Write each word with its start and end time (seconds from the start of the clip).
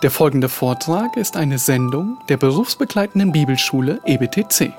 Der 0.00 0.12
folgende 0.12 0.48
Vortrag 0.48 1.16
ist 1.16 1.36
eine 1.36 1.58
Sendung 1.58 2.18
der 2.28 2.36
berufsbegleitenden 2.36 3.32
Bibelschule 3.32 3.98
EBTC. 4.04 4.72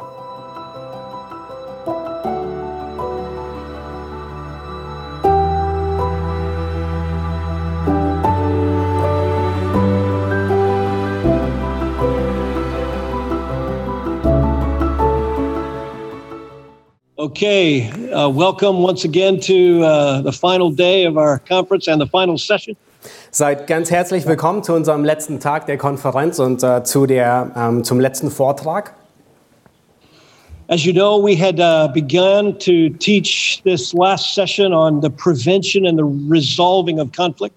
Okay, 17.18 17.92
uh, 18.14 18.30
welcome 18.30 18.82
once 18.82 19.04
again 19.04 19.38
to 19.42 19.84
uh, 19.84 20.22
the 20.22 20.32
final 20.32 20.72
day 20.72 21.04
of 21.04 21.18
our 21.18 21.40
conference 21.40 21.90
and 21.90 22.00
the 22.00 22.08
final 22.08 22.38
session. 22.38 22.78
Seid 23.32 23.68
ganz 23.68 23.92
herzlich 23.92 24.26
willkommen 24.26 24.64
zu 24.64 24.74
unserem 24.74 25.06
letzten 25.06 25.40
Tag 25.40 25.68
der 25.68 25.78
Konferenz 25.78 26.40
und 26.40 26.64
äh, 26.64 26.84
zu 26.84 27.06
der, 27.06 27.52
ähm, 27.56 27.84
zum 27.84 28.00
letzten 28.00 28.32
Vortrag. 28.32 28.96
As 30.68 30.84
you 30.84 30.92
know, 30.94 31.24
we 31.24 31.38
had 31.38 31.60
uh, 31.60 31.92
begun 31.94 32.58
to 32.58 32.90
teach 32.98 33.62
this 33.64 33.94
last 33.94 34.34
session 34.34 34.74
on 34.74 35.00
the 35.04 35.10
prevention 35.10 35.86
and 35.86 36.00
the 36.00 36.28
resolving 36.28 37.00
of 37.00 37.12
conflict. 37.16 37.54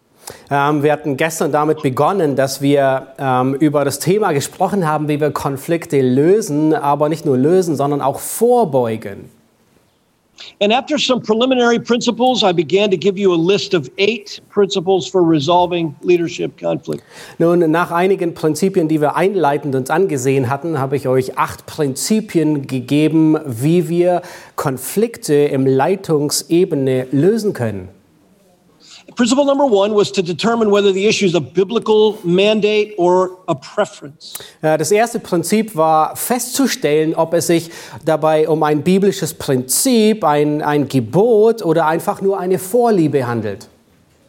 Ähm, 0.51 0.83
wir 0.83 0.93
hatten 0.93 1.17
gestern 1.17 1.53
damit 1.53 1.81
begonnen, 1.81 2.37
dass 2.37 2.61
wir 2.61 3.07
ähm, 3.19 3.55
über 3.55 3.87
das 3.87 3.99
Thema 3.99 4.33
gesprochen 4.33 4.87
haben, 4.87 5.09
wie 5.09 5.21
wir 5.23 5.31
Konflikte 5.31 6.03
lösen, 6.03 6.75
aber 6.75 7.09
nicht 7.09 7.25
nur 7.25 7.39
lösen, 7.39 7.77
sondern 7.77 8.03
auch 8.03 8.19
vorbeugen. 8.19 9.31
And 10.61 10.73
after 10.73 10.99
some 10.99 11.21
preliminary 11.21 11.79
principles, 11.79 12.43
I 12.43 12.53
began 12.53 12.91
to 12.91 12.97
give 12.97 13.19
you 13.19 13.33
a 13.33 13.37
list 13.37 13.75
of 13.75 13.91
eight 13.99 14.41
principles 14.49 15.09
for 15.09 15.23
resolving 15.23 15.95
leadership 16.03 16.59
conflict. 16.59 17.03
Nun, 17.39 17.71
nach 17.71 17.91
einigen 17.91 18.35
Prinzipien, 18.35 18.89
die 18.89 19.01
wir 19.01 19.17
einleitend 19.17 19.75
uns 19.75 19.91
angesehen 19.91 20.49
hatten, 20.49 20.79
habe 20.79 20.97
ich 20.97 21.09
euch 21.09 21.39
acht 21.39 21.67
Prinzipien 21.67 22.67
gegeben, 22.67 23.39
wie 23.45 23.89
wir 23.89 24.23
Konflikte 24.57 25.35
im 25.35 25.67
Leitungsebene 25.67 27.09
lösen 27.11 27.53
können. 27.53 27.89
Principle 29.15 29.45
number 29.45 29.65
one 29.65 29.95
was 29.95 30.11
to 30.13 30.23
determine 30.23 30.71
whether 30.71 30.93
the 30.93 31.07
issue 31.07 31.27
is 31.27 31.35
a 31.35 31.41
biblical 31.41 32.19
mandate 32.25 32.95
or 32.97 33.39
a 33.47 33.55
preference. 33.55 34.35
Ja, 34.63 34.77
Das 34.77 34.91
erste 34.91 35.21
Prinzip 35.21 35.77
war 35.77 36.17
festzustellen, 36.17 37.15
ob 37.15 37.35
es 37.35 37.47
sich 37.47 37.71
dabei 38.05 38.49
um 38.49 38.63
ein 38.63 38.83
biblisches 38.83 39.35
Prinzip, 39.35 40.25
ein, 40.25 40.63
ein 40.63 40.89
Gebot 40.89 41.63
oder 41.63 41.87
einfach 41.87 42.21
nur 42.21 42.39
eine 42.39 42.59
Vorliebe 42.59 43.27
handelt. 43.27 43.69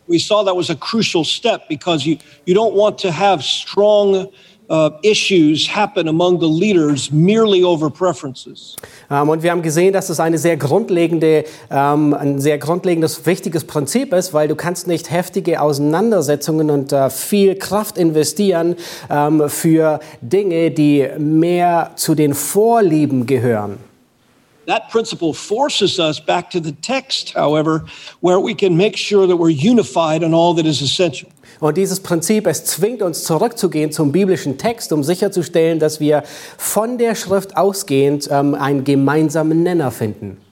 We 0.07 0.19
saw 0.19 0.43
that 0.43 0.55
was 0.55 0.69
a 0.69 0.75
crucial 0.75 1.23
step 1.23 1.69
because 1.69 2.05
you, 2.05 2.17
you 2.45 2.53
don't 2.53 2.75
want 2.75 2.99
to 2.99 3.09
have 3.09 3.41
strong 3.41 4.27
uh, 4.69 4.91
issues 5.01 5.67
happen 5.67 6.07
among 6.07 6.39
the 6.39 6.47
leaders 6.47 7.11
merely 7.11 7.63
over 7.63 7.89
preferences. 7.89 8.75
Ähm, 9.09 9.29
Und 9.29 9.43
wir 9.43 9.51
haben 9.51 9.61
gesehen, 9.61 9.93
dass 9.93 10.09
es 10.09 10.19
eine 10.19 10.37
sehr 10.37 10.57
grundlegende, 10.57 11.45
ähm, 11.69 12.13
ein 12.13 12.39
sehr 12.39 12.57
grundlegendes, 12.57 13.25
wichtiges 13.25 13.65
Prinzip 13.65 14.13
ist, 14.13 14.33
weil 14.33 14.47
du 14.47 14.55
kannst 14.55 14.87
nicht 14.87 15.11
heftige 15.11 15.61
Auseinandersetzungen 15.61 16.69
und 16.69 16.91
äh, 16.91 17.09
viel 17.09 17.55
Kraft 17.55 17.97
investieren 17.97 18.75
ähm, 19.09 19.49
für 19.49 19.99
Dinge, 20.21 20.71
die 20.71 21.07
mehr 21.17 21.91
zu 21.95 22.15
den 22.15 22.33
Vorlieben 22.33 23.25
gehören. 23.25 23.77
That 24.65 24.89
principle 24.89 25.33
forces 25.33 25.99
us 25.99 26.21
back 26.21 26.49
to 26.51 26.59
the 26.63 26.71
text, 26.71 27.35
however, 27.35 27.83
where 28.21 28.39
we 28.39 28.55
can 28.55 28.77
make 28.77 28.95
sure 28.97 29.27
that 29.27 29.35
we're 29.35 29.49
unified 29.49 30.23
on 30.23 30.33
all 30.33 30.55
that 30.55 30.65
is 30.65 30.81
essential. 30.81 31.29
Und 31.63 31.77
dieses 31.77 32.01
Prinzip, 32.01 32.45
es 32.45 32.65
zwingt 32.65 33.01
uns 33.01 33.23
zurückzugehen 33.23 33.93
zum 33.93 34.11
biblischen 34.11 34.57
Text, 34.57 34.91
um 34.91 35.01
sicherzustellen, 35.01 35.79
dass 35.79 36.01
wir 36.01 36.23
von 36.57 36.97
der 36.97 37.15
Schrift 37.15 37.55
ausgehend 37.55 38.27
ähm, 38.29 38.53
einen 38.53 38.83
gemeinsamen 38.83 39.63
Nenner 39.63 39.89
finden. 39.89 40.42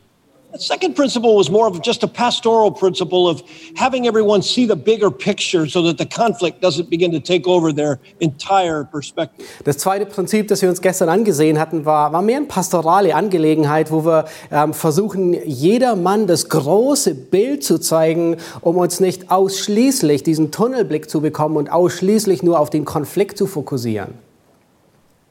The 0.54 0.60
second 0.60 0.96
principle 0.96 1.38
was 1.38 1.50
more 1.50 1.66
of 1.66 1.82
just 1.82 2.04
a 2.04 2.08
pastoral 2.08 2.72
principle 2.72 3.30
of 3.30 3.42
having 3.78 4.06
everyone 4.06 4.42
see 4.42 4.66
the 4.66 4.76
bigger 4.76 5.10
picture 5.10 5.66
so 5.66 5.82
that 5.84 5.98
the 5.98 6.06
conflict 6.06 6.62
doesn't 6.62 6.90
begin 6.90 7.12
to 7.14 7.22
take 7.22 7.48
over 7.48 7.72
their 7.72 8.00
entire 8.20 8.84
perspective. 8.84 9.48
Das 9.64 9.78
zweite 9.78 10.06
Prinzip, 10.06 10.50
das 10.50 10.62
wir 10.62 10.70
uns 10.70 10.82
gestern 10.82 11.08
angesehen 11.08 11.58
hatten, 11.58 11.86
war, 11.86 12.12
war 12.12 12.22
mehr 12.22 12.38
eine 12.38 12.48
pastorale 12.48 13.16
Angelegenheit, 13.16 13.92
wo 13.92 14.04
wir 14.04 14.26
ähm, 14.52 14.74
versuchen, 14.74 15.34
jedermann 15.46 16.28
das 16.28 16.50
große 16.50 17.16
Bild 17.16 17.64
zu 17.64 17.80
zeigen, 17.80 18.36
um 18.60 18.76
uns 18.76 19.00
nicht 19.00 19.32
ausschließlich 19.32 20.24
diesen 20.24 20.52
Tunnelblick 20.52 21.10
zu 21.10 21.22
bekommen 21.22 21.56
und 21.56 21.72
ausschließlich 21.72 22.44
nur 22.44 22.60
auf 22.60 22.70
den 22.70 22.84
Konflikt 22.84 23.38
zu 23.38 23.48
fokussieren. 23.48 24.16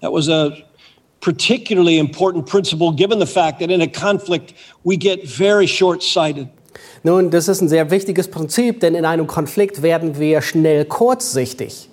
That 0.00 0.12
was 0.12 0.30
a 0.30 0.52
particularly 1.20 1.98
important 1.98 2.46
principle 2.46 2.92
given 2.92 3.18
the 3.18 3.26
fact 3.26 3.60
that 3.60 3.70
in 3.70 3.82
a 3.82 3.86
conflict 3.86 4.54
we 4.84 4.96
get 4.96 5.26
very 5.26 5.66
short 5.66 6.02
sighted. 6.02 6.48
Nun, 7.02 7.30
das 7.30 7.48
ist 7.48 7.60
ein 7.60 7.68
sehr 7.68 7.90
wichtiges 7.90 8.28
Prinzip, 8.28 8.80
denn 8.80 8.94
in 8.94 9.04
einem 9.04 9.26
Konflikt 9.26 9.82
werden 9.82 10.18
wir 10.18 10.42
schnell 10.42 10.84
kurzsichtig. 10.84 11.88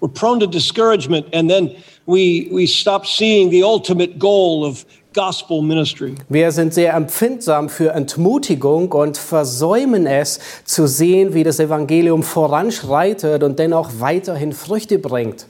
We're 0.00 0.08
prone 0.08 0.40
to 0.40 0.46
discouragement 0.46 1.26
and 1.34 1.50
then 1.50 1.72
we, 2.06 2.48
we 2.50 2.66
stop 2.66 3.06
seeing 3.06 3.50
the 3.50 3.62
ultimate 3.62 4.18
goal 4.18 4.64
of 4.64 4.84
gospel 5.12 5.60
ministry. 5.62 6.14
Wir 6.28 6.50
sind 6.52 6.72
sehr 6.72 6.94
empfindsam 6.94 7.68
für 7.68 7.92
Entmutigung 7.92 8.90
und 8.92 9.18
versäumen 9.18 10.06
es 10.06 10.40
zu 10.64 10.86
sehen, 10.86 11.34
wie 11.34 11.44
das 11.44 11.60
Evangelium 11.60 12.22
voranschreitet 12.22 13.42
und 13.42 13.58
dennoch 13.58 13.90
weiterhin 13.98 14.52
Früchte 14.52 14.98
bringt. 14.98 15.46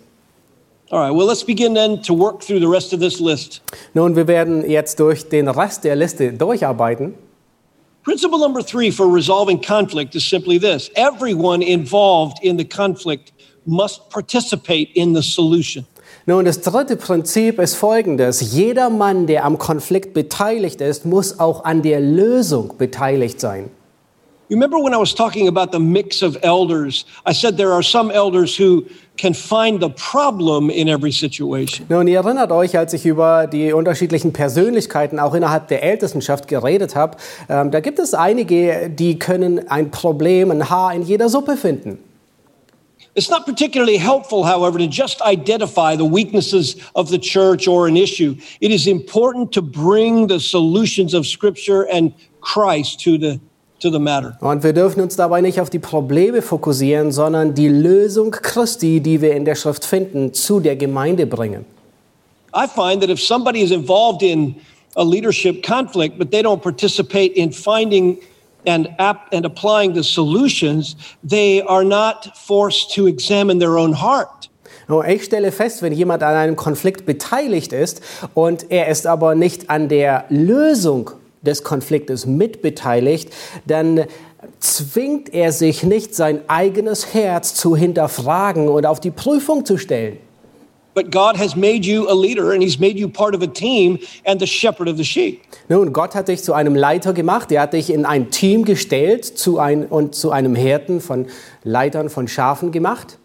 Nun, 3.94 4.16
wir 4.16 4.26
werden 4.26 4.68
jetzt 4.68 4.98
durch 4.98 5.28
den 5.28 5.48
Rest 5.48 5.84
der 5.84 5.96
Liste 5.96 6.32
durcharbeiten. 6.32 7.14
Principle 8.02 8.38
number 8.38 8.64
three 8.64 8.90
for 8.90 9.06
resolving 9.06 9.60
conflict 9.60 10.14
is 10.14 10.24
simply 10.24 10.58
this 10.58 10.90
everyone 10.96 11.62
involved 11.62 12.42
in 12.42 12.58
the 12.58 12.64
conflict 12.64 13.32
must 13.66 14.08
participate 14.08 14.90
in 14.94 15.14
the 15.14 15.22
solution. 15.22 15.86
Nun, 16.26 16.44
das 16.44 16.60
dritte 16.60 16.96
Prinzip 16.96 17.58
ist 17.58 17.76
folgendes. 17.76 18.52
Jeder 18.52 18.90
Mann, 18.90 19.26
der 19.26 19.44
am 19.44 19.58
Konflikt 19.58 20.12
beteiligt 20.14 20.80
ist, 20.80 21.04
muss 21.04 21.38
auch 21.38 21.64
an 21.64 21.82
der 21.82 22.00
Lösung 22.00 22.76
beteiligt 22.78 23.40
sein. 23.40 23.70
You 24.50 24.56
remember 24.56 24.80
when 24.80 24.92
I 24.92 24.96
was 24.96 25.14
talking 25.14 25.46
about 25.46 25.70
the 25.70 25.78
mix 25.78 26.22
of 26.22 26.36
elders? 26.42 27.04
I 27.24 27.32
said 27.32 27.56
there 27.56 27.72
are 27.72 27.84
some 27.84 28.10
elders 28.10 28.56
who 28.56 28.84
can 29.16 29.32
find 29.32 29.78
the 29.78 29.90
problem 29.90 30.70
in 30.70 30.88
every 30.88 31.12
situation. 31.12 31.86
Nun, 31.88 32.08
ihr 32.08 32.18
erinnert 32.18 32.50
euch, 32.50 32.76
als 32.76 32.92
ich 32.92 33.06
über 33.06 33.46
die 33.46 33.72
unterschiedlichen 33.72 34.32
Persönlichkeiten 34.32 35.20
auch 35.20 35.34
innerhalb 35.34 35.68
der 35.68 35.84
Ältestenschaft 35.84 36.48
geredet 36.48 36.96
habe, 36.96 37.16
ähm, 37.48 37.70
da 37.70 37.78
gibt 37.78 38.00
es 38.00 38.12
einige, 38.12 38.90
die 38.90 39.20
können 39.20 39.68
ein 39.68 39.92
Problem, 39.92 40.50
ein 40.50 40.68
Haar 40.68 40.94
in 40.94 41.02
jeder 41.02 41.28
Suppe 41.28 41.56
finden. 41.56 41.98
It's 43.14 43.30
not 43.30 43.44
particularly 43.44 43.98
helpful, 43.98 44.44
however, 44.44 44.78
to 44.78 44.86
just 44.86 45.20
identify 45.22 45.96
the 45.96 46.04
weaknesses 46.04 46.76
of 46.94 47.08
the 47.08 47.20
church 47.20 47.68
or 47.68 47.86
an 47.86 47.96
issue. 47.96 48.34
It 48.60 48.72
is 48.72 48.88
important 48.88 49.52
to 49.52 49.62
bring 49.62 50.26
the 50.26 50.40
solutions 50.40 51.14
of 51.14 51.24
Scripture 51.24 51.86
and 51.92 52.12
Christ 52.40 52.98
to 53.04 53.16
the, 53.16 53.40
to 53.80 53.90
the 53.90 53.98
matter. 53.98 54.36
Und 54.40 54.62
wir 54.62 54.72
dürfen 54.72 55.00
uns 55.00 55.16
dabei 55.16 55.40
nicht 55.40 55.60
auf 55.60 55.70
die 55.70 55.78
Probleme 55.78 56.42
fokussieren, 56.42 57.12
sondern 57.12 57.54
die 57.54 57.68
Lösung 57.68 58.30
Christi, 58.30 59.00
die 59.00 59.20
wir 59.20 59.34
in 59.34 59.44
der 59.44 59.54
Schrift 59.54 59.84
finden, 59.84 60.32
zu 60.32 60.60
der 60.60 60.76
Gemeinde 60.76 61.26
bringen. 61.26 61.64
I 62.54 62.66
find 62.66 63.00
that 63.00 63.10
if 63.10 63.20
somebody 63.20 63.62
is 63.62 63.70
involved 63.70 64.22
in 64.22 64.56
a 64.96 65.02
leadership 65.04 65.62
conflict, 65.64 66.18
but 66.18 66.30
they 66.30 66.42
don't 66.42 66.60
participate 66.60 67.32
in 67.36 67.52
finding 67.52 68.18
and, 68.66 68.88
ap- 68.98 69.32
and 69.32 69.46
applying 69.46 69.94
the 69.94 70.02
solutions, 70.02 70.96
they 71.22 71.62
are 71.62 71.84
not 71.84 72.36
forced 72.36 72.92
to 72.94 73.06
examine 73.06 73.58
their 73.58 73.78
own 73.78 73.92
heart. 73.92 74.48
Und 74.88 75.06
ich 75.08 75.24
stelle 75.24 75.52
fest, 75.52 75.82
wenn 75.82 75.92
jemand 75.92 76.24
an 76.24 76.34
einem 76.34 76.56
Konflikt 76.56 77.06
beteiligt 77.06 77.72
ist 77.72 78.02
und 78.34 78.70
er 78.70 78.88
ist 78.88 79.06
aber 79.06 79.36
nicht 79.36 79.70
an 79.70 79.88
der 79.88 80.24
Lösung 80.30 81.12
des 81.42 81.64
Konfliktes 81.64 82.26
mitbeteiligt, 82.26 83.32
dann 83.66 84.04
zwingt 84.58 85.32
er 85.32 85.52
sich 85.52 85.82
nicht, 85.82 86.14
sein 86.14 86.40
eigenes 86.48 87.14
Herz 87.14 87.54
zu 87.54 87.76
hinterfragen 87.76 88.68
und 88.68 88.86
auf 88.86 89.00
die 89.00 89.10
Prüfung 89.10 89.64
zu 89.64 89.78
stellen. 89.78 90.18
But 90.92 91.12
God 91.12 91.38
has 91.38 91.54
made 91.54 91.86
you 91.86 92.08
a 92.08 92.14
leader 92.14 92.50
and 92.50 92.62
He's 92.62 92.78
made 92.78 92.98
you 92.98 93.08
part 93.08 93.34
of 93.34 93.42
a 93.42 93.46
team 93.46 93.98
and 94.24 94.40
the 94.40 94.46
shepherd 94.46 94.88
of 94.88 94.96
the 94.96 95.04
sheep. 95.04 95.40
Nun, 95.68 95.92
Gott 95.92 96.16
hat 96.16 96.26
dich 96.26 96.42
zu 96.42 96.52
einem 96.52 96.74
Leiter 96.74 97.12
gemacht, 97.12 97.52
er 97.52 97.62
hat 97.62 97.74
dich 97.74 97.90
in 97.90 98.04
ein 98.04 98.30
Team 98.30 98.64
gestellt 98.64 99.24
zu 99.24 99.60
ein, 99.60 99.86
und 99.86 100.16
zu 100.16 100.32
einem 100.32 100.56
Hirten 100.56 101.00
von 101.00 101.26
Leitern 101.62 102.10
von 102.10 102.26
Schafen 102.26 102.72
gemacht. 102.72 103.18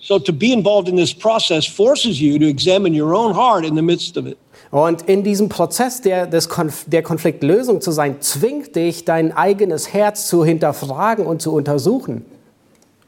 So 0.00 0.18
to 0.18 0.32
be 0.32 0.52
involved 0.52 0.88
in 0.88 0.96
this 0.96 1.14
process 1.14 1.64
forces 1.64 2.20
you 2.20 2.38
to 2.38 2.46
examine 2.46 2.94
your 2.94 3.14
own 3.14 3.34
heart 3.34 3.64
in 3.64 3.74
the 3.74 3.82
midst 3.82 4.18
of 4.18 4.26
it. 4.26 4.36
Und 4.70 5.02
in 5.02 5.22
diesem 5.22 5.48
Prozess 5.48 6.02
der, 6.02 6.26
des 6.26 6.48
Konf 6.48 6.84
der 6.86 7.02
Konfliktlösung 7.02 7.80
zu 7.80 7.90
sein, 7.90 8.20
zwingt 8.20 8.76
dich, 8.76 9.04
dein 9.04 9.36
eigenes 9.36 9.92
Herz 9.92 10.28
zu 10.28 10.44
hinterfragen 10.44 11.26
und 11.26 11.40
zu 11.40 11.52
untersuchen. 11.52 12.24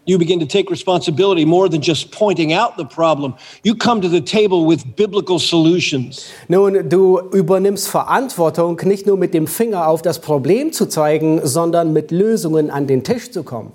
You 0.06 0.18
begin 0.18 0.40
to 0.40 0.46
take 0.46 0.70
responsibility 0.70 1.44
more 1.44 1.68
than 1.68 1.82
just 1.82 2.10
pointing 2.10 2.54
out 2.54 2.72
the 2.78 2.84
problem. 2.84 3.34
You 3.62 3.74
come 3.74 4.00
to 4.00 4.08
the 4.08 4.22
table 4.22 4.66
with 4.66 4.82
biblical 4.96 5.38
solutions. 5.38 6.24
Nun, 6.48 6.88
du 6.88 7.20
übernimmst 7.32 7.86
Verantwortung, 7.88 8.80
nicht 8.84 9.06
nur 9.06 9.18
mit 9.18 9.34
dem 9.34 9.46
Finger 9.46 9.86
auf 9.86 10.00
das 10.00 10.20
Problem 10.20 10.72
zu 10.72 10.86
zeigen, 10.86 11.42
sondern 11.44 11.92
mit 11.92 12.10
Lösungen 12.10 12.70
an 12.70 12.86
den 12.86 13.04
Tisch 13.04 13.30
zu 13.30 13.42
kommen. 13.42 13.72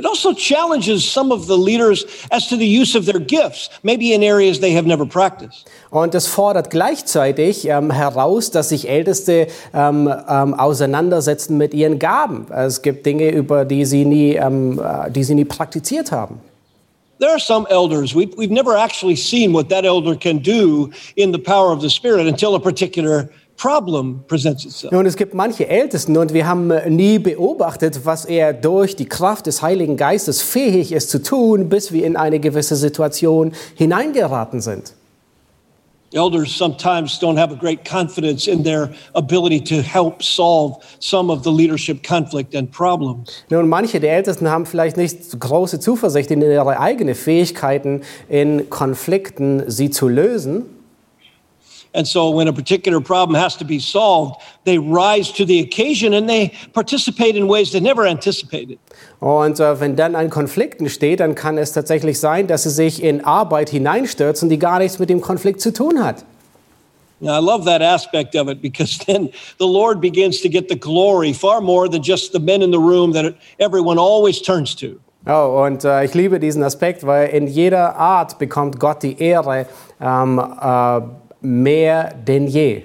It 0.00 0.06
also 0.06 0.32
challenges 0.32 1.04
some 1.04 1.30
of 1.30 1.46
the 1.46 1.58
leaders 1.58 2.06
as 2.30 2.48
to 2.48 2.56
the 2.56 2.66
use 2.66 2.94
of 2.94 3.04
their 3.04 3.20
gifts, 3.20 3.68
maybe 3.82 4.14
in 4.14 4.22
areas 4.22 4.58
they 4.58 4.72
have 4.72 4.86
never 4.86 5.04
practiced. 5.04 5.68
Und 5.90 6.14
es 6.14 6.26
fordert 6.26 6.70
gleichzeitig 6.70 7.66
ähm, 7.68 7.90
heraus, 7.90 8.50
dass 8.50 8.70
sich 8.70 8.88
Älteste 8.88 9.48
ähm, 9.74 10.10
ähm, 10.26 10.54
auseinandersetzen 10.54 11.58
mit 11.58 11.74
ihren 11.74 11.98
Gaben. 11.98 12.46
Es 12.50 12.80
gibt 12.80 13.04
Dinge, 13.04 13.30
über 13.30 13.66
die 13.66 13.84
sie 13.84 14.06
nie, 14.06 14.36
ähm, 14.36 14.78
äh, 14.78 15.10
die 15.10 15.22
sie 15.22 15.34
nie 15.34 15.44
praktiziert 15.44 16.10
haben. 16.12 16.40
There 17.18 17.32
are 17.32 17.38
some 17.38 17.66
elders, 17.68 18.14
we, 18.14 18.26
we've 18.38 18.50
never 18.50 18.78
actually 18.78 19.16
seen 19.16 19.52
what 19.52 19.68
that 19.68 19.84
elder 19.84 20.16
can 20.16 20.38
do 20.38 20.90
in 21.16 21.30
the 21.30 21.38
power 21.38 21.74
of 21.74 21.82
the 21.82 21.90
Spirit 21.90 22.26
until 22.26 22.54
a 22.54 22.58
particular 22.58 23.28
problem 23.60 24.24
presents 24.26 24.64
itself. 24.64 24.92
Nun, 24.92 25.04
es 25.04 25.16
gibt 25.16 25.34
manche 25.34 25.68
Ältesten 25.68 26.16
und 26.16 26.32
wir 26.32 26.46
haben 26.46 26.70
äh, 26.70 26.88
nie 26.88 27.18
beobachtet, 27.18 28.00
was 28.04 28.24
er 28.24 28.54
durch 28.54 28.96
die 28.96 29.06
Kraft 29.06 29.46
des 29.46 29.60
Heiligen 29.60 29.96
Geistes 29.96 30.40
fähig 30.40 30.92
ist 30.92 31.10
zu 31.10 31.22
tun, 31.22 31.68
bis 31.68 31.92
wir 31.92 32.06
in 32.06 32.16
eine 32.16 32.40
gewisse 32.40 32.76
Situation 32.76 33.52
hineingeraten 33.74 34.60
sind. 34.60 34.94
Elders 36.12 36.50
sometimes 36.50 37.20
don't 37.20 37.38
have 37.38 37.52
a 37.52 37.56
great 37.56 37.84
confidence 37.84 38.48
in 38.48 38.64
their 38.64 38.90
ability 39.14 39.60
to 39.62 39.80
help 39.80 40.22
solve 40.22 40.78
some 40.98 41.30
of 41.30 41.44
the 41.44 41.52
leadership 41.52 42.02
conflict 42.02 42.56
and 42.56 42.72
problems. 42.72 43.44
Nun, 43.48 43.68
manche 43.68 44.00
der 44.00 44.16
Ältesten 44.16 44.48
haben 44.48 44.66
vielleicht 44.66 44.96
nicht 44.96 45.38
große 45.38 45.78
Zuversicht 45.78 46.32
in 46.32 46.42
ihre 46.42 46.80
eigenen 46.80 47.14
Fähigkeiten, 47.14 48.00
in 48.28 48.68
Konflikten 48.70 49.70
sie 49.70 49.90
zu 49.90 50.08
lösen. 50.08 50.79
And 51.92 52.06
so 52.06 52.30
when 52.30 52.46
a 52.46 52.52
particular 52.52 53.00
problem 53.00 53.34
has 53.40 53.56
to 53.56 53.64
be 53.64 53.80
solved, 53.80 54.40
they 54.64 54.78
rise 54.78 55.32
to 55.32 55.44
the 55.44 55.60
occasion 55.60 56.14
and 56.14 56.28
they 56.28 56.52
participate 56.72 57.34
in 57.34 57.48
ways 57.48 57.72
they 57.72 57.80
never 57.80 58.06
anticipated. 58.06 58.78
Und 59.18 59.58
äh, 59.58 59.80
wenn 59.80 59.96
dann 59.96 60.14
ein 60.14 60.30
Konflikt 60.30 60.80
entsteht, 60.80 61.20
dann 61.20 61.34
kann 61.34 61.58
es 61.58 61.72
tatsächlich 61.72 62.20
sein, 62.20 62.46
dass 62.46 62.62
sie 62.62 62.70
sich 62.70 63.02
in 63.02 63.24
Arbeit 63.24 63.70
hineinstürzen, 63.70 64.48
die 64.48 64.58
gar 64.58 64.78
nichts 64.78 64.98
mit 64.98 65.10
dem 65.10 65.20
Konflikt 65.20 65.60
zu 65.60 65.72
tun 65.72 66.02
hat. 66.02 66.24
Now, 67.22 67.34
I 67.34 67.40
love 67.40 67.66
that 67.66 67.82
aspect 67.82 68.34
of 68.34 68.48
it 68.48 68.62
because 68.62 68.98
then 69.06 69.30
the 69.58 69.66
Lord 69.66 70.00
begins 70.00 70.40
to 70.40 70.48
get 70.48 70.68
the 70.68 70.76
glory 70.76 71.34
far 71.34 71.60
more 71.60 71.88
than 71.88 72.02
just 72.02 72.32
the 72.32 72.40
men 72.40 72.62
in 72.62 72.70
the 72.70 72.78
room 72.78 73.12
that 73.12 73.34
everyone 73.58 73.98
always 73.98 74.40
turns 74.40 74.74
to. 74.76 74.98
Oh, 75.26 75.64
und 75.66 75.84
äh, 75.84 76.04
ich 76.06 76.14
liebe 76.14 76.40
diesen 76.40 76.62
Aspekt, 76.62 77.06
weil 77.06 77.28
in 77.28 77.46
jeder 77.46 77.96
Art 77.96 78.38
bekommt 78.38 78.80
Gott 78.80 79.02
die 79.02 79.20
Ehre 79.20 79.66
ähm, 80.00 80.38
äh, 80.38 81.00
mehr 81.40 82.14
denn 82.26 82.46
je. 82.46 82.82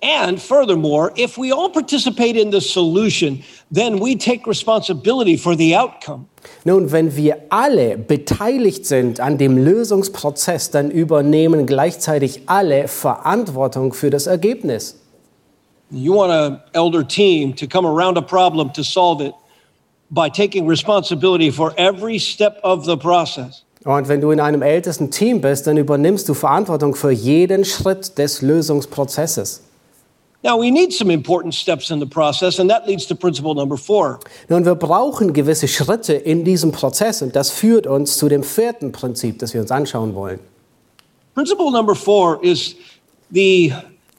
And 0.00 0.40
furthermore, 0.40 1.12
if 1.16 1.36
we 1.36 1.50
all 1.50 1.70
participate 1.70 2.36
in 2.36 2.50
the 2.50 2.60
solution, 2.60 3.42
then 3.70 3.98
we 3.98 4.14
take 4.14 4.46
responsibility 4.46 5.36
for 5.36 5.56
the 5.56 5.74
outcome. 5.74 6.28
Nun, 6.64 6.92
wenn 6.92 7.16
wir 7.16 7.42
alle 7.50 7.98
beteiligt 7.98 8.86
sind 8.86 9.18
an 9.18 9.38
dem 9.38 9.58
Lösungsprozess, 9.58 10.70
dann 10.70 10.92
übernehmen 10.92 11.66
gleichzeitig 11.66 12.42
alle 12.46 12.86
Verantwortung 12.86 13.92
für 13.92 14.10
das 14.10 14.28
Ergebnis. 14.28 15.00
You 15.90 16.14
want 16.14 16.30
an 16.30 16.60
elder 16.74 17.02
team 17.02 17.54
to 17.56 17.66
come 17.66 17.86
around 17.86 18.18
a 18.18 18.22
problem 18.22 18.72
to 18.74 18.84
solve 18.84 19.20
it 19.20 19.34
by 20.10 20.28
taking 20.28 20.66
responsibility 20.68 21.50
for 21.50 21.72
every 21.76 22.18
step 22.18 22.60
of 22.62 22.84
the 22.84 22.96
process. 22.96 23.64
Und 23.88 24.06
wenn 24.08 24.20
du 24.20 24.30
in 24.32 24.38
einem 24.38 24.60
ältesten 24.60 25.10
Team 25.10 25.40
bist, 25.40 25.66
dann 25.66 25.78
übernimmst 25.78 26.28
du 26.28 26.34
Verantwortung 26.34 26.94
für 26.94 27.10
jeden 27.10 27.64
Schritt 27.64 28.18
des 28.18 28.42
Lösungsprozesses. 28.42 29.62
Now, 30.42 30.60
we 30.60 30.70
need 30.70 30.92
some 30.92 31.10
important 31.10 31.54
steps 31.54 31.90
in 31.90 31.98
the 31.98 32.04
process, 32.04 32.60
and 32.60 32.70
that 32.70 32.86
leads 32.86 33.06
to 33.06 33.14
principle 33.14 33.54
number 33.54 33.78
four. 33.78 34.20
Nun, 34.50 34.66
wir 34.66 34.74
brauchen 34.74 35.32
gewisse 35.32 35.68
Schritte 35.68 36.12
in 36.12 36.44
diesem 36.44 36.70
Prozess 36.70 37.22
und 37.22 37.34
das 37.34 37.50
führt 37.50 37.86
uns 37.86 38.18
zu 38.18 38.28
dem 38.28 38.42
vierten 38.42 38.92
Prinzip, 38.92 39.38
das 39.38 39.54
wir 39.54 39.62
uns 39.62 39.70
anschauen 39.70 40.14
wollen. 40.14 40.38
Principle 41.34 41.72
number 41.72 41.94
four 41.94 42.44
is 42.44 42.76
the, 43.30 43.72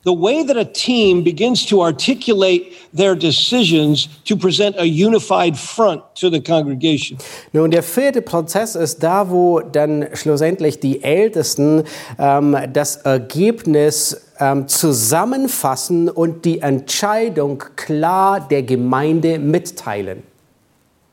the 0.04 0.13
way 0.13 0.44
that 0.44 0.57
a 0.57 0.66
team 0.66 1.24
begins 1.24 1.66
to 1.66 1.81
articulate 1.81 2.74
their 2.94 3.16
decisions 3.16 4.07
to 4.25 4.36
present 4.36 4.75
a 4.78 4.86
unified 4.86 5.57
front 5.57 6.01
to 6.16 6.30
the 6.30 6.42
congregation. 6.42 7.18
Nun, 7.54 7.72
der 7.72 7.84
vierte 7.84 8.22
Prozess 8.22 8.75
ist 8.75 9.04
da, 9.04 9.30
wo 9.30 9.60
dann 9.60 10.07
schlussendlich 10.13 10.80
die 10.80 11.04
Ältesten 11.04 11.84
ähm, 12.18 12.57
das 12.72 12.98
Ergebnis 12.98 14.30
ähm, 14.40 14.68
zusammenfassen 14.68 16.10
und 16.10 16.45
die 16.45 16.60
Entscheidung 16.60 17.63
klar 17.75 18.48
der 18.48 18.63
Gemeinde 18.63 19.40
mitteilen. 19.40 20.24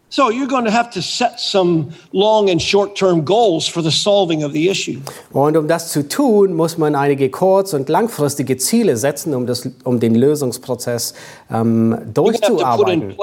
So 0.09 0.31
you're 0.31 0.47
going 0.47 0.65
to 0.65 0.71
have 0.71 0.91
to 0.93 1.03
set 1.03 1.41
some 1.41 1.93
long 2.13 2.49
and 2.49 2.63
short-term 2.63 3.25
goals 3.25 3.67
for 3.67 3.83
the 3.83 3.91
solving 3.91 4.45
of 4.45 4.53
the 4.53 4.69
issue. 4.69 5.01
Und 5.33 5.57
um 5.57 5.67
das 5.67 5.91
zu 5.91 6.09
tun, 6.09 6.55
muss 6.55 6.79
man 6.79 6.95
einige 6.95 7.29
kurz- 7.29 7.75
und 7.75 7.89
langfristige 7.89 8.57
Ziele 8.57 8.97
setzen, 8.97 9.35
um, 9.35 9.47
das, 9.47 9.69
um 9.85 9.99
den 9.99 10.15
Lösungsprozess 10.15 11.15
ähm, 11.51 11.99
durchzuarbeiten. 12.15 13.15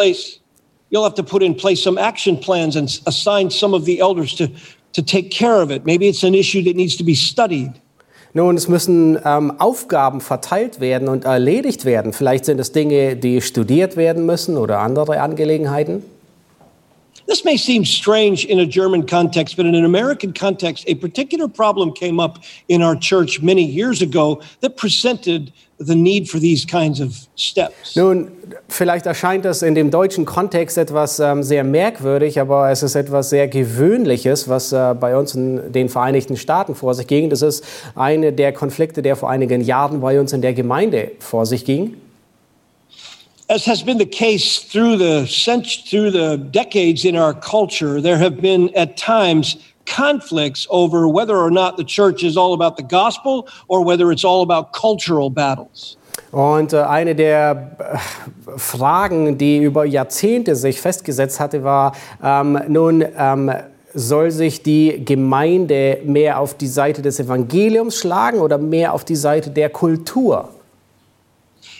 you'll 0.92 1.04
have 1.04 1.16
to 1.16 1.24
put 1.24 1.42
in 1.42 1.56
place 1.56 1.82
some 1.82 1.98
action 1.98 2.38
plans 2.38 2.76
and 2.76 3.02
assign 3.08 3.50
some 3.50 3.74
of 3.74 3.84
the 3.84 4.00
elders 4.00 4.36
to 4.36 4.48
to 4.94 5.02
take 5.02 5.30
care 5.30 5.62
of 5.62 5.72
it. 5.72 5.86
Maybe 5.86 6.08
it's 6.08 6.24
an 6.24 6.34
issue 6.34 6.64
that 6.64 6.76
needs 6.76 6.96
to 6.98 7.04
be 7.04 7.16
studied. 7.16 7.72
Nun, 8.36 8.56
es 8.56 8.68
müssen 8.68 9.20
ähm, 9.24 9.60
Aufgaben 9.60 10.20
verteilt 10.20 10.80
werden 10.80 11.08
und 11.08 11.26
erledigt 11.26 11.86
werden. 11.86 12.14
Vielleicht 12.14 12.46
sind 12.46 12.60
es 12.60 12.72
Dinge, 12.72 13.16
die 13.16 13.42
studiert 13.42 13.96
werden 13.96 14.26
müssen 14.26 14.58
oder 14.58 14.80
andere 14.80 15.22
Angelegenheiten. 15.22 16.04
This 17.26 17.46
may 17.46 17.58
seem 17.58 17.86
strange 17.86 18.46
in 18.46 18.60
a 18.60 18.66
German 18.66 19.06
context, 19.06 19.56
but 19.56 19.66
in 19.66 19.76
an 19.76 19.86
American 19.86 20.34
context, 20.34 20.84
a 20.88 20.96
particular 20.96 21.48
problem 21.48 21.94
came 21.94 22.20
up 22.20 22.44
in 22.68 22.82
our 22.82 22.96
church 22.96 23.42
many 23.42 23.64
years 23.64 24.02
ago 24.02 24.42
that 24.60 24.76
presented 24.76 25.54
the 25.80 25.96
need 25.96 26.30
for 26.30 26.40
these 26.40 26.66
kinds 26.66 27.00
of 27.00 27.28
steps. 27.36 27.96
Nun, 27.96 28.32
vielleicht 28.68 29.06
erscheint 29.06 29.46
das 29.46 29.62
in 29.62 29.76
dem 29.76 29.90
deutschen 29.90 30.26
Kontext 30.26 30.78
etwas 30.78 31.20
ähm, 31.20 31.44
sehr 31.44 31.64
merkwürdig, 31.64 32.40
aber 32.40 32.70
es 32.70 32.84
ist 32.84 32.96
etwas 32.96 33.30
sehr 33.30 33.48
Gewöhnliches, 33.48 34.50
was 34.50 34.72
äh, 34.72 34.94
bei 35.00 35.18
uns 35.18 35.34
in 35.36 35.72
den 35.72 35.90
Vereinigten 35.90 36.38
Staaten 36.38 36.76
vor 36.76 36.94
sich 36.94 37.08
ging. 37.08 37.30
Das 37.30 37.42
ist 37.42 37.64
eine 37.96 38.34
der 38.34 38.54
Konflikte, 38.54 39.02
der 39.02 39.16
vor 39.16 39.30
einigen 39.30 39.62
Jahren 39.62 40.02
bei 40.02 40.20
uns 40.20 40.34
in 40.34 40.42
der 40.42 40.54
Gemeinde 40.54 41.12
vor 41.20 41.46
sich 41.46 41.66
ging. 41.66 41.96
As 43.50 43.66
has 43.66 43.84
been 43.84 43.98
the 43.98 44.06
case 44.06 44.60
through 44.60 44.98
the 44.98 45.28
through 45.90 46.12
the 46.12 46.38
decades 46.38 47.04
in 47.04 47.16
our 47.16 47.34
culture, 47.34 48.02
there 48.02 48.18
have 48.18 48.42
been 48.42 48.74
at 48.74 48.96
times 48.96 49.58
conflicts 49.86 50.66
over 50.70 51.10
whether 51.10 51.36
or 51.36 51.52
not 51.52 51.76
the 51.76 51.84
church 51.84 52.24
is 52.24 52.38
all 52.38 52.54
about 52.54 52.78
the 52.78 52.84
gospel 52.84 53.48
or 53.68 53.84
whether 53.84 54.12
it's 54.12 54.24
all 54.24 54.44
about 54.44 54.72
cultural 54.72 55.30
battles. 55.30 55.98
Und 56.32 56.74
äh, 56.74 56.78
eine 56.78 57.16
der 57.16 57.76
äh, 57.80 58.58
Fragen, 58.58 59.38
die 59.38 59.58
über 59.58 59.86
Jahrzehnte 59.86 60.56
sich 60.56 60.80
festgesetzt 60.80 61.40
hatte, 61.40 61.64
war, 61.64 61.94
ähm, 62.24 62.60
nun 62.68 63.04
ähm, 63.18 63.52
soll 63.94 64.32
sich 64.32 64.64
die 64.64 65.04
Gemeinde 65.06 66.00
mehr 66.06 66.40
auf 66.40 66.56
die 66.56 66.68
Seite 66.68 67.02
des 67.02 67.20
Evangeliums 67.20 67.98
schlagen 67.98 68.40
oder 68.40 68.58
mehr 68.58 68.94
auf 68.94 69.06
die 69.06 69.16
Seite 69.16 69.50
der 69.50 69.70
Kultur? 69.70 70.50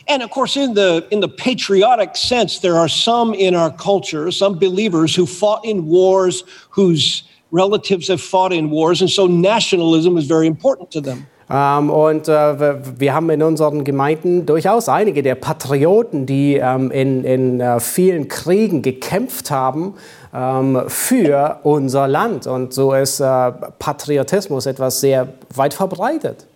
And 0.08 0.22
of 0.22 0.32
course, 0.32 0.58
in 0.58 0.74
the 0.74 1.06
in 1.12 1.22
the 1.22 1.30
patriotic 1.30 2.16
sense, 2.16 2.60
there 2.60 2.76
are 2.76 2.90
some 2.90 3.34
in 3.34 3.56
our 3.56 3.72
culture, 3.72 4.32
some 4.32 4.60
believers 4.60 5.16
who 5.16 5.26
fought 5.26 5.66
in 5.66 5.86
wars, 5.86 6.44
whose 6.70 7.24
relatives 7.52 8.08
have 8.08 8.22
fought 8.22 8.52
in 8.52 8.70
wars, 8.70 9.02
and 9.02 9.10
so 9.10 9.28
nationalism 9.28 10.18
is 10.18 10.26
very 10.26 10.48
important 10.48 10.92
to 10.92 11.02
them. 11.02 11.28
Ähm, 11.50 11.90
und 11.90 12.28
äh, 12.28 13.00
wir 13.00 13.14
haben 13.14 13.30
in 13.30 13.44
unseren 13.44 13.84
Gemeinden 13.84 14.46
durchaus 14.46 14.90
einige 14.90 15.24
der 15.24 15.36
Patrioten, 15.36 16.26
die 16.26 16.56
ähm, 16.56 16.90
in, 16.90 17.24
in 17.24 17.60
äh, 17.60 17.80
vielen 17.80 18.28
Kriegen 18.28 18.82
gekämpft 18.82 19.52
haben 19.52 19.96
ähm, 20.34 20.84
für 20.88 21.60
unser 21.64 22.08
Land. 22.08 22.48
Und 22.48 22.74
so 22.74 22.94
ist 22.94 23.20
äh, 23.20 23.52
Patriotismus 23.78 24.66
etwas 24.66 25.02
sehr 25.02 25.28
weit 25.54 25.74
verbreitet. 25.74 26.48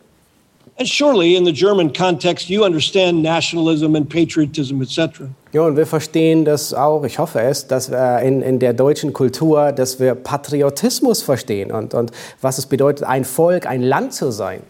And 0.80 0.88
surely, 0.88 1.36
in 1.36 1.44
the 1.44 1.52
German 1.52 1.92
context, 1.92 2.50
you 2.50 2.64
understand 2.64 3.24
nationalism 3.24 3.96
and 3.96 4.08
patriotism, 4.08 4.80
etc. 4.84 5.24
Ja, 5.52 5.62
und 5.62 5.76
wir 5.76 5.88
verstehen 5.88 6.46
das 6.46 6.72
auch, 6.72 7.04
ich 7.04 7.18
hoffe 7.18 7.42
es, 7.42 7.66
dass 7.66 7.90
wir 7.90 8.20
in, 8.20 8.44
in 8.44 8.60
der 8.60 8.74
deutschen 8.74 9.12
Kultur, 9.12 9.72
dass 9.72 10.00
wir 10.00 10.14
Patriotismus 10.14 11.24
verstehen 11.24 11.72
und, 11.72 11.96
und 11.96 12.12
was 12.42 12.60
es 12.60 12.68
bedeutet, 12.68 13.08
ein 13.08 13.26
Volk, 13.26 13.66
ein 13.66 13.82
Land 13.82 14.14
zu 14.14 14.30
sein. 14.30 14.62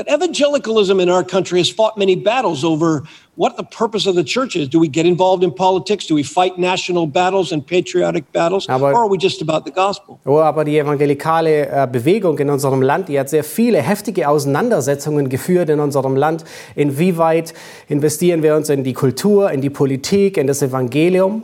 But 0.00 0.08
evangelicalism 0.08 0.98
in 0.98 1.10
our 1.10 1.22
country 1.22 1.58
has 1.58 1.68
fought 1.68 1.98
many 1.98 2.16
battles 2.16 2.64
over 2.64 3.02
what 3.36 3.58
the 3.58 3.64
purpose 3.64 4.06
of 4.06 4.14
the 4.14 4.24
church 4.24 4.56
is. 4.56 4.66
Do 4.66 4.80
we 4.80 4.88
get 4.88 5.04
involved 5.04 5.44
in 5.44 5.52
politics? 5.52 6.06
Do 6.06 6.14
we 6.14 6.22
fight 6.22 6.58
national 6.58 7.06
battles 7.06 7.52
and 7.52 7.66
patriotic 7.66 8.24
battles? 8.32 8.66
Aber- 8.66 8.94
or 8.94 9.04
are 9.04 9.08
we 9.10 9.18
just 9.18 9.42
about 9.42 9.66
the 9.66 9.70
gospel? 9.70 10.18
Oh, 10.24 10.38
aber 10.38 10.64
die 10.64 10.78
evangelikale 10.78 11.68
äh, 11.68 11.86
Bewegung 11.86 12.38
in 12.38 12.48
unserem 12.48 12.80
Land, 12.80 13.10
die 13.10 13.20
hat 13.20 13.28
sehr 13.28 13.44
viele 13.44 13.82
heftige 13.82 14.26
Auseinandersetzungen 14.26 15.28
geführt 15.28 15.68
in 15.68 15.80
unserem 15.80 16.16
Land. 16.16 16.44
Inwieweit 16.76 17.52
investieren 17.88 18.42
wir 18.42 18.56
uns 18.56 18.70
in 18.70 18.84
die 18.84 18.94
Kultur, 18.94 19.50
in 19.50 19.60
die 19.60 19.68
Politik, 19.68 20.38
in 20.38 20.46
das 20.46 20.62
Evangelium? 20.62 21.42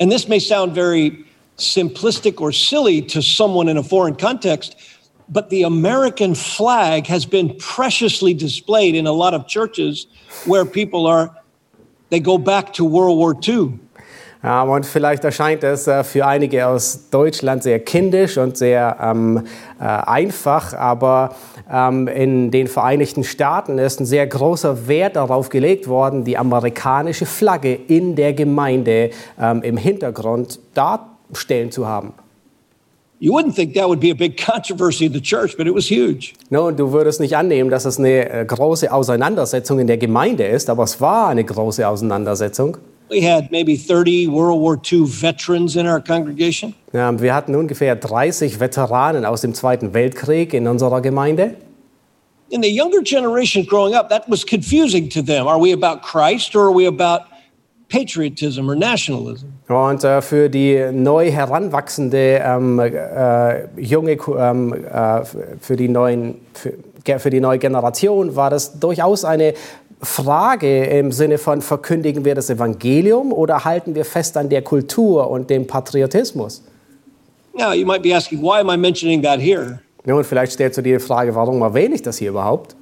And 0.00 0.10
this 0.10 0.26
may 0.26 0.40
sound 0.40 0.72
very 0.74 1.26
simplistic 1.58 2.40
or 2.40 2.50
silly 2.50 3.02
to 3.02 3.20
someone 3.20 3.68
in 3.68 3.76
a 3.76 3.82
foreign 3.82 4.16
context, 4.16 4.74
but 5.28 5.50
the 5.50 5.62
American 5.64 6.34
flag 6.34 7.06
has 7.06 7.24
been 7.24 7.56
preciously 7.58 8.34
displayed 8.34 8.94
in 8.94 9.06
a 9.06 9.12
lot 9.12 9.34
of 9.34 9.46
churches 9.46 10.06
where 10.46 10.64
people 10.64 11.06
are, 11.06 11.30
they 12.10 12.20
go 12.20 12.38
back 12.38 12.72
to 12.74 12.84
World 12.84 13.18
War 13.18 13.34
II. 13.34 13.78
Ja, 14.42 14.62
und 14.62 14.84
vielleicht 14.84 15.22
erscheint 15.22 15.62
es 15.62 15.86
äh, 15.86 16.02
für 16.02 16.26
einige 16.26 16.66
aus 16.66 17.10
Deutschland 17.10 17.62
sehr 17.62 17.78
kindisch 17.78 18.38
und 18.38 18.56
sehr 18.56 18.96
ähm, 19.00 19.44
äh, 19.78 19.84
einfach, 19.84 20.74
aber 20.74 21.36
ähm, 21.70 22.08
in 22.08 22.50
den 22.50 22.66
Vereinigten 22.66 23.22
Staaten 23.22 23.78
ist 23.78 24.00
ein 24.00 24.06
sehr 24.06 24.26
großer 24.26 24.88
Wert 24.88 25.14
darauf 25.14 25.48
gelegt 25.48 25.86
worden, 25.86 26.24
die 26.24 26.36
amerikanische 26.36 27.24
Flagge 27.24 27.72
in 27.72 28.16
der 28.16 28.32
Gemeinde 28.32 29.10
ähm, 29.40 29.62
im 29.62 29.76
Hintergrund 29.76 30.58
darstellen 30.74 31.70
zu 31.70 31.86
haben. 31.86 32.12
You 33.22 33.32
wouldn't 33.32 33.54
think 33.54 33.74
that 33.74 33.88
would 33.88 34.00
be 34.00 34.10
a 34.10 34.16
big 34.16 34.36
controversy 34.36 35.06
in 35.06 35.12
the 35.12 35.20
church, 35.20 35.56
but 35.56 35.68
it 35.68 35.72
was 35.72 35.88
huge. 35.88 36.34
No, 36.50 36.72
du 36.72 36.90
würdest 36.90 37.20
nicht 37.20 37.36
annehmen, 37.36 37.70
dass 37.70 37.84
es 37.84 37.96
eine 37.96 38.28
äh, 38.28 38.44
große 38.44 38.92
Auseinandersetzung 38.92 39.78
in 39.78 39.86
der 39.86 39.96
Gemeinde 39.96 40.44
ist, 40.44 40.68
aber 40.68 40.82
es 40.82 41.00
war 41.00 41.28
eine 41.28 41.44
große 41.44 41.86
Auseinandersetzung. 41.86 42.78
We 43.10 43.22
had 43.22 43.52
maybe 43.52 43.76
30 43.76 44.28
World 44.28 44.60
War 44.60 44.76
II 44.90 45.06
veterans 45.06 45.76
in 45.76 45.86
our 45.86 46.00
congregation. 46.00 46.74
Ja, 46.92 47.16
wir 47.20 47.32
hatten 47.32 47.54
ungefähr 47.54 47.94
30 47.94 48.58
Veteranen 48.58 49.24
aus 49.24 49.42
dem 49.42 49.54
Zweiten 49.54 49.94
Weltkrieg 49.94 50.52
in 50.52 50.66
unserer 50.66 51.00
Gemeinde. 51.00 51.54
In 52.48 52.60
the 52.60 52.76
younger 52.76 53.02
generation 53.04 53.64
growing 53.64 53.94
up, 53.94 54.08
that 54.08 54.28
was 54.28 54.44
confusing 54.44 55.08
to 55.08 55.22
them. 55.22 55.46
Are 55.46 55.60
we 55.60 55.72
about 55.72 56.02
Christ 56.02 56.56
or 56.56 56.70
are 56.70 56.74
we 56.74 56.88
about 56.88 57.31
patriotism 57.92 58.68
or 58.68 58.74
nationalism? 58.74 59.46
Und 59.68 60.02
äh, 60.02 60.22
für 60.22 60.48
die 60.48 60.90
neu 60.92 61.30
heranwachsende 61.30 62.40
ähm, 62.44 62.78
äh, 62.78 63.80
junge, 63.80 64.12
ähm, 64.12 64.72
äh, 64.72 65.20
für 65.60 65.76
die 65.76 65.88
neuen, 65.88 66.36
für, 66.54 67.18
für 67.18 67.30
die 67.30 67.40
neue 67.40 67.58
Generation 67.58 68.34
war 68.34 68.50
das 68.50 68.78
durchaus 68.80 69.24
eine 69.24 69.54
Frage 70.00 70.84
im 70.86 71.12
Sinne 71.12 71.38
von 71.38 71.62
verkündigen 71.62 72.24
wir 72.24 72.34
das 72.34 72.50
Evangelium 72.50 73.32
oder 73.32 73.64
halten 73.64 73.94
wir 73.94 74.04
fest 74.04 74.36
an 74.36 74.48
der 74.48 74.62
Kultur 74.62 75.30
und 75.30 75.48
dem 75.50 75.66
Patriotismus? 75.66 76.62
Now, 77.54 77.72
you 77.72 77.86
might 77.86 78.02
be 78.02 78.14
asking, 78.14 78.40
why 78.40 78.60
am 78.60 78.70
I 78.70 78.76
mentioning 78.76 79.22
that 79.22 79.38
here? 79.38 79.80
Nun, 80.04 80.24
vielleicht 80.24 80.52
stellst 80.52 80.78
du 80.78 80.82
dir 80.82 80.98
die 80.98 81.04
Frage, 81.04 81.34
warum 81.34 81.60
erwähne 81.60 81.94
ich 81.94 82.02
das 82.02 82.18
hier 82.18 82.30
überhaupt? 82.30 82.74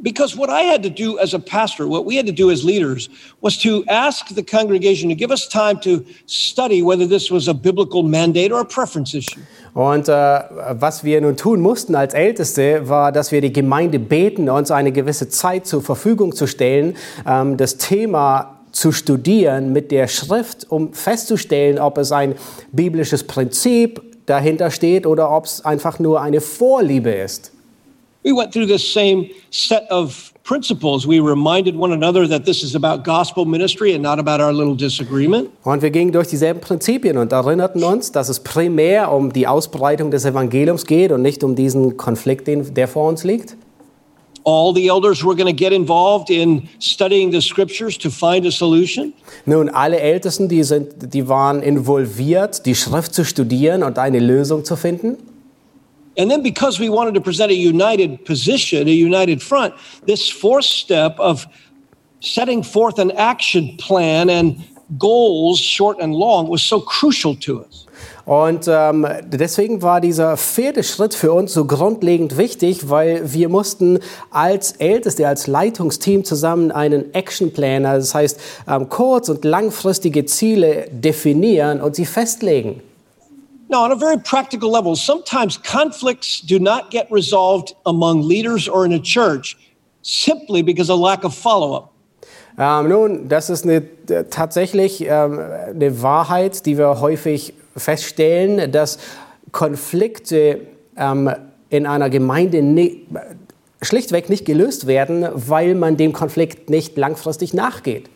Because 0.00 0.36
what 0.36 0.48
I 0.48 0.62
had 0.62 0.82
to 0.84 0.90
do 0.90 1.18
as 1.18 1.34
a 1.34 1.40
pastor, 1.40 1.88
what 1.88 2.04
we 2.04 2.16
had 2.16 2.26
to 2.26 2.32
do 2.32 2.50
as 2.50 2.62
leaders, 2.62 3.08
was 3.40 3.58
to 3.58 3.84
ask 3.88 4.28
the 4.28 4.44
congregation 4.44 5.08
to 5.08 5.16
give 5.16 5.32
us 5.32 5.48
time 5.48 5.80
to 5.80 6.04
study 6.26 6.82
whether 6.82 7.06
this 7.06 7.30
was 7.30 7.48
a 7.48 7.54
biblical 7.54 8.04
mandate 8.04 8.52
or 8.52 8.60
a 8.60 8.64
preference 8.64 9.14
issue. 9.14 9.40
Und 9.74 10.08
äh, 10.08 10.12
was 10.12 11.02
wir 11.02 11.20
nun 11.20 11.36
tun 11.36 11.60
mussten 11.60 11.94
als 11.94 12.14
Älteste, 12.14 12.88
war, 12.88 13.12
dass 13.12 13.32
wir 13.32 13.40
die 13.40 13.52
Gemeinde 13.52 13.98
beten, 13.98 14.48
uns 14.48 14.70
eine 14.70 14.92
gewisse 14.92 15.28
Zeit 15.28 15.66
zur 15.66 15.82
Verfügung 15.82 16.34
zu 16.34 16.46
stellen, 16.46 16.96
ähm, 17.26 17.56
das 17.56 17.76
Thema 17.76 18.58
zu 18.72 18.92
studieren 18.92 19.72
mit 19.72 19.90
der 19.90 20.06
Schrift, 20.06 20.70
um 20.70 20.92
festzustellen, 20.92 21.78
ob 21.78 21.98
es 21.98 22.12
ein 22.12 22.34
biblisches 22.70 23.24
Prinzip 23.24 24.00
dahinter 24.26 24.70
steht 24.70 25.06
oder 25.06 25.30
ob 25.30 25.46
es 25.46 25.64
einfach 25.64 25.98
nur 25.98 26.20
eine 26.20 26.40
Vorliebe 26.40 27.10
ist. 27.10 27.52
We 28.24 28.32
went 28.32 28.52
through 28.52 28.66
this 28.66 28.92
same 28.92 29.30
set 29.50 29.86
of 29.90 30.32
principles. 30.42 31.06
We 31.06 31.20
reminded 31.20 31.76
one 31.76 31.92
another 31.92 32.26
that 32.26 32.44
this 32.44 32.62
is 32.62 32.74
about 32.74 33.04
gospel 33.04 33.44
ministry 33.44 33.94
and 33.94 34.02
not 34.02 34.18
about 34.18 34.40
our 34.40 34.52
little 34.52 34.74
disagreement. 34.74 35.50
Und 35.62 35.82
wir 35.82 35.90
gingen 35.90 36.10
durch 36.10 36.28
dieselben 36.28 36.60
Prinzipien 36.60 37.18
und 37.18 37.32
erinnerten 37.32 37.84
uns, 37.84 38.10
dass 38.10 38.28
es 38.28 38.40
primär 38.40 39.12
um 39.12 39.32
die 39.32 39.46
Ausbreitung 39.46 40.10
des 40.10 40.24
Evangeliums 40.24 40.86
geht 40.86 41.12
und 41.12 41.22
nicht 41.22 41.44
um 41.44 41.54
diesen 41.54 41.96
Konflikt, 41.96 42.48
den, 42.48 42.74
der 42.74 42.88
vor 42.88 43.08
uns 43.08 43.24
liegt. 43.24 43.56
All 44.44 44.72
the 44.74 44.88
elders 44.88 45.22
were 45.22 45.36
going 45.36 45.46
to 45.46 45.52
get 45.52 45.72
involved 45.72 46.30
in 46.30 46.68
studying 46.80 47.30
the 47.30 47.40
scriptures 47.42 47.98
to 47.98 48.08
find 48.10 48.46
a 48.46 48.50
solution. 48.50 49.12
Nun, 49.44 49.68
alle 49.68 50.00
Ältesten, 50.00 50.48
die, 50.48 50.62
sind, 50.62 51.12
die 51.12 51.28
waren 51.28 51.62
involviert, 51.62 52.64
die 52.64 52.74
Schrift 52.74 53.12
zu 53.12 53.24
studieren 53.24 53.82
und 53.82 53.98
eine 53.98 54.18
Lösung 54.18 54.64
zu 54.64 54.74
finden. 54.74 55.18
And 56.18 56.28
then, 56.28 56.42
because 56.42 56.80
we 56.80 56.88
wanted 56.88 57.14
to 57.14 57.20
present 57.20 57.52
a 57.52 57.54
united 57.54 58.24
position, 58.24 58.88
a 58.88 58.90
united 58.90 59.40
front, 59.40 59.74
this 60.04 60.28
fourth 60.28 60.64
step 60.64 61.18
of 61.20 61.46
setting 62.20 62.64
forth 62.64 62.98
an 62.98 63.12
action 63.12 63.76
plan 63.76 64.28
and 64.28 64.56
goals, 64.98 65.60
short 65.60 66.00
and 66.00 66.12
long, 66.12 66.48
was 66.48 66.62
so 66.62 66.80
crucial 66.80 67.36
to 67.36 67.60
us. 67.60 67.86
Und 68.24 68.66
ähm, 68.68 69.06
deswegen 69.24 69.80
war 69.80 70.00
dieser 70.00 70.36
vierte 70.36 70.82
Schritt 70.82 71.14
für 71.14 71.32
uns 71.32 71.54
so 71.54 71.64
grundlegend 71.64 72.36
wichtig, 72.36 72.90
weil 72.90 73.32
wir 73.32 73.48
mussten 73.48 74.00
als 74.30 74.72
Älteste, 74.72 75.26
als 75.26 75.46
Leitungsteam 75.46 76.24
zusammen 76.24 76.70
einen 76.70 77.14
Actionplan, 77.14 77.86
also 77.86 78.04
das 78.04 78.14
heißt 78.14 78.40
ähm, 78.68 78.88
kurz- 78.88 79.30
und 79.30 79.44
langfristige 79.44 80.26
Ziele 80.26 80.88
definieren 80.90 81.80
und 81.80 81.96
sie 81.96 82.04
festlegen. 82.04 82.82
Now, 83.70 83.84
on 83.84 83.92
a 83.92 83.96
very 83.96 84.16
practical 84.18 84.70
level, 84.70 84.96
sometimes 84.96 85.58
conflicts 85.58 86.40
do 86.40 86.58
not 86.58 86.90
get 86.90 87.06
resolved 87.10 87.74
among 87.84 88.26
leaders 88.26 88.66
or 88.66 88.86
in 88.86 88.92
a 88.92 88.98
church 88.98 89.56
simply 90.02 90.62
because 90.62 90.90
of 90.90 90.98
lack 90.98 91.24
of 91.24 91.34
follow 91.34 91.74
up. 91.76 91.92
Ähm, 92.58 92.88
nun, 92.88 93.28
das 93.28 93.50
ist 93.50 93.64
eine, 93.64 93.82
äh, 94.08 94.24
tatsächlich 94.30 95.02
ähm, 95.02 95.38
eine 95.38 96.02
Wahrheit, 96.02 96.66
die 96.66 96.76
wir 96.76 97.00
häufig 97.00 97.52
feststellen, 97.76 98.72
dass 98.72 98.98
Konflikte 99.52 100.62
ähm, 100.96 101.30
in 101.68 101.86
einer 101.86 102.10
Gemeinde 102.10 102.62
ni- 102.62 103.06
schlichtweg 103.82 104.28
nicht 104.28 104.44
gelöst 104.44 104.86
werden, 104.86 105.28
weil 105.34 105.74
man 105.74 105.96
dem 105.96 106.12
Konflikt 106.12 106.68
nicht 106.68 106.96
langfristig 106.96 107.54
nachgeht. 107.54 108.10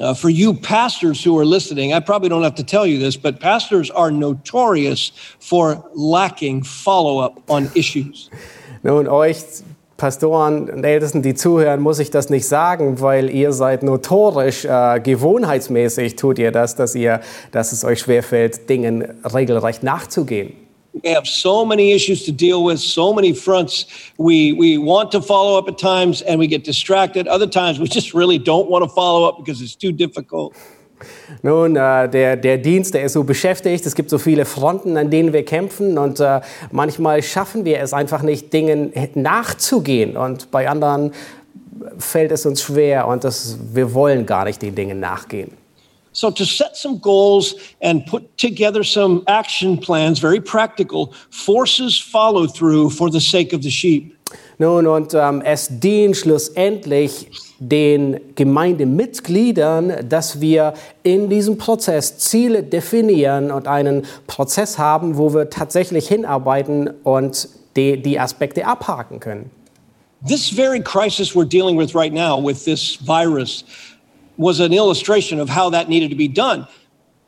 Uh, 0.00 0.14
for 0.14 0.30
you 0.30 0.54
pastors 0.54 1.22
who 1.22 1.38
are 1.38 1.44
listening, 1.44 1.92
I 1.92 2.00
probably 2.00 2.28
don't 2.28 2.42
have 2.42 2.54
to 2.54 2.64
tell 2.64 2.86
you 2.86 2.98
this, 2.98 3.16
but 3.16 3.40
pastors 3.40 3.90
are 3.90 4.10
notorious 4.10 5.12
for 5.38 5.84
lacking 5.94 6.62
follow 6.62 7.18
up 7.18 7.42
on 7.48 7.70
issues. 7.74 8.30
Nun, 8.82 9.06
euch 9.06 9.36
Pastoren 10.02 10.68
und 10.68 10.82
Ältesten, 10.82 11.22
die 11.22 11.34
zuhören, 11.34 11.80
muss 11.80 12.00
ich 12.00 12.10
das 12.10 12.28
nicht 12.28 12.48
sagen, 12.48 13.00
weil 13.00 13.30
ihr 13.30 13.52
seid 13.52 13.84
notorisch, 13.84 14.64
äh, 14.64 14.98
gewohnheitsmäßig 14.98 16.16
tut 16.16 16.40
ihr 16.40 16.50
das, 16.50 16.74
dass, 16.74 16.96
ihr, 16.96 17.20
dass 17.52 17.70
es 17.70 17.84
euch 17.84 18.00
schwerfällt, 18.00 18.68
Dingen 18.68 19.04
regelrecht 19.22 19.84
nachzugehen. 19.84 20.54
We 20.92 21.10
have 21.10 21.26
so 21.26 21.64
many 21.64 21.92
issues 21.92 22.24
to 22.26 22.32
deal 22.32 22.64
with, 22.64 22.78
so 22.78 23.14
many 23.14 23.32
fronts. 23.32 23.86
We, 24.18 24.52
we 24.52 24.76
want 24.76 25.10
to 25.12 25.22
follow 25.22 25.58
up 25.58 25.68
at 25.68 25.78
times 25.78 26.22
and 26.22 26.38
we 26.38 26.46
get 26.46 26.64
distracted. 26.64 27.26
Other 27.26 27.46
times 27.46 27.78
we 27.78 27.88
just 27.88 28.12
really 28.12 28.38
don't 28.38 28.68
want 28.68 28.84
to 28.84 28.90
follow 28.90 29.26
up 29.28 29.38
because 29.38 29.62
it's 29.62 29.74
too 29.74 29.92
difficult. 29.92 30.54
Nun, 31.42 31.74
äh, 31.74 32.08
der, 32.08 32.36
der 32.36 32.58
Dienst, 32.58 32.94
der 32.94 33.02
ist 33.02 33.14
so 33.14 33.24
beschäftigt, 33.24 33.84
es 33.86 33.94
gibt 33.94 34.10
so 34.10 34.18
viele 34.18 34.44
Fronten, 34.44 34.96
an 34.96 35.10
denen 35.10 35.32
wir 35.32 35.44
kämpfen 35.44 35.98
und 35.98 36.20
äh, 36.20 36.40
manchmal 36.70 37.22
schaffen 37.22 37.64
wir 37.64 37.80
es 37.80 37.92
einfach 37.92 38.22
nicht, 38.22 38.52
Dingen 38.52 38.92
nachzugehen 39.14 40.16
und 40.16 40.50
bei 40.50 40.68
anderen 40.68 41.12
fällt 41.98 42.30
es 42.32 42.46
uns 42.46 42.62
schwer 42.62 43.08
und 43.08 43.24
das, 43.24 43.58
wir 43.72 43.94
wollen 43.94 44.26
gar 44.26 44.44
nicht 44.44 44.62
den 44.62 44.74
Dingen 44.74 45.00
nachgehen. 45.00 45.61
So, 46.12 46.30
to 46.30 46.44
set 46.44 46.76
some 46.76 46.98
goals 46.98 47.54
and 47.80 48.04
put 48.06 48.36
together 48.36 48.84
some 48.84 49.22
action 49.26 49.78
plans, 49.78 50.18
very 50.18 50.40
practical, 50.40 51.14
forces 51.30 51.98
follow 51.98 52.46
through 52.46 52.90
for 52.90 53.10
the 53.10 53.20
sake 53.20 53.52
of 53.54 53.62
the 53.62 53.70
sheep. 53.70 54.16
Nun, 54.58 54.86
und 54.86 55.14
ähm, 55.14 55.42
es 55.42 55.68
dient 55.70 56.16
schlussendlich 56.16 57.28
den 57.58 58.20
Gemeindemitgliedern, 58.34 60.08
dass 60.08 60.40
wir 60.40 60.74
in 61.02 61.28
diesem 61.28 61.58
Prozess 61.58 62.18
Ziele 62.18 62.62
definieren 62.62 63.50
und 63.50 63.66
einen 63.66 64.04
Prozess 64.26 64.78
haben, 64.78 65.16
wo 65.16 65.32
wir 65.34 65.50
tatsächlich 65.50 66.08
hinarbeiten 66.08 66.90
und 67.02 67.48
die, 67.76 68.00
die 68.02 68.18
Aspekte 68.20 68.66
abhaken 68.66 69.20
können. 69.20 69.50
This 70.26 70.48
very 70.50 70.80
crisis 70.80 71.34
we're 71.34 71.48
dealing 71.48 71.76
with 71.76 71.94
right 71.94 72.12
now 72.12 72.40
with 72.40 72.64
this 72.64 72.96
virus 73.04 73.64
was 74.36 74.60
an 74.60 74.72
illustration 74.72 75.40
of 75.40 75.48
how 75.48 75.70
that 75.70 75.88
needed 75.88 76.10
to 76.10 76.16
be 76.16 76.28
done. 76.28 76.66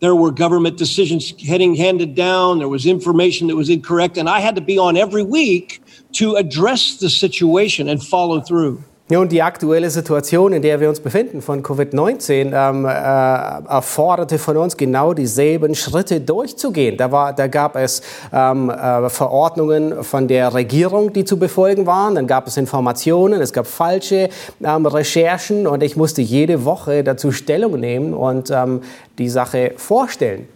There 0.01 0.15
were 0.15 0.31
government 0.31 0.77
decisions 0.77 1.33
heading 1.41 1.75
handed 1.75 2.15
down. 2.15 2.59
There 2.59 2.69
was 2.69 2.87
information 2.87 3.47
that 3.49 3.57
was 3.57 3.71
incorrect. 3.71 4.19
And 4.19 4.29
I 4.29 4.41
had 4.41 4.55
to 4.57 4.61
be 4.61 4.79
on 4.79 4.97
every 4.97 5.23
week 5.23 5.83
to 6.13 6.35
address 6.35 6.97
the 6.99 7.09
situation 7.09 7.89
and 7.89 8.03
follow 8.03 8.41
through. 8.41 8.85
Und 9.11 9.33
die 9.33 9.43
aktuelle 9.43 9.91
Situation, 9.91 10.55
in 10.55 10.63
der 10.63 10.81
wir 10.81 10.89
uns 10.89 10.99
befinden 10.99 11.43
von 11.43 11.63
Covid-19, 11.63 12.55
ähm, 12.55 12.87
äh, 12.87 12.89
erforderte 12.89 14.39
von 14.39 14.57
uns 14.57 14.79
genau 14.79 15.13
dieselben 15.13 15.75
Schritte 15.75 16.23
durchzugehen. 16.23 16.97
Da, 16.97 17.13
war, 17.13 17.35
da 17.35 17.47
gab 17.47 17.77
es 17.77 18.01
ähm, 18.33 18.71
äh, 18.71 19.11
Verordnungen 19.11 20.03
von 20.05 20.27
der 20.27 20.55
Regierung, 20.55 21.13
die 21.13 21.27
zu 21.27 21.39
befolgen 21.39 21.85
waren. 21.85 22.15
Dann 22.15 22.27
gab 22.27 22.47
es 22.47 22.57
Informationen, 22.57 23.43
es 23.43 23.53
gab 23.53 23.67
falsche 23.67 24.31
ähm, 24.63 24.87
Recherchen 24.87 25.67
und 25.67 25.83
ich 25.83 25.97
musste 25.97 26.23
jede 26.23 26.65
Woche 26.65 27.05
dazu 27.05 27.31
Stellung 27.31 27.79
nehmen 27.79 28.15
und 28.15 28.51
ähm, 28.51 28.81
die 29.19 29.29
Sache 29.29 29.75
vorstellen. 29.77 30.49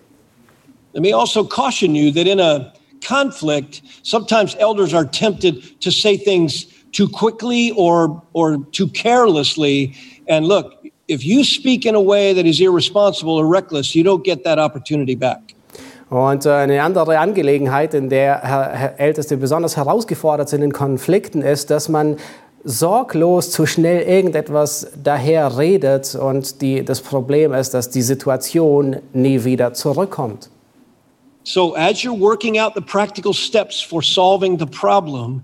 Let 0.94 1.02
me 1.02 1.14
also 1.14 1.44
caution 1.44 1.94
you 1.94 2.10
that 2.14 2.26
in 2.26 2.40
a 2.40 2.72
conflict, 3.06 3.82
sometimes 4.02 4.54
elders 4.54 4.94
are 4.94 5.04
tempted 5.04 5.78
to 5.82 5.90
say 5.90 6.16
things 6.16 6.68
too 6.92 7.08
quickly 7.08 7.72
or 7.76 8.22
or 8.32 8.58
too 8.72 8.88
carelessly. 8.88 9.94
And 10.28 10.46
look, 10.46 10.74
if 11.08 11.24
you 11.24 11.44
speak 11.44 11.86
in 11.86 11.94
a 11.94 12.00
way 12.00 12.32
that 12.34 12.46
is 12.46 12.60
irresponsible 12.60 13.36
or 13.36 13.46
reckless, 13.46 13.94
you 13.94 14.04
don't 14.04 14.24
get 14.24 14.44
that 14.44 14.58
opportunity 14.58 15.16
back. 15.16 15.54
Und 16.10 16.46
äh, 16.46 16.50
eine 16.50 16.82
andere 16.82 17.18
Angelegenheit, 17.18 17.92
in 17.92 18.08
der 18.08 18.40
Herr 18.42 18.98
Älteste 18.98 19.36
besonders 19.36 19.76
herausgefordert 19.76 20.48
sind 20.48 20.62
in 20.62 20.72
Konflikten, 20.72 21.42
ist, 21.42 21.70
dass 21.70 21.88
man 21.88 22.16
sorglos 22.64 23.50
zu 23.50 23.66
schnell 23.66 24.02
irgendetwas 24.02 24.90
daher 25.02 25.58
redet 25.58 26.14
und 26.14 26.60
die, 26.60 26.84
das 26.84 27.00
Problem 27.00 27.52
ist, 27.52 27.74
dass 27.74 27.90
die 27.90 28.02
Situation 28.02 28.96
nie 29.12 29.44
wieder 29.44 29.74
zurückkommt. 29.74 30.50
So 31.44 31.74
as 31.76 32.02
you're 32.02 32.18
working 32.18 32.58
out 32.58 32.74
the 32.74 32.82
practical 32.82 33.32
steps 33.32 33.80
for 33.80 34.02
solving 34.02 34.58
the 34.58 34.66
problem, 34.66 35.42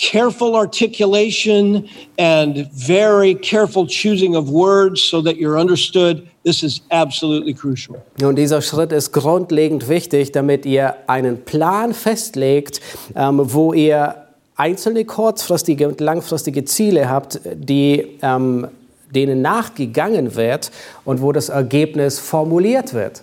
careful 0.00 0.56
articulation 0.56 1.88
and 2.18 2.70
very 2.72 3.34
careful 3.34 3.86
choosing 3.86 4.34
of 4.34 4.48
words 4.50 5.02
so 5.02 5.20
that 5.22 5.36
you're 5.36 5.58
understood. 5.58 6.26
This 6.42 6.62
is 6.62 6.80
absolutely 6.90 7.52
crucial. 7.54 7.96
Und 8.22 8.36
dieser 8.36 8.62
Schritt 8.62 8.92
ist 8.92 9.12
grundlegend 9.12 9.88
wichtig, 9.88 10.32
damit 10.32 10.64
ihr 10.64 10.94
einen 11.06 11.44
Plan 11.44 11.92
festlegt, 11.92 12.80
ähm, 13.14 13.40
wo 13.42 13.74
ihr 13.74 14.26
einzelne 14.56 15.04
kurzfristige 15.04 15.88
und 15.88 16.00
langfristige 16.00 16.64
Ziele 16.64 17.08
habt, 17.08 17.40
die, 17.54 18.18
ähm, 18.22 18.68
denen 19.14 19.42
nachgegangen 19.42 20.34
wird 20.34 20.70
und 21.04 21.20
wo 21.20 21.32
das 21.32 21.48
Ergebnis 21.48 22.18
formuliert 22.18 22.94
wird. 22.94 23.22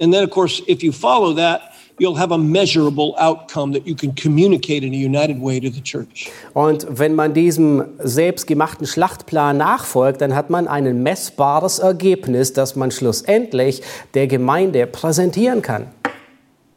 And 0.00 0.12
then, 0.12 0.24
of 0.24 0.30
course, 0.30 0.62
if 0.68 0.82
you 0.82 0.92
follow 0.92 1.32
that, 1.34 1.60
you'll 1.98 2.18
have 2.18 2.32
a 2.32 2.38
measurable 2.38 3.14
outcome 3.18 3.72
that 3.72 3.86
you 3.86 3.94
can 3.94 4.14
communicate 4.14 4.84
in 4.84 4.92
a 4.92 4.96
united 4.96 5.40
way 5.40 5.60
to 5.60 5.70
the 5.70 5.80
church. 5.80 6.30
Und 6.54 6.86
wenn 6.88 7.14
man 7.14 7.34
diesem 7.34 7.84
selbstgemachten 7.98 8.86
Schlachtplan 8.86 9.56
nachfolgt, 9.56 10.20
dann 10.20 10.34
hat 10.34 10.50
man 10.50 10.68
ein 10.68 11.02
messbares 11.02 11.78
Ergebnis, 11.78 12.52
das 12.52 12.76
man 12.76 12.90
schlussendlich 12.90 13.82
der 14.14 14.26
Gemeinde 14.26 14.86
präsentieren 14.86 15.62
kann. 15.62 15.88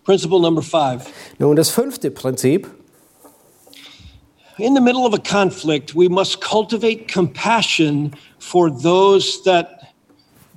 Principle 0.03 0.39
number 0.39 0.61
five. 0.61 1.05
Nun, 1.37 1.55
das 1.55 1.69
fünfte 1.69 2.09
Prinzip. 2.09 2.67
In 4.57 4.75
the 4.75 4.81
middle 4.81 5.05
of 5.05 5.13
a 5.13 5.19
conflict, 5.19 5.95
we 5.95 6.09
must 6.09 6.41
cultivate 6.41 7.07
compassion 7.07 8.11
for 8.39 8.69
those 8.69 9.41
that, 9.43 9.78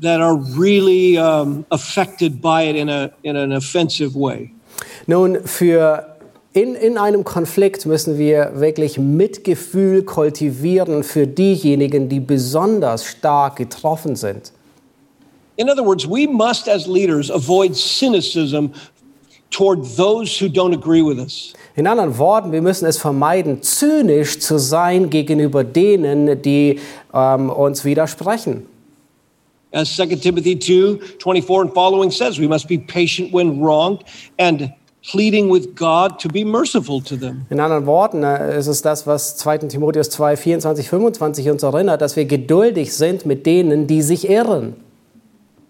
that 0.02 0.20
are 0.20 0.36
really 0.36 1.16
um, 1.16 1.64
affected 1.70 2.40
by 2.40 2.62
it 2.62 2.76
in, 2.76 2.88
a, 2.88 3.10
in 3.22 3.36
an 3.36 3.52
offensive 3.52 4.14
way. 4.14 4.50
Nun, 5.06 5.40
für 5.44 6.12
in, 6.52 6.74
in 6.74 6.98
einem 6.98 7.24
Konflikt 7.24 7.86
müssen 7.86 8.18
wir 8.18 8.52
wirklich 8.56 8.98
Mitgefühl 8.98 10.02
kultivieren 10.02 11.02
für 11.02 11.26
diejenigen, 11.26 12.10
die 12.10 12.20
besonders 12.20 13.06
stark 13.06 13.56
getroffen 13.56 14.16
sind. 14.16 14.52
In 15.56 15.70
other 15.70 15.84
words, 15.84 16.06
we 16.06 16.26
must, 16.26 16.68
as 16.68 16.86
leaders, 16.86 17.30
avoid 17.30 17.74
cynicism 17.74 18.72
toward 19.50 19.84
those 19.96 20.38
who 20.38 20.46
don't 20.46 20.74
agree 20.74 21.02
with 21.02 21.18
us. 21.18 21.52
In 21.74 21.86
anderen 21.86 22.18
Worten, 22.18 22.52
wir 22.52 22.60
müssen 22.60 22.86
es 22.86 22.98
vermeiden, 22.98 23.62
zynisch 23.62 24.38
zu 24.38 24.58
sein 24.58 25.08
gegenüber 25.08 25.64
denen, 25.64 26.42
die 26.42 26.80
ähm, 27.14 27.48
uns 27.48 27.84
widersprechen. 27.84 28.66
As 29.72 29.96
2 29.96 30.16
Timothy 30.16 30.54
2 30.54 31.16
24 31.18 31.62
and 31.62 31.74
following 31.74 32.10
says, 32.10 32.38
we 32.38 32.46
must 32.46 32.68
be 32.68 32.78
patient 32.78 33.32
when 33.32 33.60
wronged 33.60 34.04
and 34.38 34.72
pleading 35.02 35.48
with 35.48 35.74
God 35.74 36.18
to 36.20 36.28
be 36.28 36.44
merciful 36.44 37.00
to 37.02 37.16
them. 37.16 37.46
In 37.50 37.58
anderen 37.58 37.86
Worten 37.86 38.22
äh, 38.22 38.58
ist 38.58 38.68
es 38.68 38.82
das, 38.82 39.06
was 39.06 39.36
2. 39.36 39.68
Timotheus 39.68 40.10
2, 40.10 40.36
24, 40.36 40.88
25 40.88 41.50
uns 41.50 41.62
erinnert, 41.62 42.00
dass 42.00 42.16
wir 42.16 42.24
geduldig 42.24 42.94
sind 42.94 43.26
mit 43.26 43.46
denen, 43.46 43.86
die 43.86 44.02
sich 44.02 44.28
irren. 44.28 44.76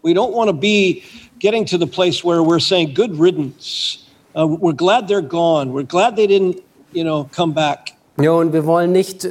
We 0.02 0.12
don't 0.12 0.34
want 0.34 0.48
to 0.48 0.56
be 0.56 1.02
getting 1.38 1.64
to 1.66 1.78
the 1.78 1.86
place 1.86 2.24
where 2.24 2.42
we're 2.42 2.60
saying, 2.60 2.94
good 2.94 3.18
riddance. 3.18 4.00
Uh, 4.34 4.46
we're 4.46 4.76
glad 4.76 5.06
they're 5.06 5.26
gone. 5.26 5.72
We're 5.72 5.86
glad 5.86 6.16
they 6.16 6.26
didn't, 6.26 6.60
you 6.92 7.04
know, 7.04 7.28
come 7.34 7.54
back. 7.54 7.92
Ja, 8.20 8.32
und 8.32 8.52
wir 8.52 8.66
wollen 8.66 8.92
nicht 8.92 9.26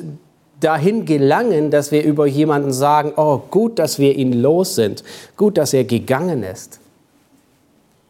dahin 0.63 1.06
gelangen, 1.06 1.71
dass 1.71 1.91
wir 1.91 2.04
über 2.04 2.26
jemanden 2.28 2.71
sagen, 2.71 3.13
oh, 3.17 3.41
gut, 3.50 3.80
dass 3.80 4.00
wir 4.00 4.15
ihn 4.15 4.41
los 4.41 4.76
sind, 4.76 5.04
gut, 5.36 5.58
dass 5.58 5.74
er 5.74 5.84
gegangen 5.84 6.43
ist. 6.43 6.80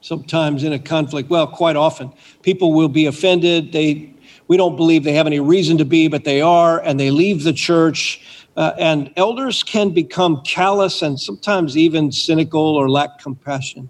Sometimes 0.02 0.64
in 0.64 0.74
a 0.74 0.80
conflict, 0.80 1.30
well, 1.30 1.46
quite 1.46 1.76
often, 1.76 2.12
people 2.42 2.74
will 2.74 2.90
be 2.90 3.06
offended. 3.06 3.72
They, 3.72 4.12
we 4.48 4.58
don't 4.58 4.76
believe 4.76 5.04
they 5.04 5.16
have 5.16 5.28
any 5.28 5.40
reason 5.40 5.78
to 5.78 5.86
be, 5.86 6.08
but 6.08 6.24
they 6.24 6.42
are, 6.42 6.80
and 6.84 7.00
they 7.00 7.12
leave 7.12 7.44
the 7.44 7.54
church. 7.54 8.20
Uh, 8.58 8.74
and 8.80 9.12
elders 9.16 9.64
can 9.64 9.92
become 9.92 10.42
callous 10.44 11.04
and 11.04 11.20
sometimes 11.20 11.78
even 11.78 12.12
cynical 12.12 12.76
or 12.76 12.90
lack 12.90 13.20
compassion. 13.20 13.90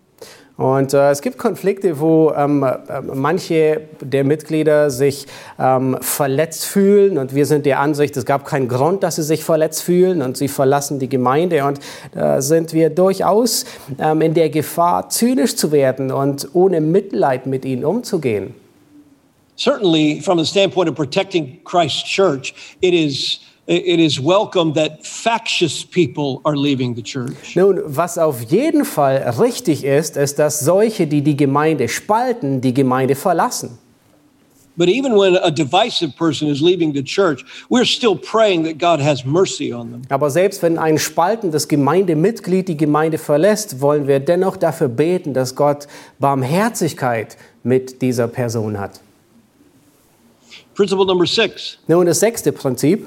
Und 0.62 0.94
äh, 0.94 1.10
es 1.10 1.24
gibt 1.24 1.40
Konflikte, 1.40 2.00
wo 2.00 2.34
ähm, 2.38 2.62
äh, 2.62 3.02
manche 3.02 3.82
der 4.00 4.24
Mitglieder 4.24 4.92
sich 4.92 5.26
ähm, 5.58 5.98
verletzt 6.02 6.66
fühlen 6.66 7.18
und 7.18 7.34
wir 7.34 7.48
sind 7.48 7.66
der 7.66 7.80
Ansicht, 7.80 8.16
es 8.16 8.26
gab 8.26 8.46
keinen 8.46 8.68
Grund, 8.68 9.02
dass 9.02 9.16
sie 9.16 9.24
sich 9.24 9.44
verletzt 9.44 9.82
fühlen 9.82 10.22
und 10.22 10.38
sie 10.38 10.48
verlassen 10.48 11.00
die 11.00 11.10
Gemeinde 11.10 11.66
und 11.66 11.80
da 12.14 12.44
sind 12.44 12.74
wir 12.74 12.92
durchaus 12.92 13.66
ähm, 13.98 14.22
in 14.22 14.36
der 14.36 14.52
Gefahr, 14.52 15.10
zynisch 15.10 15.56
zu 15.56 15.72
werden 15.72 16.12
und 16.12 16.50
ohne 16.54 16.80
Mitleid 16.80 17.48
mit 17.48 17.66
ihnen 17.66 17.84
umzugehen. 17.84 18.54
Certainly, 19.58 20.22
from 20.22 20.38
the 20.38 20.46
standpoint 20.46 20.88
of 20.88 20.96
protecting 20.96 21.60
Christ's 21.64 22.04
church, 22.04 22.54
it 22.82 22.94
is 22.94 23.40
it 23.68 24.00
is 24.00 24.20
welcome 24.20 24.74
that 24.74 25.06
factious 25.06 25.84
people 25.84 26.42
are 26.44 26.56
leaving 26.56 26.96
the 26.96 27.02
church. 27.02 27.56
Nun, 27.56 27.82
was 27.86 28.18
auf 28.18 28.42
jeden 28.52 28.86
Fall 28.86 29.18
richtig 29.40 29.84
ist, 29.84 30.18
ist, 30.18 30.40
dass 30.40 30.60
solche, 30.60 31.08
die 31.08 31.22
die 31.22 31.38
Gemeinde 31.38 31.88
spalten, 31.88 32.62
die 32.62 32.74
Gemeinde 32.74 33.16
verlassen. 33.16 33.78
But 34.78 34.88
even 34.88 35.18
when 35.18 35.36
a 35.36 35.52
divisive 35.52 36.16
person 36.18 36.48
is 36.48 36.62
leaving 36.62 36.94
the 36.94 37.04
church, 37.04 37.44
we're 37.70 37.86
still 37.86 38.16
praying 38.16 38.64
that 38.64 38.80
God 38.80 39.02
has 39.02 39.26
mercy 39.26 39.74
on 39.74 39.92
them. 39.92 40.02
Aber 40.10 40.30
selbst 40.30 40.64
wenn 40.64 40.78
ein 40.78 40.98
spaltendes 40.98 41.68
Gemeindemitglied 41.68 42.68
die 42.68 42.78
Gemeinde 42.78 43.18
verlässt, 43.18 43.82
wollen 43.82 44.08
wir 44.08 44.20
dennoch 44.20 44.56
dafür 44.58 44.88
beten, 44.88 45.34
dass 45.34 45.56
Gott 45.56 45.88
Barmherzigkeit 46.20 47.38
mit 47.64 48.02
dieser 48.02 48.28
Person 48.28 48.80
hat. 48.80 49.02
Principle 50.74 51.06
number 51.06 51.28
six 51.28 51.78
Nun, 51.88 52.06
das 52.06 52.22
sechste 52.22 52.52
Prinzip. 52.52 53.06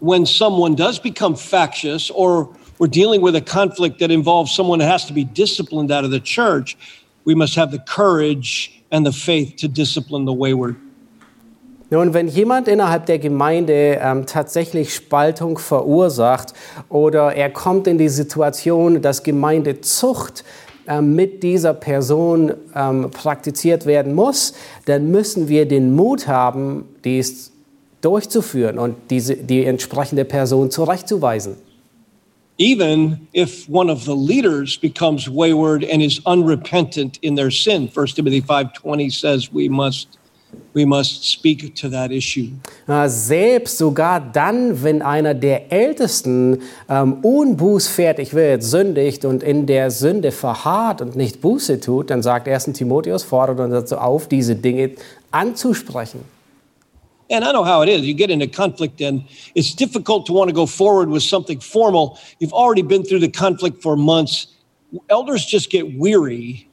When 0.00 0.26
someone 0.26 0.74
does 0.74 0.98
become 0.98 1.34
factious 1.36 2.10
or 2.10 2.48
we're 2.78 2.88
dealing 2.88 3.22
with 3.22 3.36
a 3.36 3.40
conflict 3.40 3.98
that 4.00 4.10
involves 4.10 4.54
someone 4.54 4.78
that 4.80 4.90
has 4.90 5.06
to 5.06 5.12
be 5.12 5.24
disciplined 5.24 5.90
out 5.90 6.04
of 6.04 6.10
the 6.10 6.20
church, 6.20 6.76
we 7.24 7.34
must 7.34 7.54
have 7.54 7.70
the 7.70 7.78
courage 7.78 8.82
and 8.90 9.04
the 9.04 9.12
faith 9.12 9.56
to 9.56 9.68
discipline 9.68 10.24
the 10.24 10.32
wayward. 10.32 10.76
Nun, 11.88 12.14
wenn 12.14 12.26
jemand 12.26 12.66
innerhalb 12.66 13.06
der 13.06 13.20
Gemeinde 13.20 14.00
ähm, 14.02 14.26
tatsächlich 14.26 14.92
Spaltung 14.92 15.56
verursacht 15.56 16.52
oder 16.88 17.32
er 17.32 17.48
kommt 17.50 17.86
in 17.86 17.96
die 17.96 18.08
Situation, 18.08 19.00
dass 19.02 19.22
Gemeindezucht 19.22 20.42
ähm, 20.88 21.14
mit 21.14 21.44
dieser 21.44 21.74
Person 21.74 22.54
ähm, 22.74 23.10
praktiziert 23.12 23.86
werden 23.86 24.14
muss, 24.14 24.54
dann 24.86 25.12
müssen 25.12 25.48
wir 25.48 25.66
den 25.68 25.94
Mut 25.94 26.26
haben, 26.26 26.88
dies 27.04 27.52
durchzuführen 28.06 28.78
und 28.78 28.94
diese, 29.10 29.36
die 29.36 29.64
entsprechende 29.64 30.24
Person 30.24 30.70
zurechtzuweisen. 30.70 31.56
Even 32.58 33.26
if 33.34 33.68
one 33.68 33.90
of 33.90 34.04
the 34.04 34.14
leaders 34.14 34.78
becomes 34.78 35.28
wayward 35.28 35.84
and 35.84 36.00
is 36.00 36.20
unrepentant 36.24 37.18
in 37.20 37.36
their 37.36 37.50
sin, 37.50 37.90
1 37.94 38.14
Timothy 38.14 38.40
5:20 38.40 39.10
says 39.10 39.52
we 39.52 39.68
must 39.68 40.08
we 40.72 40.86
must 40.86 41.24
speak 41.24 41.74
to 41.74 41.88
that 41.88 42.10
issue. 42.10 42.52
Äh, 42.86 43.08
Selbst 43.08 43.76
sogar 43.76 44.20
dann, 44.20 44.82
wenn 44.82 45.02
einer 45.02 45.34
der 45.34 45.72
Ältesten 45.72 46.62
ähm, 46.88 47.14
unbußfertig 47.22 48.32
wird, 48.32 48.62
sündigt 48.62 49.24
und 49.24 49.42
in 49.42 49.66
der 49.66 49.90
Sünde 49.90 50.30
verharrt 50.30 51.02
und 51.02 51.16
nicht 51.16 51.40
Buße 51.40 51.80
tut, 51.80 52.10
dann 52.10 52.22
sagt 52.22 52.48
1. 52.48 52.72
Timotheus, 52.72 53.24
fordert 53.24 53.60
uns 53.60 53.72
dazu 53.72 53.98
auf, 53.98 54.28
diese 54.28 54.54
Dinge 54.54 54.92
anzusprechen. 55.30 56.35
And 57.28 57.44
I 57.44 57.52
know 57.52 57.64
how 57.64 57.82
it 57.82 57.88
is. 57.88 58.02
You 58.02 58.14
get 58.14 58.30
into 58.30 58.46
conflict, 58.46 59.00
and 59.00 59.24
it's 59.54 59.74
difficult 59.74 60.26
to 60.26 60.32
want 60.32 60.48
to 60.48 60.54
go 60.54 60.66
forward 60.66 61.08
with 61.08 61.22
something 61.22 61.58
formal. 61.58 62.18
You've 62.38 62.52
already 62.52 62.82
been 62.82 63.02
through 63.02 63.20
the 63.20 63.28
conflict 63.28 63.82
for 63.82 63.96
months. 63.96 64.46
Elders 65.08 65.44
just 65.44 65.70
get 65.70 65.98
weary, 65.98 66.68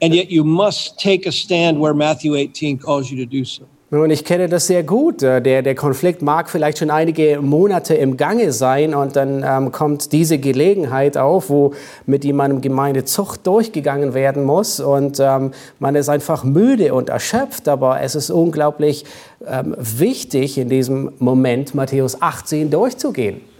and 0.00 0.14
yet 0.14 0.30
you 0.30 0.42
must 0.42 0.98
take 0.98 1.26
a 1.26 1.32
stand 1.32 1.80
where 1.80 1.94
Matthew 1.94 2.34
18 2.34 2.78
calls 2.78 3.10
you 3.10 3.16
to 3.18 3.26
do 3.26 3.44
so. 3.44 3.68
Nun, 3.94 4.08
ich 4.08 4.24
kenne 4.24 4.48
das 4.48 4.68
sehr 4.68 4.84
gut. 4.84 5.22
Äh, 5.22 5.42
Der, 5.42 5.60
der 5.60 5.74
Konflikt 5.74 6.22
mag 6.22 6.48
vielleicht 6.48 6.78
schon 6.78 6.88
einige 6.88 7.42
Monate 7.42 7.92
im 7.94 8.16
Gange 8.16 8.50
sein 8.52 8.94
und 8.94 9.16
dann 9.16 9.44
ähm, 9.46 9.70
kommt 9.70 10.12
diese 10.12 10.38
Gelegenheit 10.38 11.18
auf, 11.18 11.50
wo 11.50 11.74
mit 12.06 12.24
jemandem 12.24 12.62
Gemeindezucht 12.62 13.46
durchgegangen 13.46 14.14
werden 14.14 14.44
muss 14.44 14.80
und 14.80 15.20
ähm, 15.20 15.50
man 15.78 15.94
ist 15.94 16.08
einfach 16.08 16.42
müde 16.42 16.94
und 16.94 17.10
erschöpft, 17.10 17.68
aber 17.68 18.00
es 18.00 18.14
ist 18.14 18.30
unglaublich 18.30 19.04
ähm, 19.46 19.76
wichtig, 19.78 20.56
in 20.56 20.70
diesem 20.70 21.12
Moment 21.18 21.74
Matthäus 21.74 22.22
18 22.22 22.70
durchzugehen. 22.70 23.51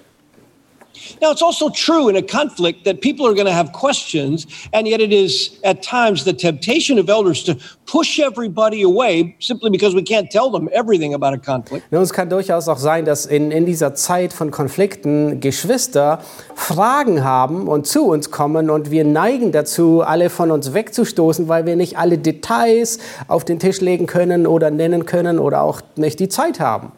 Now, 1.21 1.31
it's 1.31 1.43
also 1.43 1.69
true 1.71 2.09
in 2.09 2.17
a 2.17 2.23
conflict 2.23 2.85
that 2.85 3.01
people 3.01 3.27
are 3.27 3.35
going 3.35 3.47
to 3.47 3.53
have 3.53 3.73
questions, 3.73 4.47
and 4.73 4.87
yet 4.87 5.01
it 5.01 5.13
is 5.13 5.59
at 5.65 5.83
times 5.83 6.25
the 6.25 6.33
temptation 6.33 6.99
of 6.99 7.09
elders 7.09 7.43
to 7.45 7.57
push 7.87 8.19
everybody 8.19 8.83
away 8.83 9.37
simply 9.39 9.71
because 9.71 9.95
we 9.95 10.03
can't 10.03 10.31
tell 10.31 10.51
them 10.51 10.69
everything 10.73 11.15
about 11.15 11.35
a 11.35 11.39
conflict. 11.39 11.91
Nun, 11.91 12.03
es 12.03 12.13
kann 12.13 12.29
durchaus 12.29 12.69
auch 12.69 12.79
sein, 12.79 13.05
dass 13.05 13.27
in, 13.27 13.51
in 13.51 13.67
dieser 13.67 13.95
Zeit 13.95 14.33
von 14.33 14.51
Konflikten 14.51 15.41
Geschwister 15.41 16.21
Fragen 16.55 17.25
haben 17.25 17.69
und 17.69 17.87
zu 17.87 18.07
uns 18.07 18.31
kommen 18.31 18.71
und 18.71 18.91
wir 18.91 19.05
neigen 19.05 19.53
dazu, 19.53 20.03
alle 20.03 20.31
von 20.31 20.51
uns 20.51 20.75
wegzustoßen, 20.75 21.49
weil 21.49 21.67
wir 21.67 21.77
nicht 21.77 21.99
alle 21.99 22.19
Details 22.19 22.99
auf 23.29 23.45
den 23.45 23.59
Tisch 23.59 23.81
legen 23.81 24.07
können 24.07 24.47
oder 24.47 24.71
nennen 24.71 25.07
können 25.07 25.39
oder 25.39 25.63
auch 25.63 25.81
nicht 25.97 26.21
die 26.21 26.29
Zeit 26.29 26.61
haben. 26.61 26.93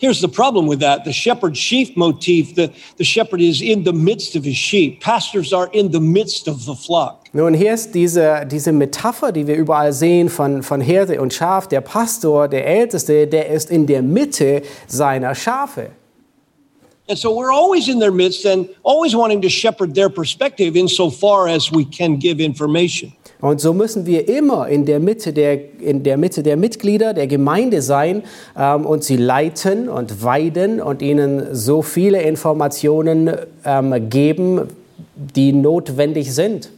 Here's 0.00 0.22
the 0.22 0.28
problem 0.28 0.66
with 0.66 0.80
that 0.80 1.04
the 1.04 1.12
shepherd 1.12 1.54
sheep 1.58 1.94
motif, 1.94 2.54
the, 2.54 2.72
the 2.96 3.04
shepherd 3.04 3.42
is 3.42 3.60
in 3.60 3.84
the 3.84 3.92
midst 3.92 4.34
of 4.34 4.44
his 4.44 4.56
sheep. 4.56 5.02
Pastors 5.02 5.52
are 5.52 5.68
in 5.74 5.90
the 5.90 6.00
midst 6.00 6.48
of 6.48 6.64
the 6.64 6.74
flock. 6.74 7.28
Nun, 7.34 7.52
hier 7.52 7.74
ist 7.74 7.92
diese, 7.94 8.46
diese 8.50 8.72
Metapher, 8.72 9.30
die 9.30 9.46
wir 9.46 9.56
überall 9.56 9.92
sehen 9.92 10.30
von, 10.30 10.62
von 10.62 10.80
Herde 10.80 11.20
und 11.20 11.34
Schaf. 11.34 11.68
Der 11.68 11.82
Pastor, 11.82 12.48
der 12.48 12.66
Älteste, 12.66 13.26
der 13.26 13.50
ist 13.50 13.70
in 13.70 13.86
der 13.86 14.00
Mitte 14.00 14.62
seiner 14.86 15.34
Schafe. 15.34 15.90
And 17.06 17.18
so 17.18 17.36
we're 17.36 17.52
always 17.52 17.88
in 17.88 17.98
their 17.98 18.12
midst 18.12 18.46
and 18.46 18.70
always 18.82 19.14
wanting 19.14 19.42
to 19.42 19.50
shepherd 19.50 19.94
their 19.94 20.08
perspective 20.08 20.76
insofar 20.76 21.46
as 21.48 21.70
we 21.70 21.84
can 21.84 22.16
give 22.16 22.40
information. 22.40 23.12
Und 23.40 23.60
so 23.60 23.72
müssen 23.72 24.06
wir 24.06 24.28
immer 24.28 24.68
in 24.68 24.84
der 24.84 25.00
Mitte 25.00 25.32
der, 25.32 25.80
in 25.80 26.02
der, 26.02 26.16
Mitte 26.16 26.42
der 26.42 26.56
Mitglieder 26.56 27.14
der 27.14 27.26
Gemeinde 27.26 27.82
sein 27.82 28.22
ähm, 28.56 28.84
und 28.84 29.04
sie 29.04 29.16
leiten 29.16 29.88
und 29.88 30.22
weiden 30.22 30.80
und 30.80 31.00
ihnen 31.02 31.54
so 31.54 31.82
viele 31.82 32.22
Informationen 32.22 33.30
ähm, 33.64 34.10
geben, 34.10 34.68
die 35.14 35.52
notwendig 35.52 36.34
sind. 36.34 36.70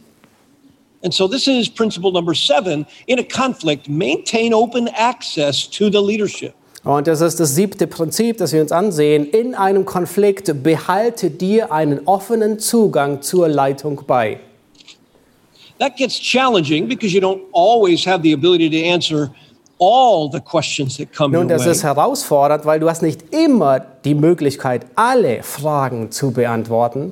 And 1.03 1.13
so 1.13 1.27
this 1.27 1.47
is 1.47 1.69
principle 1.69 2.13
number 2.13 2.33
seven. 2.33 2.85
In 3.07 3.19
a 3.19 3.23
conflict, 3.23 3.89
maintain 3.89 4.53
open 4.53 4.89
access 4.95 5.69
to 5.69 5.89
the 5.89 5.99
leadership. 5.99 6.53
Und 6.85 7.07
das 7.07 7.21
ist 7.21 7.39
das 7.39 7.55
siebte 7.55 7.87
Prinzip, 7.87 8.37
das 8.37 8.51
wir 8.51 8.61
uns 8.61 8.71
ansehen. 8.71 9.25
In 9.25 9.55
einem 9.55 9.85
Konflikt 9.85 10.63
behalte 10.63 11.29
dir 11.29 11.71
einen 11.71 12.07
offenen 12.07 12.59
Zugang 12.59 13.21
zur 13.21 13.47
Leitung 13.47 14.01
bei. 14.05 14.39
That 15.83 15.97
gets 15.97 16.17
challenging 16.17 16.87
because 16.87 17.13
you 17.13 17.19
don't 17.19 17.41
always 17.51 18.05
have 18.05 18.21
the 18.23 18.31
ability 18.31 18.69
to 18.69 18.81
answer 18.85 19.31
all 19.79 20.29
the 20.29 20.39
questions 20.39 20.95
that 20.95 21.11
come 21.11 21.33
Nun, 21.33 21.49
das 21.49 21.65
ist 21.65 21.83
herausfordernd, 21.83 22.63
weil 22.63 22.79
du 22.79 22.87
hast 22.87 23.01
nicht 23.01 23.33
immer 23.33 23.81
die 23.81 24.15
Möglichkeit, 24.15 24.85
alle 24.95 25.43
Fragen 25.43 26.09
zu 26.09 26.31
beantworten. 26.31 27.11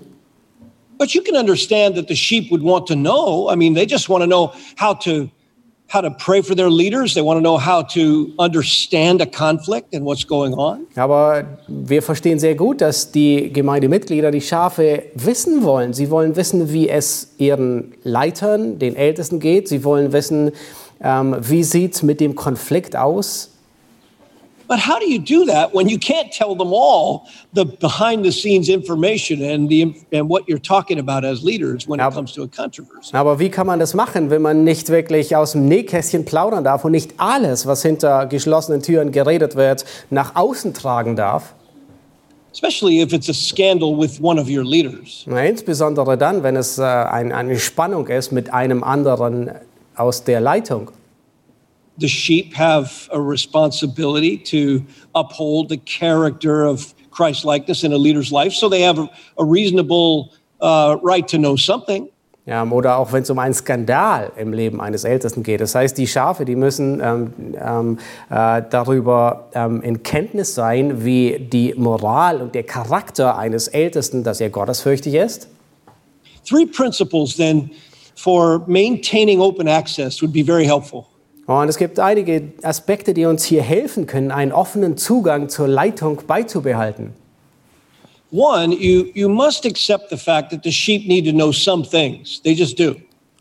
But 0.97 1.13
you 1.13 1.21
can 1.21 1.35
understand 1.35 1.97
that 1.97 2.07
the 2.07 2.15
sheep 2.15 2.49
would 2.49 2.63
want 2.63 2.87
to 2.87 2.95
know. 2.95 3.49
I 3.51 3.57
mean, 3.57 3.73
they 3.73 3.85
just 3.85 4.07
want 4.07 4.23
to 4.23 4.27
know 4.27 4.53
how 4.77 4.93
to 4.99 5.29
how 5.91 6.01
to 6.01 6.09
pray 6.09 6.41
for 6.41 6.55
their 6.55 6.69
leaders. 6.69 7.13
They 7.13 7.21
want 7.21 7.37
to 7.37 7.41
know 7.41 7.57
how 7.57 7.83
to 7.93 8.33
understand 8.39 9.21
a 9.21 9.25
conflict 9.25 9.93
and 9.93 10.05
what's 10.05 10.25
going 10.25 10.53
on. 10.53 10.87
Aber 10.95 11.59
wir 11.67 12.01
verstehen 12.01 12.39
sehr 12.39 12.55
gut, 12.55 12.81
dass 12.81 13.11
die 13.11 13.51
Gemeindemitglieder, 13.51 14.31
die 14.31 14.41
Schafe, 14.41 15.03
wissen 15.15 15.63
wollen. 15.63 15.93
Sie 15.93 16.09
wollen 16.09 16.35
wissen, 16.35 16.71
wie 16.71 16.89
es 16.89 17.33
ihren 17.37 17.93
Leitern, 18.03 18.79
den 18.79 18.95
Ältesten 18.95 19.39
geht. 19.39 19.67
Sie 19.67 19.83
wollen 19.83 20.13
wissen, 20.13 20.51
ähm, 21.03 21.35
wie 21.39 21.63
sieht 21.63 21.95
es 21.95 22.03
mit 22.03 22.19
dem 22.19 22.35
Konflikt 22.35 22.95
aus. 22.95 23.50
But 24.71 24.79
how 24.79 24.99
do 24.99 25.05
you 25.11 25.19
do 25.19 25.43
that 25.51 25.73
when 25.73 25.89
you 25.89 25.99
can't 25.99 26.31
tell 26.31 26.55
them 26.55 26.71
all 26.71 27.27
the 27.51 27.65
behind 27.65 28.23
the 28.23 28.31
scenes 28.31 28.69
information 28.69 29.43
and 29.43 29.67
the 29.69 29.93
and 30.13 30.29
what 30.29 30.47
you're 30.47 30.65
talking 30.75 30.97
about 30.97 31.25
as 31.25 31.43
leaders 31.43 31.89
when 31.89 31.99
it 31.99 32.03
Aber- 32.03 32.15
comes 32.15 32.31
to 32.35 32.43
a 32.43 32.47
controversy? 32.47 33.13
Aber 33.13 33.37
wie 33.37 33.49
kann 33.49 33.67
man 33.67 33.79
das 33.79 33.93
machen, 33.93 34.29
wenn 34.29 34.41
man 34.41 34.63
nicht 34.63 34.87
wirklich 34.87 35.35
aus 35.35 35.51
dem 35.51 35.67
Nähkästchen 35.67 36.23
plaudern 36.23 36.63
darf 36.63 36.85
und 36.85 36.93
nicht 36.93 37.15
alles, 37.17 37.65
was 37.65 37.81
hinter 37.81 38.27
geschlossenen 38.27 38.81
Türen 38.81 39.11
geredet 39.11 39.57
wird, 39.57 39.83
nach 40.09 40.37
außen 40.37 40.73
tragen 40.73 41.17
darf? 41.17 41.53
Especially 42.53 43.01
if 43.01 43.11
it's 43.11 43.27
a 43.27 43.33
scandal 43.33 43.93
with 43.97 44.21
one 44.21 44.39
of 44.39 44.47
your 44.47 44.63
leaders. 44.63 45.25
Na, 45.25 45.43
insbesondere 45.43 46.17
dann, 46.17 46.43
wenn 46.43 46.55
es 46.55 46.77
äh, 46.77 46.83
ein, 46.83 47.33
eine 47.33 47.59
Spannung 47.59 48.07
ist 48.07 48.31
mit 48.31 48.53
einem 48.53 48.85
anderen 48.85 49.51
aus 49.97 50.23
der 50.23 50.39
Leitung. 50.39 50.91
The 52.01 52.07
sheep 52.07 52.53
have 52.55 53.07
a 53.13 53.19
responsibility 53.21 54.37
to 54.37 54.83
uphold 55.13 55.69
the 55.69 55.77
character 55.77 56.65
of 56.65 56.93
Christ 57.11 57.45
likeness 57.45 57.83
in 57.83 57.93
a 57.93 57.97
leader's 57.97 58.31
life, 58.31 58.53
so 58.53 58.69
they 58.69 58.81
have 58.81 58.97
a, 58.97 59.09
a 59.37 59.45
reasonable 59.45 60.33
uh, 60.61 60.97
right 61.03 61.27
to 61.27 61.37
know 61.37 61.55
something. 61.55 62.09
Ja, 62.47 62.63
oder 62.63 62.97
auch 62.97 63.13
wenn 63.13 63.21
es 63.21 63.29
um 63.29 63.37
einen 63.37 63.53
Skandal 63.53 64.31
im 64.35 64.51
Leben 64.51 64.81
eines 64.81 65.03
Ältesten 65.03 65.43
geht. 65.43 65.61
Das 65.61 65.75
heißt, 65.75 65.95
die 65.95 66.07
Schafe, 66.07 66.43
die 66.43 66.55
müssen 66.55 66.99
ähm, 66.99 67.33
ähm, 67.63 67.99
äh, 68.31 68.63
darüber 68.67 69.49
ähm, 69.53 69.83
in 69.83 70.01
Kenntnis 70.01 70.55
sein, 70.55 71.05
wie 71.05 71.37
die 71.37 71.75
Moral 71.77 72.41
und 72.41 72.55
der 72.55 72.63
Charakter 72.63 73.37
eines 73.37 73.67
Ältesten, 73.67 74.23
dass 74.23 74.41
er 74.41 74.49
gottesfürchtig 74.49 75.13
ist. 75.13 75.49
Three 76.43 76.65
principles 76.65 77.37
then 77.37 77.69
for 78.15 78.63
maintaining 78.65 79.39
open 79.39 79.67
access 79.67 80.19
would 80.21 80.33
be 80.33 80.43
very 80.43 80.65
helpful. 80.65 81.10
Und 81.59 81.67
es 81.67 81.77
gibt 81.77 81.99
einige 81.99 82.53
Aspekte, 82.63 83.13
die 83.13 83.25
uns 83.25 83.43
hier 83.43 83.61
helfen 83.61 84.05
können, 84.05 84.31
einen 84.31 84.53
offenen 84.53 84.95
Zugang 84.95 85.49
zur 85.49 85.67
Leitung 85.67 86.21
beizubehalten. 86.25 87.13
One, 88.31 88.73
you, 88.73 89.07
you 89.13 89.27
must 89.27 89.65
accept 89.65 90.09
the 90.09 90.15
fact 90.15 90.51
that 90.51 90.61
the 90.63 90.71
sheep 90.71 91.05
need 91.07 91.25
to 91.25 91.33
know 91.33 91.51
some 91.51 91.83
things. 91.83 92.41
They 92.41 92.53
just 92.53 92.79
do. 92.79 92.95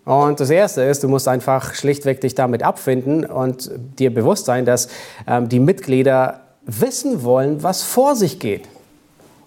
Und 0.04 0.40
das 0.40 0.50
Erste 0.50 0.82
ist, 0.82 1.04
du 1.04 1.08
musst 1.08 1.28
einfach 1.28 1.74
schlichtweg 1.74 2.20
dich 2.20 2.34
damit 2.34 2.64
abfinden 2.64 3.24
und 3.24 3.70
dir 3.98 4.12
bewusst 4.12 4.46
sein, 4.46 4.64
dass 4.64 4.88
ähm, 5.28 5.48
die 5.48 5.60
Mitglieder 5.60 6.40
wissen 6.66 7.22
wollen, 7.22 7.62
was 7.62 7.84
vor 7.84 8.16
sich 8.16 8.40
geht. 8.40 8.62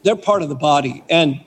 They're 0.05 0.15
part 0.15 0.41
of 0.41 0.47
the 0.47 0.55
body 0.55 1.03
and 1.09 1.41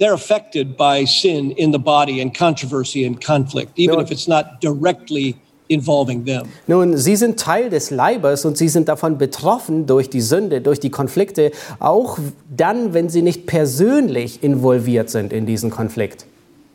they're 0.00 0.14
affected 0.14 0.76
by 0.76 1.06
sin 1.06 1.52
in 1.52 1.72
the 1.72 1.78
body 1.78 2.20
and 2.20 2.36
controversy 2.36 3.06
and 3.06 3.24
conflict, 3.24 3.78
even 3.78 4.00
if 4.00 4.10
it's 4.10 4.26
not 4.26 4.60
directly 4.60 5.36
involving 5.68 6.24
them. 6.24 6.44
Nun, 6.66 6.96
sie 6.96 7.16
sind 7.16 7.38
Teil 7.38 7.70
des 7.70 7.90
Leibes 7.90 8.44
und 8.44 8.56
sie 8.56 8.68
sind 8.68 8.88
davon 8.88 9.18
betroffen 9.18 9.86
durch 9.86 10.10
die 10.10 10.20
Sünde, 10.20 10.60
durch 10.60 10.80
die 10.80 10.90
Konflikte, 10.90 11.52
auch 11.78 12.18
dann, 12.54 12.94
wenn 12.94 13.08
sie 13.08 13.22
nicht 13.22 13.46
persönlich 13.46 14.42
involviert 14.42 15.10
sind 15.10 15.32
in 15.32 15.46
diesen 15.46 15.70
Konflikt. 15.70 16.26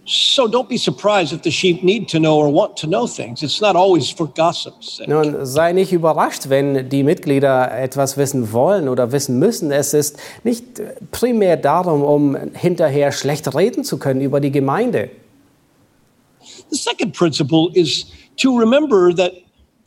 So 0.04 0.48
don't 0.48 0.68
be 0.68 0.80
surprised 0.80 1.32
if 1.32 1.42
the 1.44 1.52
sheep 1.52 1.84
need 1.84 2.10
to 2.10 2.18
know 2.18 2.36
or 2.36 2.52
want 2.52 2.76
to 2.80 2.88
know 2.88 3.06
things. 3.06 3.44
It's 3.44 3.62
not 3.62 3.76
always 3.76 4.10
for 4.10 4.28
gossip's 4.28 4.98
sake. 4.98 5.10
Nun, 5.10 5.46
sei 5.46 5.74
nicht 5.74 5.94
überrascht, 5.94 6.50
wenn 6.50 6.90
die 6.90 7.04
Mitglieder 7.04 7.72
etwas 7.78 8.18
wissen 8.18 8.52
wollen 8.52 8.90
oder 8.90 9.12
wissen 9.12 9.38
müssen. 9.38 9.72
Es 9.72 9.94
ist 9.94 10.18
nicht 10.44 10.82
primär 11.12 11.56
darum, 11.56 12.02
um 12.02 12.36
hinterher 12.54 13.12
schlecht 13.12 13.54
reden 13.56 13.84
zu 13.84 14.00
können 14.00 14.22
über 14.22 14.40
die 14.40 14.52
Gemeinde. 14.52 15.12
The 16.72 16.78
second 16.78 17.16
principle 17.16 17.70
is 17.74 18.08
to 18.42 18.60
remember 18.60 19.14
that 19.14 19.34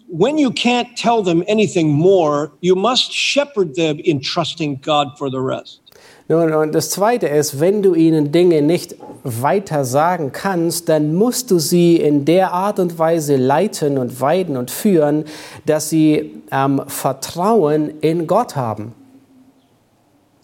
when 0.09 0.39
you 0.39 0.51
can't 0.51 0.97
tell 0.97 1.23
them 1.23 1.43
anything 1.49 1.89
more, 1.89 2.53
you 2.61 2.75
must 2.77 3.13
shepherd 3.13 3.75
them 3.75 3.99
in 3.99 4.21
trusting 4.21 4.77
God 4.83 5.19
for 5.19 5.31
the 5.31 5.41
rest. 5.41 5.81
Nun, 6.27 6.55
und 6.55 6.75
das 6.75 6.89
Zweite 6.89 7.29
ist, 7.29 7.61
wenn 7.61 7.83
du 7.83 7.95
ihnen 7.95 8.33
Dinge 8.33 8.63
nicht 8.63 8.97
weiter 9.25 9.85
sagen 9.85 10.33
kannst, 10.33 10.89
dann 10.89 11.15
musst 11.15 11.51
du 11.51 11.59
sie 11.59 11.97
in 11.97 12.25
der 12.25 12.53
Art 12.53 12.79
und 12.79 12.99
Weise 12.99 13.37
leiten 13.37 13.99
und 13.99 14.23
weiden 14.23 14.57
und 14.57 14.71
führen, 14.71 15.25
dass 15.67 15.91
sie 15.91 16.43
ähm, 16.51 16.81
Vertrauen 16.87 18.01
in 18.01 18.27
Gott 18.27 18.57
haben. 18.57 18.95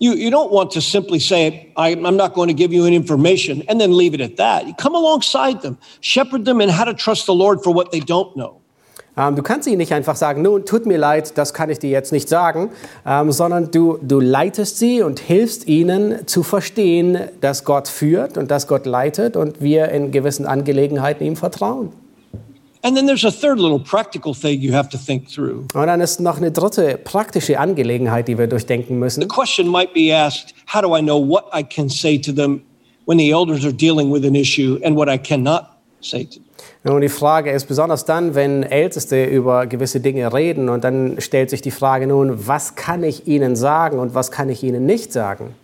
You, 0.01 0.15
you 0.15 0.31
don't 0.31 0.51
want 0.51 0.71
to 0.73 0.81
simply 0.81 1.21
say, 1.21 1.71
I, 1.77 1.91
I'm 1.91 2.17
not 2.17 2.33
going 2.33 2.49
to 2.49 2.55
give 2.55 2.73
you 2.73 2.87
any 2.87 2.97
information 2.97 3.63
and 3.69 3.79
then 3.79 3.95
leave 3.95 4.15
it 4.15 4.23
at 4.23 4.39
that. 4.39 4.67
You 4.67 4.73
come 4.73 4.95
alongside 4.95 5.61
them, 5.61 5.77
shepherd 6.01 6.47
them 6.47 6.63
in 6.63 6.71
how 6.71 6.85
to 6.85 6.95
trust 6.95 7.27
the 7.27 7.35
Lord 7.35 7.63
for 7.63 7.75
what 7.75 7.93
they 7.93 8.01
don't 8.01 8.35
know. 8.35 8.61
Ähm, 9.17 9.37
du 9.37 9.43
kannst 9.43 9.69
ihnen 9.69 9.77
nicht 9.77 9.93
einfach 9.93 10.17
sagen, 10.17 10.41
nun, 10.41 10.65
tut 10.65 10.87
mir 10.87 10.97
leid, 10.97 11.37
das 11.37 11.53
kann 11.53 11.69
ich 11.69 11.79
dir 11.79 11.91
jetzt 11.91 12.13
nicht 12.13 12.31
sagen, 12.31 12.71
ähm, 13.07 13.31
sondern 13.31 13.71
du, 13.71 13.99
du 14.01 14.21
leitest 14.21 14.79
sie 14.79 15.03
und 15.03 15.21
hilfst 15.21 15.67
ihnen 15.69 16.27
zu 16.27 16.43
verstehen, 16.43 17.19
dass 17.43 17.65
Gott 17.65 17.87
führt 17.87 18.39
und 18.39 18.51
dass 18.51 18.69
Gott 18.69 18.87
leitet 18.87 19.37
und 19.37 19.61
wir 19.61 19.91
in 19.91 20.13
gewissen 20.13 20.47
Angelegenheiten 20.47 21.25
ihm 21.25 21.37
vertrauen. 21.37 21.93
Und 22.83 22.97
dann 25.87 26.01
ist 26.01 26.21
noch 26.21 26.37
eine 26.38 26.51
dritte 26.51 26.99
praktische 27.05 27.59
Angelegenheit, 27.59 28.29
die 28.29 28.38
wir 28.38 28.47
durchdenken 28.47 28.95
The 28.95 28.99
müssen. 28.99 29.29
question 29.29 29.69
might 29.69 29.93
be 29.93 30.14
asked 30.14 30.55
how 30.73 30.81
do 30.81 30.97
I 30.97 31.03
know 31.03 31.19
what 31.21 31.45
I 31.55 31.62
can 31.62 31.90
say 31.90 32.19
to 32.19 32.33
them 32.33 32.62
when 33.07 33.19
the 33.19 33.31
elders 33.31 33.64
are 33.64 33.73
dealing 33.73 34.11
with 34.11 34.25
an 34.25 34.35
issue 34.35 34.81
and 34.83 34.97
what 34.97 35.09
I 35.09 35.19
cannot 35.19 35.66
say 36.01 36.25
to 36.25 36.40
them? 36.40 36.45
Und 36.83 37.03
die 37.03 37.11
Frage 37.11 37.51
ist 37.51 37.66
besonders 37.66 38.07
dann, 38.07 38.35
wenn 38.35 38.62
Älteste 38.62 39.27
über 39.27 39.66
gewisse 39.66 40.01
Dinge 40.01 40.33
reden 40.33 40.71
und 40.71 40.83
dann 40.83 41.21
stellt 41.21 41.51
sich 41.51 41.61
die 41.61 41.71
Frage 41.71 42.07
nun, 42.07 42.47
was 42.47 42.75
kann 42.75 43.03
ich 43.03 43.27
ihnen 43.27 43.55
sagen 43.57 43.99
und 43.99 44.14
was 44.14 44.31
kann 44.31 44.49
ich 44.49 44.62
ihnen 44.62 44.87
nicht 44.87 45.12
sagen? 45.12 45.55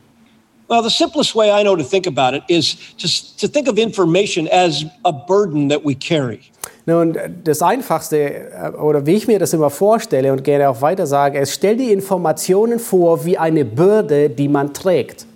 Well, 0.68 0.82
the 0.82 0.90
simplest 0.90 1.34
way 1.34 1.48
I 1.48 1.62
know 1.62 1.76
to 1.76 1.84
think 1.84 2.06
about 2.06 2.36
it 2.36 2.42
is 2.48 2.76
to, 2.98 3.08
to 3.40 3.48
think 3.50 3.68
of 3.68 3.78
information 3.78 4.48
as 4.48 4.84
a 5.04 5.12
burden 5.12 5.68
that 5.70 5.82
we 5.84 5.94
carry. 5.94 6.40
Nun, 6.88 7.18
das 7.42 7.62
Einfachste, 7.62 8.16
äh, 8.16 8.70
oder 8.80 9.04
wie 9.06 9.14
ich 9.14 9.26
mir 9.26 9.40
das 9.40 9.52
immer 9.52 9.70
vorstelle 9.70 10.32
und 10.32 10.44
gerne 10.44 10.70
auch 10.70 10.80
weiter 10.80 11.06
sage, 11.06 11.40
ist, 11.40 11.52
stell 11.52 11.76
die 11.76 11.92
Informationen 11.92 12.78
vor 12.78 13.24
wie 13.24 13.36
eine 13.36 13.64
Bürde, 13.64 14.30
die 14.30 14.48
man 14.48 14.72
trägt. 14.72 15.26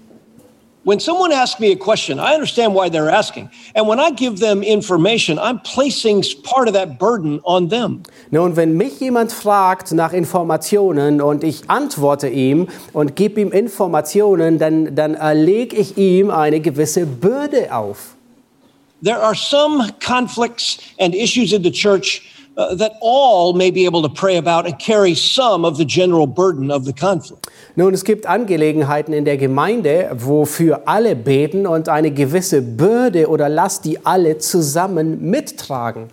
When 0.85 0.99
someone 0.99 1.31
asks 1.31 1.61
me 1.61 1.73
a 1.73 1.77
question, 1.77 2.19
I 2.19 2.35
understand 2.35 2.75
why 2.75 2.89
they're 2.89 3.11
asking. 3.11 3.51
And 3.75 3.87
when 3.87 3.99
I 3.99 4.11
give 4.13 4.41
them 4.41 4.63
information, 4.63 5.39
I'm 5.39 5.61
placing 5.63 6.25
part 6.43 6.69
of 6.69 6.75
that 6.75 6.99
burden 6.99 7.41
on 7.43 7.69
them. 7.69 8.03
Nun, 8.31 8.57
wenn 8.57 8.77
mich 8.77 8.99
jemand 9.01 9.31
fragt 9.31 9.93
nach 9.93 10.15
Informationen 10.15 11.21
und 11.21 11.45
ich 11.45 11.69
antworte 11.69 12.29
ihm 12.29 12.69
und 12.95 13.15
gebe 13.15 13.43
ihm 13.43 13.53
Informationen, 13.53 14.59
dann, 14.59 14.95
dann 14.95 15.15
erlege 15.15 15.77
ich 15.77 15.99
ihm 15.99 16.31
eine 16.31 16.61
gewisse 16.61 17.05
Bürde 17.05 17.75
auf. 17.75 18.15
There 19.03 19.19
are 19.19 19.35
some 19.35 19.91
conflicts 20.01 20.79
and 20.99 21.15
issues 21.15 21.53
in 21.53 21.63
the 21.63 21.71
church 21.71 22.23
uh, 22.57 22.75
that 22.75 22.93
all 23.01 23.55
may 23.55 23.71
be 23.71 23.87
able 23.87 24.03
to 24.03 24.09
pray 24.09 24.37
about 24.37 24.67
and 24.67 24.79
carry 24.79 25.15
some 25.15 25.65
of 25.65 25.79
the 25.79 25.85
general 25.85 26.27
burden 26.27 26.71
of 26.71 26.85
the 26.85 26.93
conflict. 26.93 27.49
Nun, 27.77 27.95
es 27.95 28.05
gibt 28.05 28.27
Angelegenheiten 28.27 29.15
in 29.15 29.25
der 29.25 29.39
Gemeinde, 29.39 30.11
wofür 30.15 30.83
alle 30.87 31.17
beten 31.17 31.67
und 31.67 31.89
eine 31.89 32.11
gewisse 32.11 32.61
Bürde 32.61 33.29
oder 33.29 33.49
Last, 33.49 33.85
die 33.85 33.99
alle 34.05 34.37
zusammen 34.39 35.31
mittragen. 35.31 36.09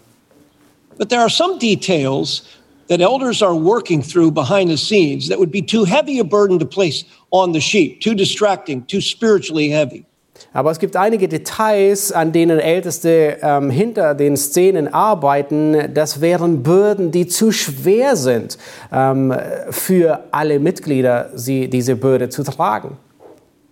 But 0.97 1.09
there 1.09 1.19
are 1.19 1.29
some 1.29 1.59
details 1.59 2.43
that 2.87 3.01
elders 3.01 3.41
are 3.41 3.55
working 3.55 4.01
through 4.01 4.31
behind 4.31 4.69
the 4.69 4.77
scenes 4.77 5.27
that 5.27 5.37
would 5.37 5.51
be 5.51 5.61
too 5.61 5.83
heavy 5.83 6.19
a 6.19 6.23
burden 6.23 6.57
to 6.59 6.65
place 6.65 7.03
on 7.31 7.51
the 7.51 7.59
sheep, 7.59 7.99
too 7.99 8.15
distracting, 8.15 8.85
too 8.85 9.01
spiritually 9.01 9.69
heavy. 9.69 10.05
Aber 10.53 10.71
es 10.71 10.79
gibt 10.79 10.95
einige 10.95 11.27
Details, 11.27 12.11
an 12.11 12.31
denen 12.31 12.59
Älteste 12.59 13.37
ähm, 13.41 13.69
hinter 13.69 14.15
den 14.15 14.37
Szenen 14.37 14.93
arbeiten. 14.93 15.93
Das 15.93 16.21
wären 16.21 16.63
Bürden, 16.63 17.11
die 17.11 17.27
zu 17.27 17.51
schwer 17.51 18.15
sind 18.15 18.57
ähm, 18.91 19.33
für 19.69 20.23
alle 20.31 20.59
Mitglieder, 20.59 21.29
sie, 21.35 21.69
diese 21.69 21.95
Bürde 21.95 22.29
zu 22.29 22.43
tragen. 22.43 22.97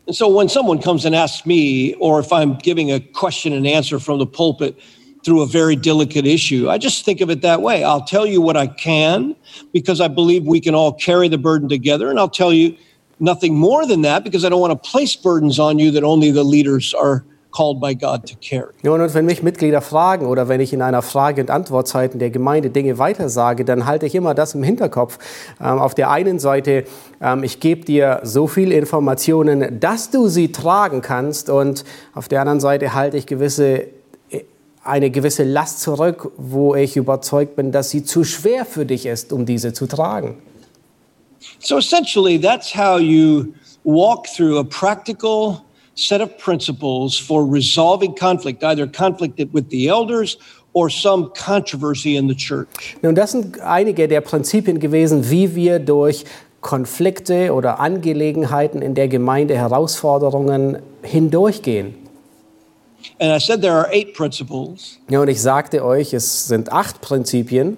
And 0.08 0.15
so 0.15 0.28
when 0.28 0.47
someone 0.47 0.80
comes 0.80 1.06
and 1.06 1.15
asks 1.15 1.45
me, 1.45 1.95
or 1.99 2.19
if 2.19 2.32
I'm 2.32 2.58
giving 2.62 2.91
a 2.91 2.99
question 2.99 3.54
and 3.54 3.65
answer 3.65 3.99
from 3.99 4.19
the 4.19 4.28
pulpit 4.28 4.75
through 5.23 5.41
a 5.41 5.47
very 5.47 5.75
delicate 5.75 6.28
issue, 6.28 6.69
I 6.69 6.78
just 6.78 7.06
think 7.06 7.21
of 7.21 7.32
it 7.32 7.41
that 7.41 7.60
way. 7.60 7.84
I'll 7.84 8.06
tell 8.06 8.28
you 8.28 8.39
what 8.39 8.56
I 8.56 8.67
can 8.67 9.36
because 9.73 10.01
I 10.01 10.08
believe 10.08 10.45
we 10.45 10.62
can 10.62 10.75
all 10.75 10.93
carry 10.93 11.28
the 11.28 11.39
burden 11.39 11.67
together, 11.67 12.12
and 12.12 12.19
I'll 12.19 12.30
tell 12.30 12.54
you 12.54 12.75
nothing 13.19 13.56
more 13.56 13.88
than 13.88 14.01
that 14.04 14.23
because 14.23 14.45
I 14.45 14.49
don't 14.49 14.62
want 14.62 14.71
to 14.71 14.89
place 14.89 15.15
burdens 15.15 15.60
on 15.60 15.80
you 15.80 15.91
that 15.91 16.04
only 16.04 16.32
the 16.32 16.43
leaders 16.43 16.93
are 16.93 17.23
called 17.56 17.80
by 17.80 17.93
God 17.93 18.28
to 18.28 18.36
carry. 18.41 18.73
Nun, 18.84 19.01
und 19.01 19.13
wenn 19.13 19.25
mich 19.25 19.41
Mitglieder 19.41 19.82
fragen 19.82 20.25
oder 20.25 20.49
wenn 20.49 20.60
ich 20.60 20.73
in 20.73 20.82
einer 20.82 21.01
Frage- 21.01 21.41
und 21.41 21.49
Antwortzeit 21.49 22.13
in 22.13 22.19
der 22.19 22.30
Gemeinde 22.30 22.69
Dinge 22.69 22.97
weitersage, 22.97 23.63
dann 23.63 23.86
halte 23.86 24.06
ich 24.06 24.13
immer 24.13 24.34
das 24.34 24.56
im 24.56 24.63
Hinterkopf. 24.63 25.17
Ähm, 25.62 25.80
auf 25.80 25.95
der 25.95 26.12
einen 26.12 26.39
Seite, 26.39 26.84
ähm, 27.21 27.43
ich 27.43 27.62
gebe 27.62 27.86
dir 27.86 28.19
so 28.23 28.47
viel 28.47 28.71
Informationen, 28.71 29.80
dass 29.80 30.12
du 30.12 30.28
sie 30.28 30.51
tragen 30.51 31.01
kannst 31.01 31.49
und 31.49 31.86
auf 32.13 32.28
der 32.28 32.41
anderen 32.41 32.60
Seite 32.60 32.93
halte 32.93 33.15
ich 33.15 33.25
gewisse, 33.25 33.86
äh, 34.30 34.43
eine 34.84 35.10
gewisse 35.10 35.43
Last 35.43 35.80
zurück, 35.80 36.32
wo 36.38 36.75
ich 36.75 36.97
überzeugt 36.97 37.56
bin, 37.56 37.71
dass 37.71 37.89
sie 37.89 38.04
zu 38.04 38.25
schwer 38.25 38.65
für 38.65 38.86
dich 38.86 39.06
ist, 39.06 39.32
um 39.32 39.45
diese 39.45 39.71
zu 39.71 39.88
tragen. 39.88 40.39
So 41.60 41.77
essentially, 41.77 42.38
that's 42.38 42.71
how 42.71 42.97
you 42.97 43.53
walk 43.84 44.27
through 44.27 44.58
a 44.58 44.63
practical 44.63 45.63
set 45.95 46.21
of 46.21 46.38
principles 46.38 47.17
for 47.17 47.45
resolving 47.45 48.13
conflict, 48.13 48.63
either 48.63 48.88
conflict 48.88 49.39
with 49.53 49.69
the 49.69 49.88
elders 49.88 50.38
or 50.73 50.89
some 50.89 51.31
controversy 51.34 52.17
in 52.17 52.27
the 52.27 52.36
church. 52.36 52.97
Nun, 53.01 53.15
das 53.15 53.31
sind 53.31 53.62
einige 53.62 54.08
der 54.08 54.21
Prinzipien 54.21 54.79
gewesen, 54.79 55.29
wie 55.29 55.55
wir 55.55 55.79
durch 55.79 56.25
Konflikte 56.62 57.53
oder 57.53 57.79
Angelegenheiten 57.79 58.81
in 58.81 58.95
der 58.95 59.08
Gemeinde, 59.08 59.55
Herausforderungen 59.55 60.79
hindurchgehen. 61.03 61.93
And 63.19 63.31
I 63.31 63.39
said 63.39 63.62
there 63.62 63.73
are 63.73 63.88
eight 63.91 64.15
principles. 64.15 64.97
Ja, 65.10 65.21
und 65.21 65.27
ich 65.27 65.41
sagte 65.41 65.86
euch, 65.86 66.13
es 66.13 66.47
sind 66.47 66.71
acht 66.71 67.01
Prinzipien. 67.01 67.77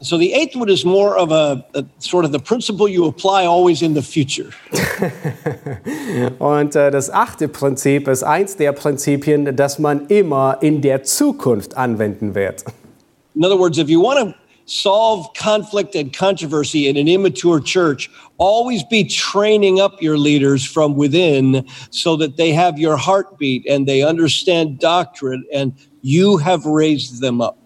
So 0.00 0.18
the 0.18 0.34
eighth 0.34 0.54
one 0.54 0.68
is 0.68 0.84
more 0.84 1.16
of 1.16 1.32
a, 1.32 1.64
a 1.74 1.84
sort 1.98 2.26
of 2.26 2.32
the 2.32 2.38
principle 2.38 2.86
you 2.86 3.06
apply 3.06 3.46
always 3.46 3.80
in 3.80 3.94
the 3.94 4.02
future. 4.02 4.50
Und 6.38 6.76
äh, 6.76 6.90
das 6.90 7.10
achte 7.10 7.48
Prinzip 7.48 8.06
ist 8.06 8.22
eins 8.22 8.56
der 8.56 8.72
Prinzipien, 8.72 9.56
das 9.56 9.78
man 9.78 10.06
immer 10.08 10.58
in 10.60 10.82
der 10.82 11.02
Zukunft 11.02 11.78
anwenden 11.78 12.34
wird. 12.34 12.64
In 13.34 13.44
other 13.44 13.58
words, 13.58 13.78
if 13.78 13.88
you 13.88 14.00
want 14.00 14.18
to 14.18 14.34
solve 14.66 15.28
conflict 15.34 15.94
and 15.94 16.12
controversy 16.12 16.88
in 16.88 16.98
an 16.98 17.08
immature 17.08 17.60
church, 17.60 18.10
always 18.36 18.82
be 18.84 19.02
training 19.02 19.80
up 19.80 20.02
your 20.02 20.18
leaders 20.18 20.62
from 20.64 20.94
within 20.94 21.64
so 21.90 22.16
that 22.16 22.36
they 22.36 22.52
have 22.52 22.78
your 22.78 22.98
heartbeat 22.98 23.64
and 23.66 23.86
they 23.86 24.02
understand 24.02 24.78
doctrine 24.78 25.44
and 25.54 25.72
you 26.02 26.36
have 26.36 26.66
raised 26.66 27.22
them 27.22 27.40
up. 27.40 27.65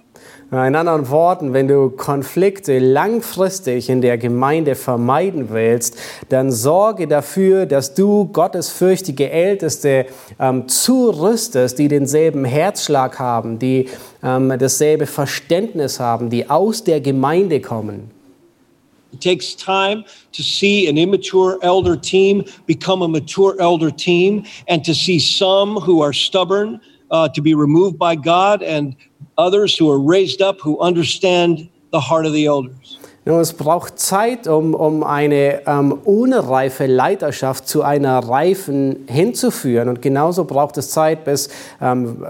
In 0.53 0.75
anderen 0.75 1.09
Worten, 1.11 1.53
wenn 1.53 1.69
du 1.69 1.91
Konflikte 1.91 2.81
langfristig 2.81 3.89
in 3.89 4.01
der 4.01 4.19
Gemeinde 4.19 4.75
vermeiden 4.75 5.51
willst, 5.51 5.97
dann 6.29 6.51
sorge 6.51 7.07
dafür, 7.07 7.67
dass 7.67 7.95
du 7.95 8.25
gottesfürchtige 8.25 9.31
Älteste 9.31 10.07
ähm, 10.41 10.67
zurüstest, 10.67 11.79
die 11.79 11.87
denselben 11.87 12.45
Herzschlag 12.45 13.21
haben, 13.21 13.61
die 13.61 13.89
ähm, 14.25 14.53
dasselbe 14.59 15.07
Verständnis 15.07 16.01
haben, 16.01 16.31
die 16.31 16.51
aus 16.51 16.83
der 16.83 17.01
Gemeinde 17.01 17.61
kommen. 17.61 18.11
It 19.13 19.21
takes 19.21 19.55
time 19.57 20.05
to 20.33 20.43
see 20.43 20.89
an 20.89 20.97
immature 20.97 21.59
elder 21.63 22.01
team 22.01 22.45
become 22.67 23.05
a 23.05 23.09
mature 23.09 23.57
elder 23.61 23.95
team 23.95 24.45
and 24.69 24.85
to 24.85 24.95
see 24.95 25.21
some 25.21 25.77
who 25.77 26.03
are 26.03 26.13
stubborn 26.13 26.81
uh, 27.11 27.29
to 27.29 27.41
be 27.41 27.55
removed 27.55 27.99
by 27.99 28.17
God 28.17 28.63
and 28.63 28.97
others 29.41 29.81
who 29.81 29.91
are 29.91 29.99
raised 29.99 30.43
up 30.43 30.61
who 30.61 30.79
understand 30.81 31.69
the 31.93 32.01
heart 32.01 32.27
of 32.27 32.33
the 32.33 32.47
elders. 32.47 32.99
Nun, 33.27 33.39
es 33.41 33.53
braucht 33.53 33.99
Zeit, 33.99 34.49
um, 34.49 34.75
um 34.75 35.05
eine 35.05 35.67
ähm, 35.67 35.93
unreife 35.93 36.87
Leiterschaft 36.87 37.69
zu 37.69 37.83
einer 37.83 38.19
reifen 38.19 39.05
hinzuführen. 39.09 39.91
Und 39.91 40.01
genauso 40.01 40.47
braucht 40.47 40.79
es 40.79 40.91
Zeit, 40.91 41.25
bis 41.25 41.51
ähm, 41.83 42.25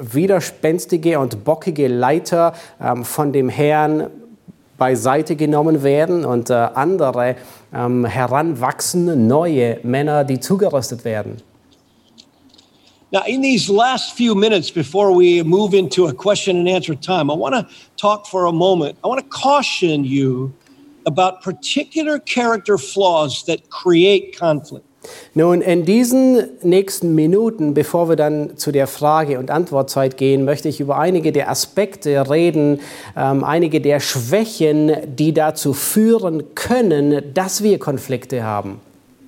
widerspenstige 0.00 1.18
und 1.18 1.44
bockige 1.44 1.88
Leiter 1.88 2.52
ähm, 2.78 3.06
von 3.06 3.32
dem 3.32 3.48
Herrn 3.48 4.08
beiseite 4.76 5.34
genommen 5.34 5.82
werden 5.82 6.26
und 6.26 6.50
äh, 6.50 6.54
andere 6.54 7.36
ähm, 7.74 8.04
heranwachsen, 8.04 9.26
neue 9.26 9.78
Männer, 9.82 10.24
die 10.24 10.40
zugerüstet 10.40 11.06
werden. 11.06 11.38
Now, 13.14 13.22
in 13.28 13.42
these 13.42 13.70
last 13.70 14.16
few 14.16 14.34
minutes 14.34 14.72
before 14.72 15.12
we 15.12 15.40
move 15.44 15.72
into 15.72 16.08
a 16.08 16.12
question 16.12 16.56
and 16.56 16.68
answer 16.68 16.96
time, 16.96 17.30
I 17.30 17.34
want 17.34 17.54
to 17.54 17.64
talk 17.96 18.26
for 18.26 18.46
a 18.46 18.52
moment. 18.52 18.98
I 19.04 19.06
want 19.06 19.20
to 19.20 19.28
caution 19.28 20.02
you 20.02 20.52
about 21.06 21.40
particular 21.40 22.18
character 22.18 22.76
flaws 22.76 23.44
that 23.44 23.70
create 23.70 24.36
conflict. 24.36 24.84
Nun, 25.34 25.60
in 25.60 25.84
diesen 25.84 26.42
nächsten 26.62 27.14
Minuten, 27.14 27.72
bevor 27.72 28.08
wir 28.08 28.16
dann 28.16 28.56
zu 28.56 28.72
der 28.72 28.88
Frage- 28.88 29.38
und 29.38 29.48
Antwortzeit 29.48 30.16
gehen, 30.16 30.44
möchte 30.44 30.68
ich 30.68 30.80
über 30.80 30.98
einige 30.98 31.30
der 31.30 31.48
Aspekte 31.50 32.28
reden, 32.28 32.80
ähm, 33.16 33.44
einige 33.44 33.80
der 33.80 34.00
Schwächen, 34.00 34.90
die 35.06 35.32
dazu 35.32 35.72
führen 35.72 36.56
können, 36.56 37.32
dass 37.32 37.62
wir 37.62 37.78
Konflikte 37.78 38.42
haben. 38.42 38.80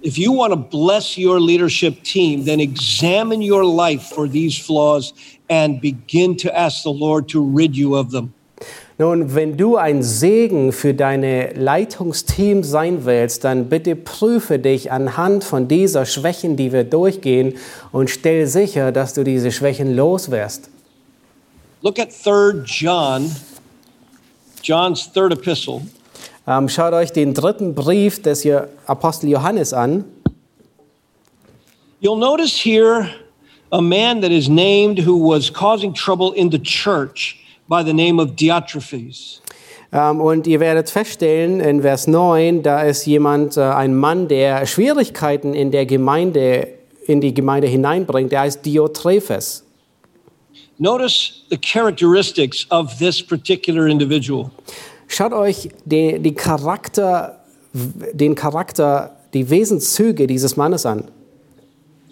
If 0.06 0.18
you 0.18 0.30
want 0.30 0.52
to 0.52 0.56
bless 0.56 1.18
your 1.18 1.40
leadership 1.40 2.04
team, 2.04 2.44
then 2.44 2.60
examine 2.60 3.42
your 3.42 3.64
life 3.64 4.04
for 4.14 4.28
these 4.28 4.56
flaws 4.56 5.12
and 5.48 5.80
begin 5.80 6.36
to 6.36 6.56
ask 6.56 6.84
the 6.84 6.92
Lord 6.92 7.28
to 7.30 7.42
rid 7.42 7.74
you 7.76 7.96
of 7.96 8.12
them. 8.12 8.32
Nun, 8.98 9.34
wenn 9.34 9.56
du 9.56 9.76
ein 9.76 10.04
Segen 10.04 10.70
für 10.70 10.94
deine 10.94 11.54
Leitungsteam 11.54 12.62
sein 12.62 13.04
willst, 13.04 13.42
dann 13.42 13.68
bitte 13.68 13.96
prüfe 13.96 14.60
dich 14.60 14.92
anhand 14.92 15.42
von 15.42 15.66
dieser 15.66 16.06
Schwächen, 16.06 16.56
die 16.56 16.72
wir 16.72 16.84
durchgehen, 16.84 17.54
und 17.90 18.08
stell 18.08 18.46
sicher, 18.46 18.92
dass 18.92 19.12
du 19.12 19.24
diese 19.24 19.50
Schwächen 19.50 19.96
loswirst. 19.96 20.70
Look 21.82 21.98
at 21.98 22.10
3 22.24 22.62
John, 22.64 23.34
John's 24.62 25.12
third 25.12 25.32
epistle. 25.32 25.82
Ähm, 26.48 26.68
schaut 26.68 26.92
euch 26.92 27.12
den 27.12 27.34
dritten 27.34 27.74
Brief 27.74 28.22
des 28.22 28.46
Apostel 28.86 29.30
Johannes 29.30 29.72
an. 29.72 30.04
You'll 32.00 32.18
notice 32.18 32.56
here 32.64 33.08
a 33.72 33.80
man 33.80 34.20
that 34.20 34.30
is 34.30 34.48
named 34.48 35.04
who 35.04 35.18
was 35.18 35.50
causing 35.52 35.92
trouble 35.92 36.32
in 36.34 36.50
the 36.50 36.60
church 36.62 37.36
by 37.68 37.82
the 37.82 37.92
name 37.92 38.20
of 38.20 38.36
Diotrephes. 38.36 39.40
Ähm, 39.92 40.20
und 40.20 40.46
ihr 40.46 40.60
werdet 40.60 40.88
feststellen, 40.88 41.58
in 41.58 41.82
Vers 41.82 42.06
9, 42.06 42.62
da 42.62 42.82
ist 42.82 43.06
jemand, 43.06 43.56
äh, 43.56 43.62
ein 43.62 43.96
Mann, 43.96 44.28
der 44.28 44.66
Schwierigkeiten 44.66 45.52
in 45.52 45.72
der 45.72 45.86
Gemeinde, 45.86 46.68
in 47.06 47.20
die 47.20 47.34
Gemeinde 47.34 47.66
hineinbringt. 47.66 48.30
Der 48.30 48.40
heißt 48.40 48.64
Diotrephes. 48.64 49.64
Notice 50.78 51.42
the 51.50 51.58
characteristics 51.58 52.70
of 52.70 52.98
this 52.98 53.20
particular 53.20 53.88
individual. 53.88 54.50
Schaut 55.08 55.32
euch 55.32 55.70
die, 55.84 56.18
die 56.18 56.34
Charakter, 56.34 57.40
den 57.72 58.34
Charakter, 58.34 59.16
die 59.34 59.48
Wesenszüge 59.48 60.26
dieses 60.26 60.56
Mannes 60.56 60.86
an. 60.86 61.04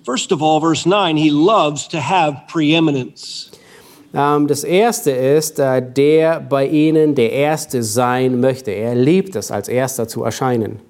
First 0.05 0.33
of 0.33 0.43
all, 0.43 0.61
verse 0.61 0.87
9, 0.87 1.17
he 1.17 1.31
loves 1.31 1.89
to 1.89 1.99
have 1.99 2.43
preeminence. 2.47 3.51
Ähm, 4.15 4.47
das 4.47 4.63
erste 4.63 5.11
ist, 5.11 5.59
äh, 5.59 5.83
der 5.83 6.41
bei 6.41 6.67
ihnen 6.67 7.15
der 7.15 7.33
Erste 7.33 7.83
sein 7.83 8.39
möchte. 8.39 8.71
Er 8.71 8.95
liebt 8.95 9.35
es, 9.35 9.51
als 9.51 9.69
Erster 9.69 10.07
zu 10.07 10.23
erscheinen. 10.23 10.81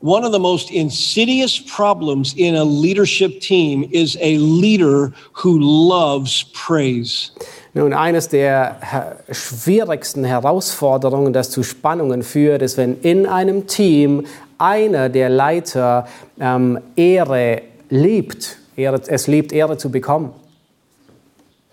One 0.00 0.24
of 0.24 0.30
the 0.30 0.38
most 0.38 0.70
insidious 0.70 1.58
problems 1.58 2.32
in 2.36 2.54
a 2.54 2.64
leadership 2.64 3.40
team 3.40 3.88
is 3.90 4.16
a 4.20 4.38
leader 4.38 5.12
who 5.32 5.58
loves 5.58 6.44
praise. 6.52 7.32
Nun, 7.74 7.92
eines 7.92 8.28
der 8.28 8.76
schwierigsten 9.30 10.24
Herausforderungen, 10.24 11.32
das 11.32 11.50
zu 11.50 11.64
Spannungen 11.64 12.22
führt, 12.22 12.62
ist, 12.62 12.76
wenn 12.76 13.00
in 13.00 13.26
einem 13.26 13.66
Team 13.66 14.24
einer 14.58 15.08
der 15.08 15.30
Leiter 15.30 16.06
ähm, 16.38 16.78
Ehre 16.94 17.62
liebt, 17.90 18.56
es 18.76 19.26
liebt, 19.26 19.52
Ehre 19.52 19.78
zu 19.78 19.90
bekommen. 19.90 20.30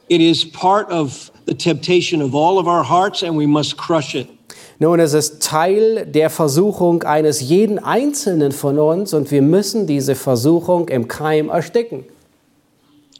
It 0.07 0.21
is 0.21 0.43
part 0.43 0.89
of 0.91 1.31
the 1.45 1.53
temptation 1.53 2.23
of 2.23 2.33
all 2.33 2.57
of 2.57 2.67
our 2.67 2.83
hearts, 2.83 3.23
and 3.23 3.37
we 3.37 3.45
must 3.45 3.77
crush 3.77 4.15
it. 4.15 4.34
Nun, 4.77 4.99
es 4.99 5.13
ist 5.13 5.41
Teil 5.41 6.05
der 6.05 6.29
Versuchung 6.29 7.03
eines 7.03 7.39
jeden 7.39 7.79
Einzelnen 7.79 8.51
von 8.51 8.77
uns 8.77 9.13
und 9.13 9.31
wir 9.31 9.41
müssen 9.41 9.87
diese 9.87 10.15
Versuchung 10.15 10.89
im 10.89 11.07
Keim 11.07 11.47
ersticken. 11.47 12.03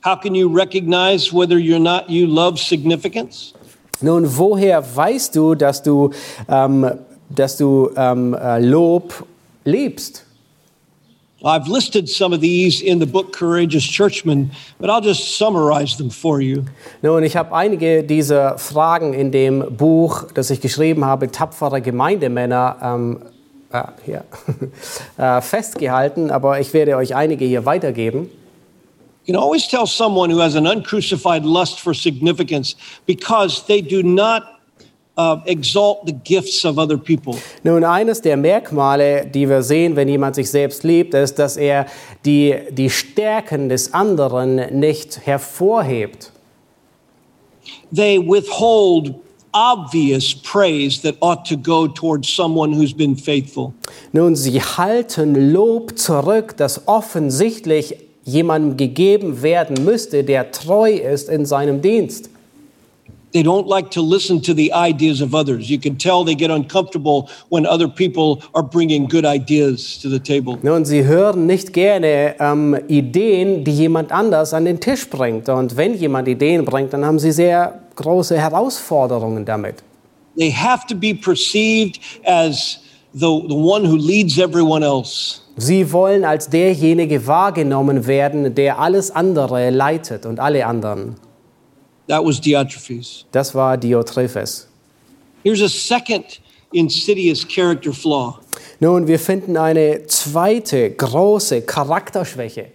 How 0.04 0.20
can 0.20 0.36
you 0.36 0.54
recognize 0.54 1.34
whether 1.34 1.56
you're 1.56 1.80
not 1.80 2.10
you 2.10 2.28
love 2.28 2.58
significance? 2.58 3.54
Nun, 4.02 4.26
woher 4.38 4.84
weißt 4.96 5.36
du, 5.36 5.56
dass 5.56 5.82
du, 5.82 6.12
ähm, 6.50 6.92
dass 7.30 7.56
du 7.56 7.90
ähm, 7.96 8.34
äh, 8.34 8.60
Lob 8.60 9.26
liebst? 9.64 10.25
I've 11.46 11.68
listed 11.68 12.10
some 12.10 12.34
of 12.34 12.42
these 12.42 12.82
in 12.82 12.98
the 12.98 13.06
book 13.06 13.32
Courageous 13.32 13.84
Churchmen, 13.84 14.50
but 14.80 14.90
I'll 14.90 15.00
just 15.00 15.38
summarize 15.38 15.96
them 15.96 16.10
for 16.10 16.42
you. 16.42 16.66
Nun, 17.04 17.24
ich 17.24 17.36
habe 17.36 17.54
einige 17.54 18.04
dieser 18.04 18.58
Fragen 18.58 19.14
in 19.14 19.32
dem 19.32 19.78
Buch, 19.78 20.24
das 20.34 20.50
ich 20.50 20.60
geschrieben 20.60 21.06
habe, 21.06 21.30
Tapfere 21.30 21.82
Gemeindemänner, 21.82 22.78
ähm, 22.82 23.20
äh, 23.72 23.84
hier, 24.04 24.24
äh, 25.18 25.40
festgehalten, 25.40 26.32
aber 26.32 26.60
ich 26.60 26.74
werde 26.74 26.98
euch 26.98 27.16
einige 27.16 27.46
hier 27.46 27.64
weitergeben. 27.64 28.32
You 29.26 29.34
can 29.34 29.42
always 29.42 29.68
tell 29.68 29.86
someone 29.86 30.32
who 30.34 30.40
has 30.40 30.56
an 30.56 30.66
uncrucified 30.66 31.46
lust 31.46 31.80
for 31.80 31.94
significance 31.94 32.76
because 33.06 33.64
they 33.68 33.84
do 33.84 34.02
not 34.02 34.55
uh, 35.18 35.38
exalt 35.46 36.06
the 36.06 36.14
gifts 36.14 36.66
of 36.66 36.78
other 36.78 36.98
people. 36.98 37.36
Nun, 37.64 37.84
eines 37.84 38.22
der 38.22 38.38
Merkmale, 38.38 39.26
die 39.26 39.48
wir 39.50 39.64
sehen, 39.64 39.96
wenn 39.96 40.08
jemand 40.08 40.36
sich 40.36 40.50
selbst 40.50 40.84
liebt, 40.84 41.14
ist, 41.14 41.40
dass 41.40 41.58
er 41.58 41.86
die, 42.26 42.56
die 42.72 42.90
Stärken 42.90 43.70
des 43.70 43.94
anderen 43.94 44.80
nicht 44.80 45.26
hervorhebt. 45.26 46.32
They 47.94 48.20
withhold 48.20 49.16
obvious 49.54 50.36
praise 50.36 51.02
that 51.02 51.16
ought 51.22 51.46
to 51.46 51.56
go 51.56 51.88
towards 51.88 52.28
someone 52.28 52.74
who's 52.74 52.94
been 52.94 53.16
faithful. 53.16 53.74
Nun, 54.12 54.36
sie 54.36 54.62
halten 54.62 55.54
Lob 55.54 55.98
zurück, 55.98 56.58
das 56.58 56.88
offensichtlich 56.88 57.96
jemandem 58.26 58.76
gegeben 58.76 59.42
werden 59.42 59.86
müsste, 59.86 60.24
der 60.24 60.52
treu 60.52 60.92
ist 60.92 61.30
in 61.30 61.46
seinem 61.46 61.82
Dienst. 61.82 62.30
They 63.36 63.44
don't 63.44 63.68
like 63.68 63.92
to 63.92 64.02
listen 64.02 64.42
to 64.44 64.54
the 64.54 64.72
ideas 64.72 65.20
of 65.20 65.36
others. 65.36 65.70
You 65.70 65.78
can 65.78 65.98
tell 65.98 66.24
they 66.24 66.36
get 66.36 66.50
uncomfortable 66.50 67.30
when 67.50 67.66
other 67.66 67.90
people 67.90 68.42
are 68.54 68.64
bringing 68.64 69.08
good 69.08 69.26
ideas 69.26 70.00
to 70.04 70.08
the 70.08 70.20
table. 70.20 70.58
Nun, 70.64 70.86
sie 70.86 71.04
hören 71.04 71.46
nicht 71.46 71.74
gerne 71.74 72.36
ähm, 72.40 72.78
Ideen, 72.88 73.66
die 73.66 73.74
jemand 73.74 74.14
anders 74.14 74.54
an 74.54 74.64
den 74.64 74.80
Tisch 74.80 75.10
bringt. 75.10 75.50
Und 75.50 75.76
wenn 75.76 75.96
jemand 75.96 76.30
Ideen 76.30 76.64
bringt, 76.64 76.94
dann 76.94 77.04
haben 77.04 77.20
sie 77.20 77.34
sehr 77.34 77.82
große 77.98 78.38
Herausforderungen 78.38 79.44
damit. 79.44 79.84
They 80.38 80.54
have 80.54 80.88
to 80.88 80.96
be 80.96 81.14
perceived 81.14 82.00
as 82.24 82.80
the, 83.12 83.44
the 83.50 83.54
one 83.54 83.86
who 83.86 83.98
leads 83.98 84.38
everyone 84.38 84.82
else. 84.82 85.42
Sie 85.58 85.92
wollen 85.92 86.24
als 86.24 86.50
derjenige 86.50 87.28
wahrgenommen 87.28 88.08
werden, 88.08 88.56
der 88.56 88.80
alles 88.80 89.12
andere 89.12 89.72
leitet 89.72 90.26
und 90.26 90.40
alle 90.40 90.66
anderen. 90.66 91.18
That 92.08 92.24
was 92.24 92.40
Diotrephes. 92.40 93.26
Das 93.32 93.54
war 93.56 93.78
Diotrephes. 93.78 94.68
Here's 95.44 95.62
a 95.62 95.70
second 95.70 96.40
insidious 96.74 97.44
character 97.44 97.94
flaw. 97.94 98.40
Nun, 98.80 99.08
wir 99.08 99.20
finden 99.20 99.58
eine 99.58 100.06
zweite 100.08 100.92
große 100.92 101.62
Charakterschwäche. 101.62 102.72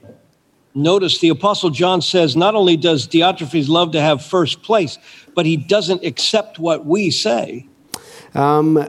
Notice 0.74 1.18
the 1.20 1.30
Apostle 1.30 1.70
John 1.70 2.00
says 2.00 2.36
not 2.36 2.54
only 2.54 2.76
does 2.76 3.08
Diotrephes 3.08 3.68
love 3.68 3.90
to 3.92 4.00
have 4.00 4.22
first 4.22 4.62
place, 4.62 4.98
but 5.34 5.44
he 5.44 5.56
doesn't 5.56 6.04
accept 6.04 6.58
what 6.58 6.86
we 6.86 7.10
say. 7.10 7.66
Ähm, 8.34 8.84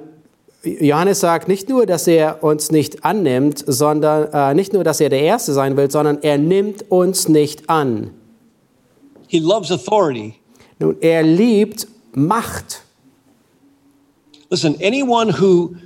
Johannes 0.63 1.21
sagt 1.21 1.47
nicht 1.47 1.69
nur, 1.69 1.88
dass 1.88 2.06
er 2.06 2.43
uns 2.43 2.69
nicht 2.69 3.04
annimmt, 3.04 3.63
sondern 3.65 4.32
äh, 4.32 4.54
nicht 4.54 4.73
nur, 4.73 4.84
dass 4.84 5.01
er 5.01 5.10
der 5.10 5.21
Erste 5.21 5.54
sein 5.54 5.75
will, 5.75 5.89
sondern 5.89 6.19
er 6.21 6.38
nimmt 6.38 6.91
uns 6.91 7.27
nicht 7.27 7.67
an. 7.69 8.12
He 9.31 9.39
loves 9.39 9.71
authority. 9.71 10.33
Nun, 10.77 10.97
er 10.99 11.23
liebt 11.23 11.87
Macht. 12.13 12.83
Listen, 14.49 14.75
anyone 14.81 15.29
who 15.29 15.77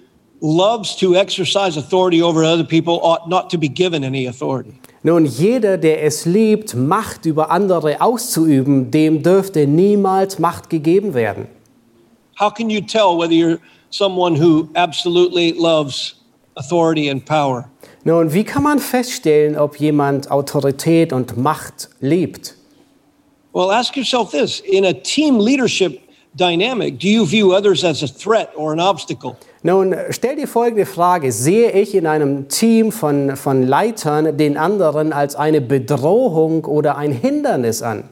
loves 0.41 0.95
to 0.95 1.15
exercise 1.15 1.77
authority 1.77 2.23
over 2.23 2.43
other 2.43 2.63
people 2.63 2.99
ought 3.03 3.29
not 3.29 3.51
to 3.51 3.59
be 3.59 3.67
given 3.67 4.03
any 4.03 4.25
authority. 4.25 4.73
Nun, 5.03 5.25
jeder, 5.25 5.77
der 5.77 6.03
es 6.03 6.25
liebt, 6.25 6.73
Macht 6.73 7.27
über 7.27 7.51
andere 7.51 8.01
auszuüben, 8.01 8.89
dem 8.89 9.21
dürfte 9.21 9.67
niemals 9.67 10.39
Macht 10.39 10.71
gegeben 10.71 11.13
werden. 11.13 11.47
How 12.39 12.51
can 12.51 12.71
you 12.71 12.81
tell 12.81 13.15
whether 13.15 13.35
you're 13.35 13.59
someone 13.91 14.35
who 14.35 14.69
absolutely 14.73 15.51
loves 15.51 16.15
authority 16.55 17.11
and 17.11 17.23
power? 17.23 17.69
Nun, 18.03 18.33
wie 18.33 18.43
kann 18.43 18.63
man 18.63 18.79
feststellen, 18.79 19.55
ob 19.55 19.79
jemand 19.79 20.31
Autorität 20.31 21.13
und 21.13 21.37
Macht 21.37 21.89
liebt? 21.99 22.55
Well, 23.55 23.71
ask 23.71 23.95
yourself 23.95 24.31
this 24.31 24.59
in 24.59 24.83
a 24.83 24.93
team 24.93 25.39
leadership 25.39 26.01
dynamic, 26.35 26.99
do 26.99 27.07
you 27.07 27.25
view 27.25 27.53
others 27.53 27.85
as 27.85 28.03
a 28.03 28.07
threat 28.07 28.51
or 28.53 28.73
an 28.73 28.81
obstacle? 28.81 29.39
Nun, 29.63 29.95
stell 30.11 30.35
dir 30.35 30.45
folgende 30.45 30.85
Frage. 30.85 31.31
Sehe 31.31 31.71
ich 31.71 31.95
in 31.95 32.05
einem 32.05 32.49
Team 32.49 32.91
von, 32.91 33.37
von 33.37 33.65
Leitern 33.65 34.37
den 34.37 34.57
anderen 34.57 35.13
als 35.13 35.37
eine 35.37 35.61
Bedrohung 35.61 36.65
oder 36.65 36.97
ein 36.97 37.13
Hindernis 37.13 37.81
an? 37.81 38.09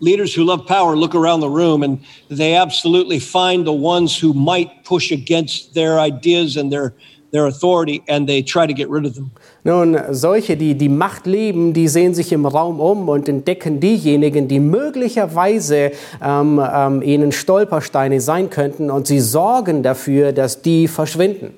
Leaders 0.00 0.34
who 0.34 0.44
love 0.44 0.64
power 0.66 0.96
look 0.96 1.14
around 1.14 1.42
the 1.42 1.50
room 1.50 1.82
and 1.82 1.98
they 2.30 2.56
absolutely 2.56 3.20
find 3.20 3.66
the 3.66 3.72
ones 3.72 4.16
who 4.16 4.32
might 4.32 4.82
push 4.82 5.12
against 5.12 5.74
their 5.74 6.00
ideas 6.00 6.56
and 6.56 6.72
their 6.72 6.94
their 7.32 7.46
authority 7.46 8.02
and 8.08 8.28
they 8.28 8.42
try 8.42 8.66
to 8.66 8.72
get 8.72 8.88
rid 8.88 9.04
of 9.04 9.14
them. 9.14 9.30
Nun, 9.64 9.98
solche, 10.10 10.56
die 10.56 10.74
die 10.74 10.88
Macht 10.88 11.26
lieben, 11.26 11.72
die 11.72 11.88
sehen 11.88 12.14
sich 12.14 12.32
im 12.32 12.46
Raum 12.46 12.80
um 12.80 13.08
und 13.08 13.28
entdecken 13.28 13.80
diejenigen, 13.80 14.48
die 14.48 14.60
möglicherweise 14.60 15.92
ähm, 16.22 16.60
ähm, 16.72 17.02
ihnen 17.02 17.32
Stolpersteine 17.32 18.20
sein 18.20 18.50
könnten 18.50 18.90
und 18.90 19.06
sie 19.06 19.20
sorgen 19.20 19.82
dafür, 19.82 20.32
dass 20.32 20.62
die 20.62 20.88
verschwinden. 20.88 21.54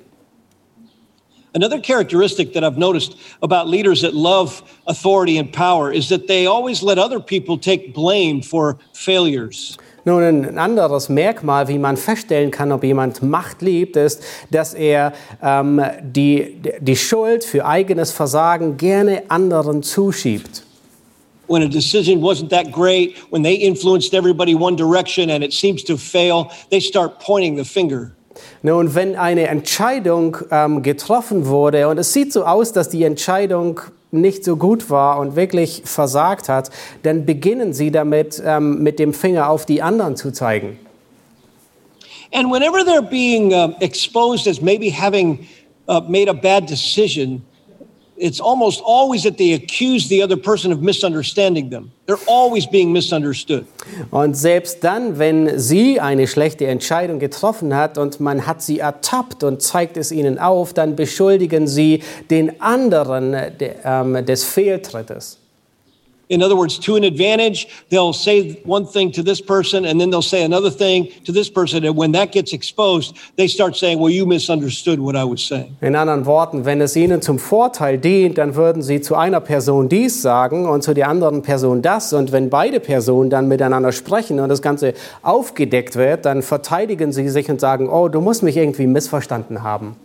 Another 1.52 1.80
characteristic 1.80 2.52
that 2.52 2.62
I've 2.62 2.78
noticed 2.78 3.16
about 3.42 3.66
leaders 3.66 4.02
that 4.02 4.14
love 4.14 4.62
authority 4.86 5.38
and 5.38 5.52
power 5.52 5.90
is 5.90 6.08
that 6.10 6.28
they 6.28 6.46
always 6.46 6.80
let 6.80 6.96
other 6.96 7.18
people 7.18 7.58
take 7.58 7.92
blame 7.92 8.40
for 8.40 8.78
failures. 8.92 9.76
Nun, 10.04 10.22
ein 10.22 10.58
anderes 10.58 11.08
Merkmal, 11.08 11.68
wie 11.68 11.78
man 11.78 11.96
feststellen 11.96 12.50
kann, 12.50 12.72
ob 12.72 12.84
jemand 12.84 13.22
Macht 13.22 13.62
liebt, 13.62 13.96
ist, 13.96 14.22
dass 14.50 14.72
er 14.74 15.12
ähm, 15.42 15.82
die, 16.02 16.60
die 16.80 16.96
Schuld 16.96 17.44
für 17.44 17.66
eigenes 17.66 18.10
Versagen 18.12 18.76
gerne 18.76 19.24
anderen 19.28 19.82
zuschiebt. 19.82 20.64
When 21.48 21.62
a 21.62 21.68
decision 21.68 22.22
wasn't 22.22 22.50
that 22.50 22.70
great, 22.70 23.16
when 23.30 23.42
they 23.42 23.56
influenced 23.56 24.14
everybody 24.14 24.54
one 24.54 24.76
direction 24.76 25.30
and 25.30 25.42
it 25.42 25.52
seems 25.52 25.82
to 25.84 25.96
fail, 25.96 26.48
they 26.70 26.80
start 26.80 27.18
pointing 27.18 27.56
the 27.56 27.64
finger. 27.64 28.12
Nun, 28.62 28.94
wenn 28.94 29.16
eine 29.16 29.48
Entscheidung 29.48 30.36
ähm, 30.50 30.82
getroffen 30.82 31.46
wurde 31.46 31.88
und 31.88 31.98
es 31.98 32.12
sieht 32.12 32.32
so 32.32 32.44
aus, 32.44 32.72
dass 32.72 32.88
die 32.88 33.02
Entscheidung 33.02 33.80
nicht 34.12 34.44
so 34.44 34.56
gut 34.56 34.90
war 34.90 35.18
und 35.18 35.36
wirklich 35.36 35.82
versagt 35.84 36.48
hat, 36.48 36.70
dann 37.02 37.26
beginnen 37.26 37.72
sie 37.72 37.90
damit, 37.90 38.42
ähm, 38.44 38.82
mit 38.82 38.98
dem 38.98 39.14
Finger 39.14 39.48
auf 39.50 39.66
die 39.66 39.82
anderen 39.82 40.16
zu 40.16 40.32
zeigen. 40.32 40.78
And 42.32 42.50
whenever 42.50 42.84
they're 42.84 43.02
being 43.02 43.52
um, 43.52 43.74
exposed 43.80 44.46
as 44.46 44.60
maybe 44.60 44.90
having 44.90 45.48
uh, 45.88 46.00
made 46.08 46.28
a 46.28 46.34
bad 46.34 46.68
decision, 46.68 47.42
it's 48.20 48.40
almost 48.40 48.82
always 48.84 49.22
that 49.22 49.38
they 49.38 49.54
accuse 49.54 50.08
the 50.08 50.22
other 50.22 50.36
person 50.36 50.72
of 50.72 50.82
misunderstanding 50.82 51.70
them. 51.70 51.90
They're 52.06 52.18
always 52.26 52.66
being 52.66 52.92
misunderstood. 52.92 53.66
Und 54.10 54.36
selbst 54.36 54.84
dann, 54.84 55.18
wenn 55.18 55.58
sie 55.58 56.00
eine 56.00 56.26
schlechte 56.26 56.66
Entscheidung 56.66 57.18
getroffen 57.18 57.74
hat 57.74 57.98
und 57.98 58.20
man 58.20 58.46
hat 58.46 58.62
sie 58.62 58.78
ertappt 58.78 59.42
und 59.42 59.62
zeigt 59.62 59.96
es 59.96 60.12
ihnen 60.12 60.38
auf, 60.38 60.74
dann 60.74 60.96
beschuldigen 60.96 61.66
sie 61.66 62.02
den 62.30 62.60
anderen 62.60 63.32
de, 63.32 63.74
ähm, 63.84 64.24
des 64.26 64.44
Fehltrittes. 64.44 65.39
In 66.30 66.42
other 66.42 66.54
words, 66.56 66.78
to 66.78 66.94
an 66.94 67.02
advantage, 67.02 67.66
they'll 67.90 68.12
say 68.12 68.60
one 68.64 68.86
thing 68.86 69.10
to 69.12 69.22
this 69.22 69.40
person 69.40 69.84
and 69.84 70.00
then 70.00 70.10
they'll 70.10 70.22
say 70.22 70.44
another 70.44 70.70
thing 70.70 71.08
to 71.24 71.32
this 71.32 71.50
person. 71.50 71.84
And 71.84 71.96
when 71.96 72.12
that 72.12 72.30
gets 72.30 72.52
exposed, 72.52 73.16
they 73.36 73.48
start 73.48 73.76
saying, 73.76 73.98
Well, 73.98 74.10
you 74.10 74.26
misunderstood 74.26 75.00
what 75.00 75.16
I 75.16 75.24
was 75.24 75.42
saying. 75.42 75.76
In 75.80 75.96
anderen 75.96 76.26
Worten, 76.26 76.64
wenn 76.64 76.80
es 76.80 76.94
ihnen 76.94 77.20
zum 77.20 77.40
Vorteil 77.40 77.98
dient, 77.98 78.38
dann 78.38 78.54
würden 78.54 78.80
sie 78.80 79.00
zu 79.00 79.16
einer 79.16 79.40
Person 79.40 79.88
dies 79.88 80.22
sagen 80.22 80.66
und 80.68 80.84
zu 80.84 80.94
der 80.94 81.08
anderen 81.08 81.42
Person 81.42 81.82
das. 81.82 82.12
Und 82.12 82.30
wenn 82.30 82.48
beide 82.48 82.78
Personen 82.78 83.28
dann 83.28 83.48
miteinander 83.48 83.90
sprechen 83.90 84.38
und 84.38 84.48
das 84.48 84.62
Ganze 84.62 84.94
aufgedeckt 85.22 85.96
wird, 85.96 86.24
dann 86.26 86.42
verteidigen 86.42 87.12
sie 87.12 87.28
sich 87.28 87.50
und 87.50 87.60
sagen, 87.60 87.88
oh, 87.88 88.06
du 88.08 88.20
musst 88.20 88.44
mich 88.44 88.56
irgendwie 88.56 88.86
missverstanden 88.86 89.64
haben. 89.64 89.96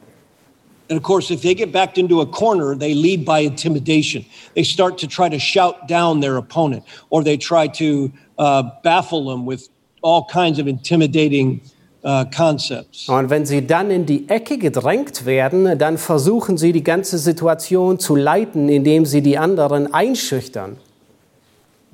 And 0.89 0.97
of 0.97 1.03
course, 1.03 1.31
if 1.31 1.41
they 1.41 1.55
get 1.55 1.71
backed 1.71 1.97
into 1.97 2.21
a 2.21 2.25
corner, 2.25 2.75
they 2.75 2.93
lead 2.93 3.25
by 3.25 3.39
intimidation. 3.39 4.25
They 4.53 4.63
start 4.63 4.97
to 4.99 5.07
try 5.07 5.29
to 5.29 5.39
shout 5.39 5.87
down 5.87 6.19
their 6.19 6.37
opponent, 6.37 6.83
or 7.09 7.23
they 7.23 7.37
try 7.37 7.67
to 7.67 8.11
uh, 8.37 8.63
baffle 8.83 9.25
them 9.25 9.45
with 9.45 9.69
all 10.01 10.25
kinds 10.25 10.59
of 10.59 10.67
intimidating 10.67 11.61
uh, 12.03 12.25
concepts. 12.25 13.09
Und 13.09 13.31
wenn 13.31 13.45
sie 13.47 13.65
dann 13.65 13.89
in 13.89 14.05
die 14.05 14.29
Ecke 14.29 14.59
gedrängt 14.59 15.25
werden, 15.25 15.77
dann 15.79 15.97
versuchen 15.97 16.57
sie 16.57 16.71
die 16.71 16.83
ganze 16.83 17.17
Situation 17.17 17.97
zu 17.97 18.15
leiten, 18.15 18.69
indem 18.69 19.05
sie 19.05 19.21
die 19.21 19.39
anderen 19.39 19.91
einschüchtern. 19.91 20.77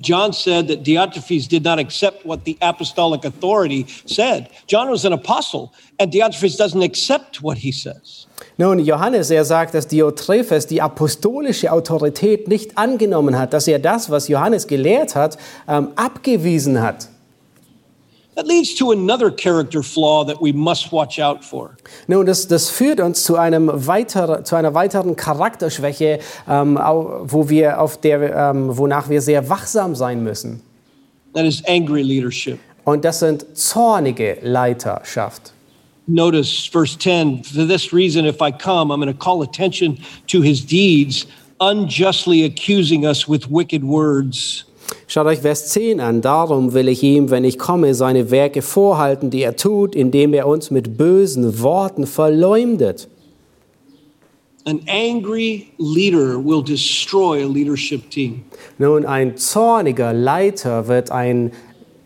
John 0.02 0.32
said 0.32 0.68
that 0.68 0.82
Diotrephes 0.82 1.48
did 1.48 1.62
not 1.62 1.78
accept 1.78 2.26
what 2.26 2.44
the 2.44 2.58
apostolic 2.60 3.24
authority 3.24 3.86
said. 4.06 4.50
John 4.66 4.90
was 4.90 5.04
an 5.04 5.12
apostle, 5.12 5.72
and 5.98 6.12
Diotrephes 6.12 6.56
doesn't 6.58 6.82
accept 6.82 7.40
what 7.40 7.58
he 7.58 7.72
says. 7.72 8.26
Nun, 8.58 8.80
Johannes, 8.80 9.30
er 9.30 9.44
sagt, 9.44 9.74
dass 9.74 9.86
Diotrephes 9.86 10.66
die 10.66 10.82
apostolische 10.82 11.72
Autorität 11.72 12.48
nicht 12.48 12.76
angenommen 12.76 13.38
hat, 13.38 13.52
dass 13.52 13.68
er 13.68 13.78
das, 13.78 14.10
was 14.10 14.28
Johannes 14.28 14.66
gelehrt 14.66 15.14
hat, 15.14 15.38
ähm, 15.68 15.88
abgewiesen 15.96 16.82
hat. 16.82 17.08
That 18.34 18.46
leads 18.46 18.74
to 18.76 18.92
another 18.92 19.30
character 19.30 19.82
flaw 19.82 20.24
that 20.24 20.40
we 20.40 20.52
must 20.52 20.90
watch 20.90 21.18
out 21.18 21.44
for. 21.44 21.76
Nun, 22.08 22.24
das, 22.24 22.48
das 22.48 22.70
führt 22.70 22.98
uns 22.98 23.24
zu, 23.24 23.36
einem 23.36 23.70
weiter, 23.74 24.42
zu 24.42 24.56
einer 24.56 24.72
weiteren 24.72 25.16
Charakterschwäche, 25.16 26.18
ähm, 26.48 26.78
wo 26.78 27.50
wir 27.50 27.78
auf 27.78 28.00
der, 28.00 28.34
ähm, 28.34 28.74
wonach 28.76 29.10
wir 29.10 29.20
sehr 29.20 29.50
wachsam 29.50 29.94
sein 29.94 30.24
müssen. 30.24 30.62
That 31.34 31.44
is 31.44 31.62
angry 31.66 32.02
leadership. 32.02 32.58
Und 32.84 33.04
das 33.04 33.20
sind 33.20 33.44
zornige 33.56 34.38
Leiterschaft. 34.42 35.52
Notice 36.06 36.66
verse 36.66 36.98
10 36.98 37.44
For 37.44 37.66
this 37.66 37.92
reason, 37.92 38.24
if 38.24 38.40
I 38.40 38.50
come, 38.50 38.90
I'm 38.90 39.00
going 39.00 39.12
to 39.12 39.14
call 39.14 39.42
attention 39.42 39.98
to 40.28 40.40
his 40.40 40.64
deeds, 40.64 41.26
unjustly 41.60 42.44
accusing 42.44 43.06
us 43.06 43.28
with 43.28 43.48
wicked 43.50 43.84
words. 43.84 44.64
Schaut 45.06 45.26
euch 45.26 45.40
Vers 45.40 45.68
10 45.68 46.00
an. 46.00 46.22
Darum 46.22 46.72
will 46.72 46.88
ich 46.88 47.02
ihm, 47.02 47.30
wenn 47.30 47.44
ich 47.44 47.58
komme, 47.58 47.94
seine 47.94 48.30
Werke 48.30 48.62
vorhalten, 48.62 49.30
die 49.30 49.42
er 49.42 49.56
tut, 49.56 49.94
indem 49.94 50.32
er 50.34 50.46
uns 50.46 50.70
mit 50.70 50.96
bösen 50.96 51.60
Worten 51.60 52.06
verleumdet. 52.06 53.08
An 54.64 54.80
angry 54.88 55.66
leader 55.78 56.38
will 56.38 56.62
destroy 56.62 57.42
a 57.42 57.48
leadership 57.48 58.08
team. 58.10 58.44
Nun, 58.78 59.04
ein 59.04 59.36
zorniger 59.36 60.12
Leiter 60.12 60.86
wird 60.86 61.10
ein 61.10 61.50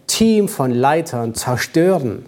Team 0.06 0.48
von 0.48 0.70
Leitern 0.70 1.34
zerstören. 1.34 2.24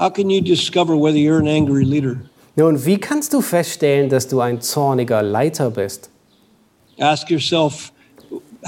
How 0.00 0.12
can 0.12 0.28
you 0.28 0.40
discover 0.40 0.96
whether 0.96 1.18
you're 1.18 1.38
an 1.38 1.48
angry 1.48 1.84
leader? 1.84 2.16
Nun, 2.56 2.84
wie 2.84 2.98
kannst 2.98 3.32
du 3.32 3.40
feststellen, 3.40 4.08
dass 4.08 4.26
du 4.26 4.40
ein 4.40 4.60
zorniger 4.60 5.22
Leiter 5.22 5.70
bist? 5.70 6.10
Ask 6.98 7.30
yourself 7.30 7.92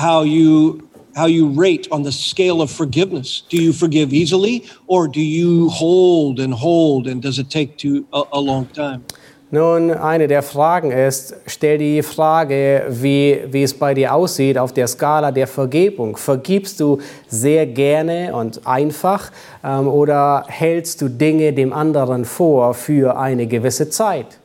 how 0.00 0.22
you 0.22 0.88
how 1.14 1.26
you 1.26 1.48
rate 1.48 1.88
on 1.90 2.02
the 2.02 2.12
scale 2.12 2.62
of 2.62 2.70
forgiveness. 2.70 3.42
Do 3.48 3.56
you 3.56 3.72
forgive 3.72 4.12
easily 4.12 4.64
or 4.86 5.08
do 5.08 5.20
you 5.20 5.68
hold 5.68 6.38
and 6.40 6.54
hold 6.54 7.06
and 7.06 7.20
does 7.20 7.38
it 7.38 7.50
take 7.50 7.76
too 7.76 8.06
a, 8.12 8.22
a 8.32 8.40
long 8.40 8.66
time? 8.66 9.04
Nun, 9.52 9.90
eine 9.90 10.28
der 10.28 10.44
Fragen 10.44 10.92
ist, 10.92 11.34
stell 11.46 11.78
die 11.78 12.04
Frage, 12.04 12.86
wie, 12.88 13.40
wie 13.50 13.64
es 13.64 13.74
bei 13.74 13.94
dir 13.94 14.14
aussieht 14.14 14.56
auf 14.56 14.72
der 14.72 14.86
Skala 14.86 15.32
der 15.32 15.48
Vergebung. 15.48 16.16
Vergibst 16.16 16.78
du 16.78 17.00
sehr 17.26 17.66
gerne 17.66 18.32
und 18.32 18.64
einfach 18.64 19.32
ähm, 19.64 19.88
oder 19.88 20.44
hältst 20.46 21.02
du 21.02 21.08
Dinge 21.08 21.52
dem 21.52 21.72
anderen 21.72 22.24
vor 22.24 22.74
für 22.74 23.18
eine 23.18 23.48
gewisse 23.48 23.90
Zeit? 23.90 24.39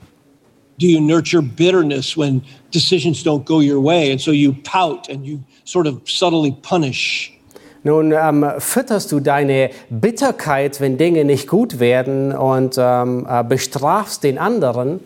Do 0.77 0.87
you 0.87 0.99
nurture 0.99 1.41
bitterness 1.41 2.17
when 2.17 2.43
decisions 2.71 3.23
don't 3.23 3.45
go 3.45 3.59
your 3.59 3.79
way 3.79 4.11
and 4.11 4.19
so 4.19 4.31
you 4.31 4.53
pout 4.63 5.09
and 5.09 5.25
you 5.25 5.41
sort 5.63 5.87
of 5.87 6.01
subtly 6.09 6.51
punish? 6.51 7.31
Nun, 7.83 8.11
ähm, 8.11 8.43
fütterst 8.57 9.11
du 9.11 9.19
deine 9.19 9.69
Bitterkeit, 9.91 10.81
wenn 10.81 10.97
Dinge 10.97 11.23
nicht 11.23 11.47
gut 11.47 11.79
werden 11.79 12.31
und 12.31 12.77
ähm, 12.79 13.27
äh, 13.29 13.43
bestrafst 13.43 14.23
den 14.23 14.39
anderen? 14.39 14.99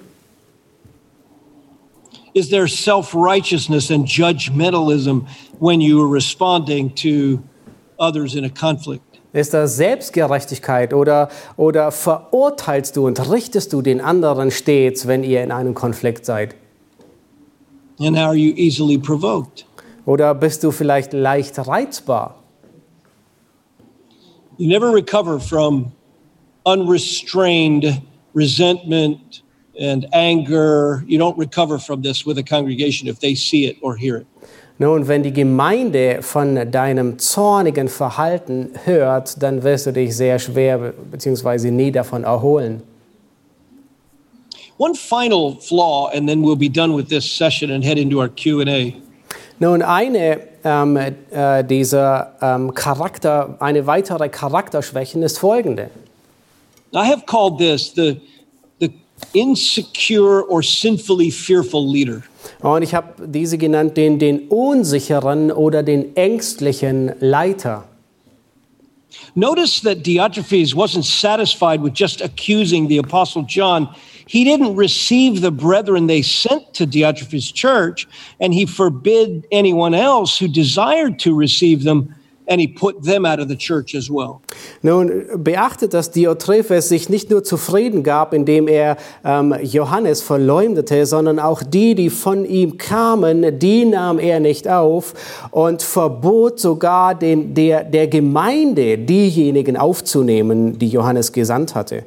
Is 2.34 2.50
there 2.50 2.68
self-righteousness 2.68 3.92
and 3.92 4.08
judgmentalism 4.08 5.28
when 5.60 5.82
you 5.82 6.02
are 6.02 6.08
responding 6.08 6.90
to 6.96 7.44
others 8.00 8.36
in 8.36 8.46
a 8.46 8.50
conflict? 8.50 9.09
Ist 9.32 9.54
das 9.54 9.76
Selbstgerechtigkeit 9.76 10.94
oder, 10.94 11.30
oder 11.56 11.92
verurteilst 11.92 12.96
du 12.96 13.06
und 13.06 13.30
richtest 13.32 13.74
du 13.74 13.82
den 13.84 14.02
anderen 14.02 14.50
stets, 14.50 15.08
wenn 15.08 15.24
ihr 15.24 15.44
in 15.44 15.52
einem 15.52 15.76
Konflikt 15.76 16.26
seid? 16.26 16.56
And 18.00 18.18
are 18.18 18.36
you 18.36 18.54
easily 18.56 18.98
provoked? 18.98 19.66
Oder 20.06 20.34
bist 20.34 20.64
du 20.64 20.72
vielleicht 20.72 21.14
leicht 21.14 21.60
reizbar? 21.60 22.36
You 24.58 24.68
never 24.68 24.92
recover 24.92 25.40
from 25.40 25.92
unrestrained 26.66 28.02
resentment 28.34 29.44
and 29.80 30.08
anger. 30.14 31.04
You 31.08 31.20
don't 31.20 31.38
recover 31.38 31.78
from 31.80 32.02
this 32.02 32.26
with 32.26 32.38
a 32.40 32.44
congregation 32.44 33.08
if 33.08 33.20
they 33.20 33.36
see 33.36 33.68
it 33.68 33.78
or 33.82 33.96
hear 33.96 34.18
it. 34.18 34.28
Nun, 34.82 35.10
wenn 35.10 35.24
die 35.24 35.34
Gemeinde 35.34 36.22
von 36.22 36.72
deinem 36.72 37.20
zornigen 37.20 37.90
Verhalten 37.90 38.70
hört, 38.86 39.44
dann 39.44 39.62
wirst 39.62 39.88
du 39.88 39.92
dich 39.92 40.16
sehr 40.16 40.40
schwer 40.40 40.94
bzw. 41.12 41.70
nie 41.70 41.92
davon 41.92 42.24
erholen. 42.24 42.82
One 44.78 44.96
final 44.96 45.58
flaw, 45.60 46.10
and 46.16 46.30
then 46.30 46.42
we'll 46.42 46.56
be 46.56 46.70
done 46.70 46.96
with 46.96 47.10
this 47.10 47.26
session 47.26 47.72
and 47.72 47.84
head 47.84 47.98
into 47.98 48.22
our 48.22 48.30
Q&A. 48.30 48.94
Nun, 49.60 49.82
eine 49.82 50.40
ähm, 50.64 50.96
äh, 50.96 51.64
dieser 51.66 52.38
ähm, 52.42 52.74
Charakter, 52.74 53.58
eine 53.60 53.86
weitere 53.86 54.30
Charakterschwäche 54.30 55.20
ist 55.20 55.40
folgende. 55.40 55.90
I 56.94 57.06
have 57.06 57.26
called 57.26 57.58
this 57.58 57.94
the, 57.94 58.22
the 58.80 58.94
insecure 59.34 60.50
or 60.50 60.64
sinfully 60.64 61.30
fearful 61.30 61.86
leader. 61.86 62.24
Und 62.62 62.84
ich 62.84 62.94
habe 62.94 63.28
diese 63.28 63.58
genannt, 63.58 63.98
den, 63.98 64.20
den 64.20 64.48
unsicheren 64.48 65.52
oder 65.52 65.84
den 65.84 66.16
ängstlichen 66.16 67.14
Leiter. 67.20 67.86
Notice 69.36 69.82
that 69.82 70.04
Diotrephes 70.04 70.76
wasn't 70.76 71.04
satisfied 71.04 71.82
with 71.82 71.94
just 71.94 72.22
accusing 72.22 72.88
the 72.88 72.98
Apostle 72.98 73.44
John. 73.44 73.90
He 74.28 74.44
didn't 74.44 74.76
receive 74.76 75.42
the 75.42 75.52
brethren 75.52 76.08
they 76.08 76.22
sent 76.22 76.74
to 76.76 76.86
Diotrephes' 76.86 77.54
church, 77.54 78.08
and 78.40 78.54
he 78.54 78.66
forbid 78.66 79.48
anyone 79.52 79.96
else 79.96 80.38
who 80.38 80.48
desired 80.48 81.18
to 81.20 81.34
receive 81.34 81.84
them 81.84 82.14
and 82.50 82.60
he 82.60 82.68
put 82.68 83.04
them 83.04 83.26
out 83.26 83.40
of 83.40 83.48
the 83.48 83.56
church 83.56 83.96
as 83.96 84.10
well. 84.10 84.42
Nun 84.82 85.26
beachtet, 85.38 85.94
dass 85.94 86.12
Diotrephes 86.12 86.90
sich 86.90 87.10
nicht 87.10 87.30
nur 87.30 87.44
zufrieden 87.44 88.04
gab, 88.04 88.34
indem 88.34 88.68
er 88.68 88.98
ähm, 89.24 89.56
Johannes 89.62 90.22
verleumdete, 90.22 91.06
sondern 91.06 91.40
auch 91.40 91.62
die, 91.64 91.96
die 91.96 92.10
von 92.10 92.46
ihm 92.46 92.78
kamen, 92.78 93.60
die 93.60 93.86
nahm 93.86 94.20
er 94.20 94.40
nicht 94.40 94.68
auf 94.68 95.14
und 95.52 95.84
verbot 95.84 96.60
sogar 96.60 97.16
den, 97.16 97.54
der, 97.54 97.84
der 97.84 98.08
Gemeinde, 98.08 98.98
diejenigen 98.98 99.78
aufzunehmen, 99.78 100.80
die 100.80 100.90
Johannes 100.90 101.32
gesandt 101.32 101.76
hatte. 101.76 102.04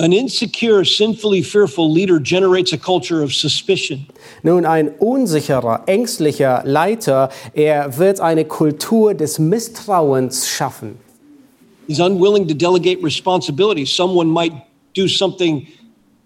An 0.00 0.14
insecure, 0.14 0.82
sinfully 0.82 1.42
fearful 1.42 1.92
leader 1.92 2.18
generates 2.18 2.72
a 2.72 2.78
culture 2.78 3.22
of 3.22 3.34
suspicion. 3.34 4.06
Nun, 4.42 4.64
ein 4.64 4.88
unsicherer, 4.98 5.82
ängstlicher 5.86 6.62
Leiter, 6.64 7.28
er 7.52 7.98
wird 7.98 8.18
eine 8.18 8.46
Kultur 8.46 9.12
des 9.12 9.38
Misstrauens 9.38 10.48
schaffen. 10.48 10.98
He's 11.86 12.00
unwilling 12.00 12.48
to 12.48 12.54
delegate 12.54 13.02
responsibility. 13.02 13.84
Someone 13.84 14.30
might 14.30 14.54
do 14.94 15.06
something 15.06 15.66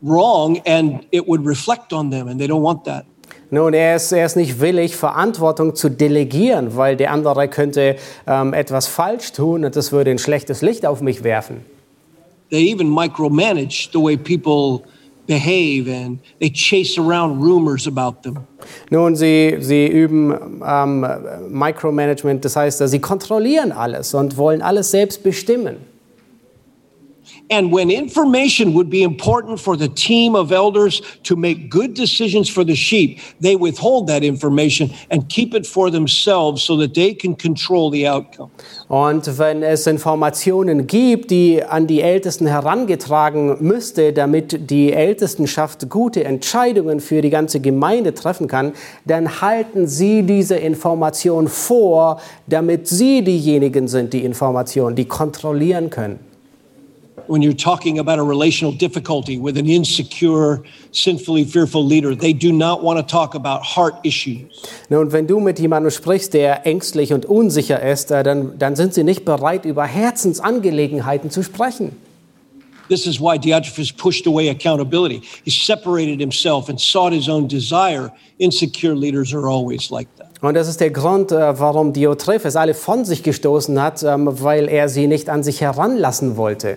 wrong 0.01 0.61
and 0.66 1.05
it 1.11 1.27
would 1.27 1.45
reflect 1.45 1.93
on 1.93 2.12
them, 2.12 2.29
and 2.29 2.39
they 2.39 2.47
don't 2.47 2.62
want 2.62 2.85
that. 2.85 3.05
Nun, 3.51 3.75
er 3.75 3.97
ist, 3.97 4.12
er 4.12 4.25
ist 4.25 4.37
nicht 4.37 4.61
willig, 4.61 4.95
Verantwortung 4.95 5.75
zu 5.75 5.89
delegieren, 5.89 6.77
weil 6.77 6.97
der 6.97 7.11
andere 7.11 7.49
könnte 7.49 7.97
ähm, 8.29 8.55
etwas 8.55 8.87
falsch 8.87 9.33
tun 9.33 9.64
und 9.64 9.75
das 9.75 9.91
würde 9.91 10.12
ein 10.12 10.18
schlechtes 10.18 10.62
Licht 10.62 10.87
auf 10.87 11.01
mich 11.01 11.25
werfen. 11.25 11.74
They 12.55 12.70
even 12.70 12.88
micromanage 12.88 13.90
the 13.90 13.98
way 13.98 14.16
people 14.16 14.84
behave 15.26 15.88
and 15.88 16.20
they 16.38 16.50
chase 16.50 16.96
around 16.96 17.40
rumors 17.40 17.88
about 17.88 18.22
them. 18.22 18.46
Nun, 18.90 19.16
sie, 19.16 19.57
sie 19.59 19.88
üben 19.88 20.62
ähm, 20.64 21.05
Micromanagement, 21.50 22.44
das 22.44 22.55
heißt, 22.55 22.78
sie 22.86 23.00
kontrollieren 23.00 23.72
alles 23.72 24.14
und 24.14 24.36
wollen 24.36 24.62
alles 24.62 24.92
selbst 24.92 25.24
bestimmen. 25.24 25.78
And 27.51 27.70
when 27.70 27.90
information 27.90 28.72
would 28.72 28.88
be 28.88 29.03
important 29.03 29.61
for 29.61 29.76
the 29.76 29.88
team 29.88 30.34
of 30.34 30.51
elders 30.51 31.03
to 31.24 31.36
make 31.36 31.68
good 31.68 31.92
decisions 31.92 32.49
for 32.49 32.64
the 32.64 32.74
sheep, 32.74 33.20
they 33.38 33.55
withhold 33.55 34.07
that 34.09 34.24
information 34.24 34.90
and 35.11 35.28
keep 35.28 35.55
it 35.55 35.66
for 35.66 35.90
themselves 35.90 36.62
so 36.62 36.74
that 36.78 36.95
they 36.95 37.12
can 37.12 37.36
control 37.36 37.90
the 37.90 38.09
outcome. 38.09 38.51
Und 38.88 39.38
wenn 39.38 39.62
es 39.62 39.86
Informationen 39.86 40.86
gibt, 40.86 41.30
die 41.30 41.62
an 41.62 41.86
die 41.86 42.01
Ältesten 42.01 42.47
herangetragen 42.47 43.57
müsste, 43.61 44.14
damit 44.14 44.70
die 44.70 44.92
Ältestenschaft 44.92 45.90
gute 45.90 46.24
Entscheidungen 46.24 47.01
für 47.01 47.20
die 47.20 47.30
ganze 47.30 47.61
Gemeinde 47.61 48.14
treffen 48.14 48.49
kann, 48.49 48.72
dann 49.05 49.42
halten 49.42 49.86
sie 49.86 50.22
diese 50.22 50.57
Information 50.57 51.49
vor, 51.49 52.20
damit 52.47 52.88
sie 52.88 53.22
diejenigen 53.22 53.86
sind, 53.86 54.14
die 54.14 54.24
Information, 54.24 54.95
die 54.95 55.05
kontrollieren 55.05 55.90
können. 55.90 56.34
When 57.27 57.41
you're 57.41 57.55
talking 57.55 57.99
about 57.99 58.18
a 58.18 58.22
relational 58.22 58.72
difficulty 58.72 59.39
with 59.39 59.57
an 59.57 59.66
insecure, 59.66 60.62
sinfully 60.93 61.45
fearful 61.45 61.85
leader, 61.85 62.14
they 62.14 62.35
do 62.35 62.53
not 62.53 62.83
want 62.83 62.99
to 62.99 63.03
talk 63.03 63.35
about 63.35 63.62
heart 63.62 63.95
issues. 64.03 64.45
Nun, 64.91 65.11
wenn 65.11 65.27
du 65.27 65.41
mit 65.41 65.59
jemandem 65.59 65.91
sprichst, 65.91 66.35
der 66.35 66.66
ängstlich 66.66 67.12
und 67.12 67.25
unsicher 67.25 67.83
ist, 67.83 68.11
äh, 68.11 68.22
dann, 68.22 68.59
dann 68.59 68.77
sind 68.77 68.93
sie 68.93 69.05
nicht 69.05 69.25
bereit, 69.25 69.64
über 69.64 69.87
Herzensangelegenheiten 69.87 71.31
zu 71.31 71.43
sprechen. 71.43 71.93
This 72.89 73.07
is 73.07 73.18
why 73.18 73.39
Diotrephes 73.39 73.91
pushed 73.91 74.27
away 74.27 74.51
accountability. 74.51 75.22
He 75.45 75.51
separated 75.51 76.20
himself 76.20 76.68
and 76.68 76.79
sought 76.79 77.14
his 77.14 77.31
own 77.31 77.49
desire. 77.49 78.12
Insecure 78.39 78.95
leaders 78.95 79.33
are 79.33 79.49
always 79.49 79.91
like 79.91 80.09
that. 80.16 80.31
Und 80.43 80.55
das 80.55 80.68
ist 80.68 80.81
der 80.81 80.91
Grund, 80.91 81.33
äh, 81.33 81.59
warum 81.59 81.95
Diotrephes 81.95 82.55
alle 82.55 82.75
von 82.75 83.07
sich 83.07 83.22
gestoßen 83.22 83.81
hat, 83.81 84.03
ähm, 84.03 84.29
weil 84.31 84.68
er 84.68 84.91
sie 84.91 85.07
nicht 85.07 85.31
an 85.31 85.43
sich 85.43 85.62
heranlassen 85.62 86.37
wollte. 86.37 86.77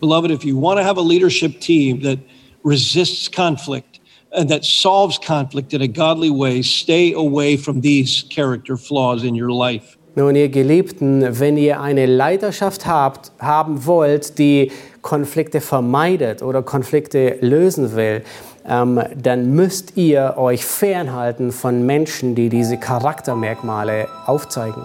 Beloved, 0.00 0.30
if 0.30 0.44
you 0.44 0.56
want 0.56 0.78
to 0.78 0.84
have 0.84 0.98
a 0.98 1.02
leadership 1.02 1.60
team 1.60 2.02
that 2.02 2.18
resists 2.62 3.28
conflict 3.28 4.00
and 4.32 4.48
that 4.50 4.64
solves 4.64 5.18
conflict 5.18 5.72
in 5.72 5.80
a 5.80 5.88
godly 5.88 6.30
way, 6.30 6.62
stay 6.62 7.14
away 7.14 7.56
from 7.56 7.80
these 7.80 8.24
character 8.28 8.76
flaws 8.76 9.24
in 9.24 9.34
your 9.34 9.50
life. 9.50 9.96
Nun, 10.14 10.34
ihr 10.34 10.48
Geliebten, 10.48 11.38
wenn 11.40 11.58
ihr 11.58 11.80
eine 11.80 12.06
Leiterschaft 12.06 12.86
habt, 12.86 13.32
haben 13.38 13.84
wollt, 13.84 14.38
die 14.38 14.72
Konflikte 15.02 15.60
vermeidet 15.60 16.42
oder 16.42 16.62
Konflikte 16.62 17.36
lösen 17.42 17.94
will, 17.94 18.22
ähm, 18.66 19.00
dann 19.14 19.54
müsst 19.54 19.96
ihr 19.96 20.34
euch 20.38 20.64
fernhalten 20.64 21.52
von 21.52 21.84
Menschen, 21.84 22.34
die 22.34 22.48
diese 22.48 22.78
Charaktermerkmale 22.78 24.08
aufzeigen. 24.26 24.84